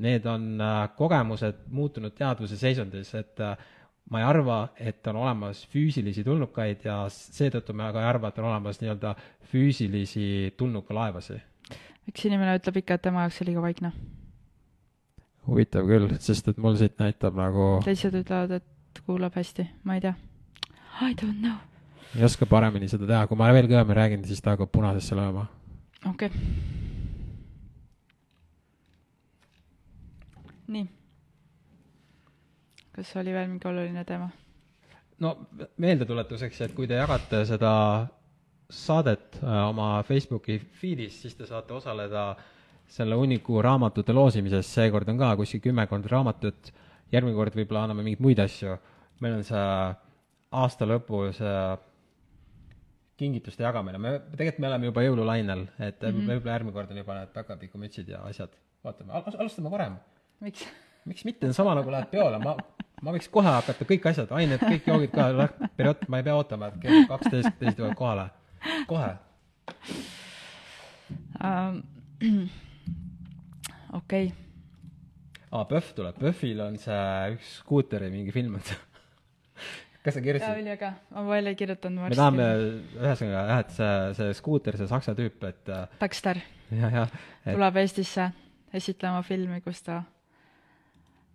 need 0.02 0.26
on 0.26 0.60
äh, 0.60 0.88
kogemused 0.96 1.66
muutunud 1.70 2.14
teadvuse 2.16 2.56
seisundis, 2.56 3.12
et 3.18 3.40
äh, 3.40 3.56
ma 4.10 4.22
ei 4.22 4.26
arva, 4.26 4.58
et 4.80 5.06
on 5.06 5.20
olemas 5.22 5.62
füüsilisi 5.72 6.24
tulnukaid 6.24 6.86
ja 6.88 7.04
seetõttu 7.12 7.76
ma 7.76 7.92
ka 7.92 8.02
ei 8.02 8.08
arva, 8.08 8.32
et 8.32 8.40
on 8.40 8.48
olemas 8.50 8.80
nii-öelda 8.82 9.14
füüsilisi 9.52 10.54
tulnukalaevasi. 10.56 11.38
üks 12.08 12.26
inimene 12.26 12.56
ütleb 12.58 12.82
ikka, 12.82 12.98
et 12.98 13.06
tema 13.08 13.26
jaoks 13.26 13.40
see 13.40 13.48
liiga 13.50 13.62
vaikne. 13.62 13.92
huvitav 15.46 15.86
küll, 15.86 16.16
sest 16.18 16.48
et 16.48 16.58
mul 16.58 16.76
siit 16.80 16.98
näitab 17.02 17.36
nagu 17.36 17.74
teised 17.84 18.16
ütlevad, 18.16 18.60
et 18.62 19.04
kuulab 19.06 19.36
hästi, 19.36 19.68
ma 19.84 19.98
ei 19.98 20.06
tea. 20.08 20.14
I 21.02 21.14
don't 21.14 21.40
know. 21.40 21.58
ei 22.16 22.24
oska 22.24 22.46
paremini 22.46 22.88
seda 22.88 23.06
teha, 23.06 23.26
kui 23.26 23.36
ma 23.36 23.52
veel 23.52 23.68
kõvemini 23.68 24.00
räägin, 24.00 24.24
siis 24.24 24.40
ta 24.40 24.56
hakkab 24.56 24.72
punasesse 24.72 25.16
lööma 25.18 25.46
okei 26.10 26.28
okay.. 26.28 26.40
nii. 30.72 30.86
kas 32.92 33.16
oli 33.16 33.32
veel 33.32 33.48
mingi 33.48 33.68
oluline 33.68 34.04
teema? 34.04 34.30
no 35.22 35.36
meeldetuletuseks, 35.76 36.60
et 36.66 36.74
kui 36.76 36.88
te 36.90 36.98
jagate 36.98 37.44
seda 37.48 37.72
saadet 38.72 39.38
äh, 39.42 39.58
oma 39.68 39.94
Facebooki 40.06 40.58
feed'is, 40.80 41.20
siis 41.22 41.36
te 41.38 41.46
saate 41.46 41.76
osaleda 41.76 42.32
selle 42.92 43.16
hunniku 43.16 43.60
raamatute 43.62 44.14
loosimises, 44.16 44.68
seekord 44.68 45.08
on 45.12 45.20
ka 45.20 45.34
kuskil 45.38 45.62
kümmekond 45.64 46.08
raamatut, 46.10 46.72
järgmine 47.12 47.36
kord 47.36 47.56
võib-olla 47.56 47.86
anname 47.86 48.04
mingeid 48.04 48.24
muid 48.24 48.42
asju. 48.42 48.76
meil 49.22 49.38
on 49.38 49.44
see 49.46 49.66
aasta 50.62 50.88
lõpus 50.88 51.40
äh, 51.44 51.76
kingituste 53.20 53.62
jagamine, 53.62 53.98
me, 54.00 54.14
tegelikult 54.32 54.62
me 54.64 54.70
oleme 54.70 54.88
juba 54.88 55.04
jõululainel, 55.04 55.66
et 55.78 56.00
mm 56.00 56.08
-hmm. 56.08 56.30
võib-olla 56.30 56.56
järgmine 56.56 56.76
kord 56.76 56.90
on 56.90 57.02
juba 57.02 57.18
need 57.18 57.34
päkapikumütsid 57.34 58.08
ja 58.08 58.22
asjad, 58.28 58.54
vaatame 58.84 59.12
al, 59.12 59.28
alustame 59.38 59.70
varem. 59.70 59.98
miks? 60.40 60.66
miks 61.04 61.24
mitte, 61.24 61.52
sama 61.52 61.74
nagu 61.74 61.90
lähed 61.90 62.10
peole, 62.10 62.38
ma, 62.38 62.56
ma 63.02 63.14
võiks 63.14 63.28
kohe 63.30 63.50
hakata 63.50 63.86
kõik 63.88 64.06
asjad, 64.10 64.30
ained, 64.38 64.62
kõik 64.62 64.86
joogid 64.86 65.14
ka, 65.14 65.48
periood, 65.76 66.04
ma 66.08 66.20
ei 66.20 66.26
pea 66.28 66.36
ootama, 66.38 66.70
et 66.70 66.78
kell 66.82 67.06
kaksteist, 67.10 67.56
teised 67.58 67.78
jõuavad 67.82 67.98
kohale, 67.98 68.28
kohe 68.90 69.10
um,. 71.42 71.82
okei 73.98 74.28
okay.. 74.30 74.32
aa, 75.50 75.64
PÖFF 75.64 75.94
tuleb, 75.98 76.18
PÖFFil 76.22 76.62
on 76.64 76.78
see 76.80 77.34
üks 77.34 77.56
skuuteri 77.60 78.10
mingi 78.14 78.34
film, 78.34 78.56
et 78.60 78.72
kas 80.02 80.16
sa 80.16 80.22
kirjutasid? 80.22 80.52
jaa, 80.52 80.62
üliäge, 80.62 80.90
ma 81.14 81.24
veel 81.28 81.50
ei 81.52 81.58
kirjutanud. 81.58 82.06
me 82.08 82.16
tahame, 82.18 82.48
ühesõnaga 82.98 83.42
jah, 83.50 83.60
et 83.62 83.74
see, 83.76 83.92
see 84.18 84.38
skuuter, 84.38 84.78
see 84.80 84.90
saksa 84.90 85.14
tüüp, 85.18 85.38
et 85.48 85.72
äh, 85.72 85.84
Baxter 86.00 86.40
ja, 86.74 86.90
ja, 86.90 87.06
et... 87.44 87.52
tuleb 87.52 87.78
Eestisse 87.82 88.30
esitlema 88.74 89.22
filmi, 89.26 89.60
kus 89.64 89.82
ta, 89.86 90.00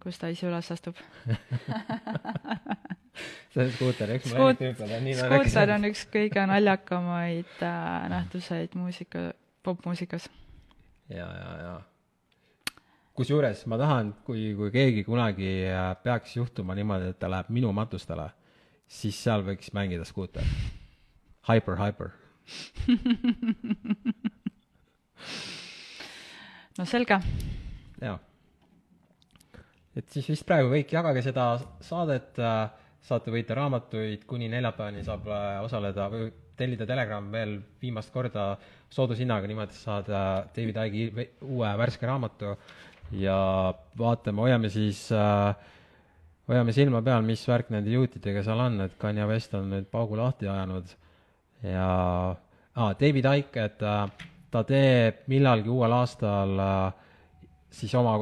kus 0.03 0.20
ta 0.20 0.32
ise 0.34 0.49
üles 0.49 0.72
astub 0.76 0.99
see 3.53 3.63
on 3.63 3.72
skuuter, 3.76 4.15
üks 4.18 4.32
mu 4.32 4.49
lemmikutüüp 4.49 4.82
on. 4.88 5.11
skuuter 5.22 5.76
on 5.78 5.91
üks 5.91 6.07
kõige 6.13 6.47
naljakamaid 6.51 7.61
äh, 7.65 8.07
nähtuseid 8.13 8.76
muusika, 8.80 9.30
popmuusikas. 9.63 10.28
ja, 11.07 11.28
ja, 11.28 11.53
ja 11.63 11.78
kusjuures 13.18 13.63
ma 13.65 13.80
tahan, 13.82 14.11
kui, 14.28 14.51
kui 14.59 14.70
keegi 14.74 15.05
kunagi 15.07 15.53
äh, 15.72 15.93
peaks 16.03 16.36
juhtuma 16.38 16.76
niimoodi, 16.78 17.13
et 17.15 17.20
ta 17.22 17.32
läheb 17.32 17.49
minu 17.55 17.72
matustele 17.74 18.28
siis 18.88 19.20
seal 19.24 19.44
võiks 19.48 19.74
mängida 19.76 20.06
skuuter. 20.08 20.48
Hyper, 21.48 21.78
hyper 21.80 22.16
no 26.78 26.86
selge. 26.88 27.20
jaa. 28.02 28.18
et 29.98 30.10
siis 30.14 30.30
vist 30.32 30.46
praegu 30.48 30.72
kõik, 30.72 30.94
jagage 30.96 31.22
seda 31.26 31.48
saadet, 31.84 32.40
äh, 32.40 32.70
saate 33.08 33.34
võita 33.34 33.58
raamatuid, 33.58 34.24
kuni 34.30 34.48
neljapäevani 34.54 35.04
saab 35.08 35.28
äh, 35.28 35.60
osaleda 35.66 36.08
või 36.14 36.30
tellida 36.58 36.88
Telegram 36.90 37.26
veel 37.32 37.58
viimast 37.82 38.14
korda 38.14 38.44
soodushinnaga, 38.90 39.48
niimoodi 39.50 39.76
saad 39.78 40.08
David 40.56 40.78
Icke'i 40.88 41.28
uue 41.46 41.70
värske 41.78 42.08
raamatu 42.08 42.56
ja 43.20 43.38
vaatame, 44.00 44.42
hoiame 44.48 44.70
siis 44.74 45.12
äh, 45.14 45.76
hoiame 46.48 46.74
silma 46.76 47.02
peal, 47.04 47.26
mis 47.28 47.43
värk 47.48 47.72
nende 47.74 47.91
juutidega 47.91 48.43
seal 48.45 48.62
on, 48.64 48.80
et 48.86 48.95
Kanye 49.00 49.26
West 49.28 49.54
on 49.58 49.68
nüüd 49.74 49.89
paugu 49.91 50.18
lahti 50.20 50.48
ajanud 50.48 50.93
ja 51.66 51.89
ah, 52.32 52.93
David 53.00 53.28
Icke, 53.34 53.66
et 53.66 53.84
äh, 53.84 54.30
ta 54.52 54.64
teeb 54.68 55.26
millalgi 55.32 55.72
uuel 55.74 55.95
aastal 55.98 56.56
äh, 56.64 56.93
siis 57.74 57.93
oma, 58.00 58.16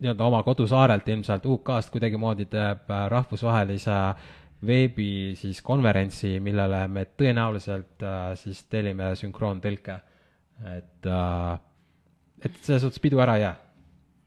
nii-öelda 0.00 0.26
oma 0.26 0.42
kodusaarelt 0.46 1.08
ilmselt 1.14 1.46
UK-st 1.46 1.94
kuidagimoodi 1.94 2.48
teeb 2.50 2.90
äh, 2.90 3.06
rahvusvahelise 3.14 4.00
veebi 4.66 5.36
siis 5.38 5.60
konverentsi, 5.62 6.40
millele 6.42 6.82
me 6.90 7.06
tõenäoliselt 7.14 8.02
äh, 8.02 8.32
siis 8.40 8.64
tellime 8.66 9.14
sünkroontõlke. 9.16 10.00
et 10.74 11.06
äh,, 11.06 11.60
et 12.42 12.56
selles 12.62 12.82
suhtes 12.82 12.98
pidu 12.98 13.22
ära 13.22 13.36
ei 13.38 13.42
jää. 13.46 13.56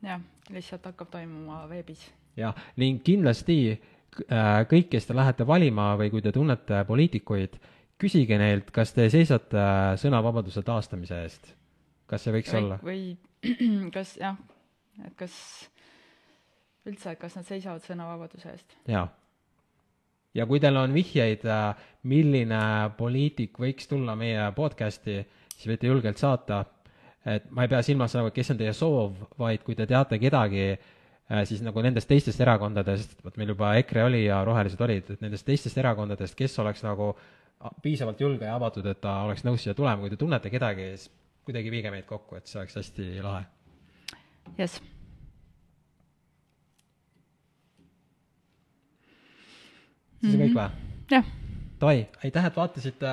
jah, 0.08 0.22
lihtsalt 0.50 0.86
hakkab 0.86 1.12
toimuma 1.12 1.66
veebis 1.68 2.08
jah, 2.40 2.56
ning 2.80 3.02
kindlasti 3.06 3.58
äh, 3.72 4.64
kõik, 4.70 4.90
kes 4.92 5.08
te 5.08 5.16
lähete 5.18 5.48
valima 5.48 5.92
või 6.00 6.12
kui 6.14 6.24
te 6.24 6.34
tunnete 6.36 6.84
poliitikuid, 6.88 7.58
küsige 8.02 8.38
neilt, 8.42 8.72
kas 8.74 8.94
te 8.96 9.08
seisate 9.14 9.66
sõnavabaduse 10.02 10.64
taastamise 10.66 11.22
eest. 11.26 11.54
kas 12.10 12.26
see 12.26 12.34
võiks 12.36 12.52
või, 12.54 12.64
olla? 12.64 12.80
või 12.84 13.02
kas 13.96 14.16
jah, 14.20 14.38
et 15.06 15.16
kas 15.20 15.36
üldse, 16.88 17.16
kas 17.16 17.38
nad 17.38 17.48
seisavad 17.48 17.86
sõnavabaduse 17.86 18.52
eest? 18.52 18.78
jaa. 18.90 19.08
ja 20.34 20.48
kui 20.50 20.60
teil 20.64 20.78
on 20.82 20.94
vihjeid, 20.96 21.46
äh, 21.46 21.88
milline 22.04 22.64
poliitik 22.98 23.60
võiks 23.60 23.90
tulla 23.92 24.16
meie 24.16 24.50
podcast'i, 24.58 25.22
siis 25.56 25.68
võite 25.70 25.92
julgelt 25.92 26.18
saata. 26.18 26.66
et 27.26 27.52
ma 27.52 27.68
ei 27.68 27.70
pea 27.70 27.84
silmas 27.86 28.16
nagu, 28.18 28.32
kes 28.34 28.56
on 28.56 28.58
teie 28.58 28.74
soov, 28.74 29.28
vaid 29.38 29.64
kui 29.64 29.76
te 29.78 29.86
teate 29.86 30.18
kedagi, 30.20 30.72
äh, 30.72 30.98
siis 31.48 31.62
nagu 31.64 31.82
nendest 31.84 32.10
teistest 32.10 32.42
erakondadest, 32.44 33.16
vot 33.24 33.38
meil 33.40 33.54
juba 33.54 33.76
EKRE 33.80 34.04
oli 34.04 34.26
ja 34.26 34.42
Rohelised 34.48 34.82
olid, 34.84 35.14
et 35.14 35.22
nendest 35.24 35.46
teistest 35.48 35.78
erakondadest, 35.80 36.36
kes 36.36 36.58
oleks 36.60 36.84
nagu 36.84 37.14
piisavalt 37.82 38.22
julge 38.22 38.48
ja 38.48 38.56
avatud, 38.58 38.86
et 38.90 39.02
ta 39.02 39.22
oleks 39.28 39.46
nõus 39.48 39.64
siia 39.64 39.76
tulema, 39.78 40.02
kui 40.02 40.12
te 40.12 40.20
tunnete 40.20 40.52
kedagi, 40.52 40.90
siis 40.96 41.12
kuidagi 41.46 41.72
viige 41.74 41.92
meid 41.94 42.08
kokku, 42.10 42.36
et 42.40 42.50
see 42.50 42.60
oleks 42.62 42.80
hästi 42.82 43.08
lahe. 43.24 43.46
jess. 44.58 44.82
siis 50.22 50.36
on 50.36 50.44
kõik 50.46 50.58
või? 50.58 50.70
jah. 51.12 51.34
Davai, 51.82 52.06
aitäh, 52.24 52.46
et 52.46 52.58
vaatasite, 52.58 53.12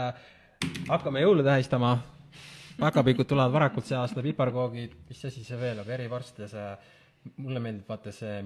hakkame 0.91 1.23
jõule 1.23 1.45
tähistama, 1.47 1.95
päkapikud 2.81 3.29
tulevad 3.29 3.55
varakult 3.55 3.87
see 3.89 3.97
aasta, 3.97 4.25
piparkoogid, 4.25 4.93
mis 5.09 5.25
asi 5.25 5.45
see 5.45 5.57
veel 5.61 5.81
on, 5.81 5.89
verivorst 5.89 6.43
ja 6.43 6.49
see, 6.53 6.67
mulle 7.37 7.61
meeldib 7.61 7.89
vaata 7.89 8.13
see, 8.13 8.37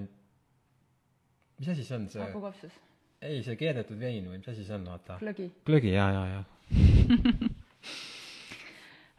mis 1.58 1.68
asi 1.74 1.84
see 1.84 1.98
on, 1.98 2.08
see 2.12 2.22
hakukapsas. 2.24 2.78
ei, 3.22 3.42
see 3.46 3.56
keedetud 3.60 4.00
vein 4.00 4.26
või 4.30 4.40
mis 4.40 4.48
asi 4.54 4.64
see 4.64 4.78
on, 4.78 4.88
vaata. 4.92 5.18
glögi. 5.22 5.50
glögi, 5.66 5.92
jaa, 5.94 6.10
jaa, 6.16 6.26
jaa. 6.32 6.44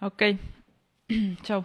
okei, 0.09 0.37
tšau 1.45 1.63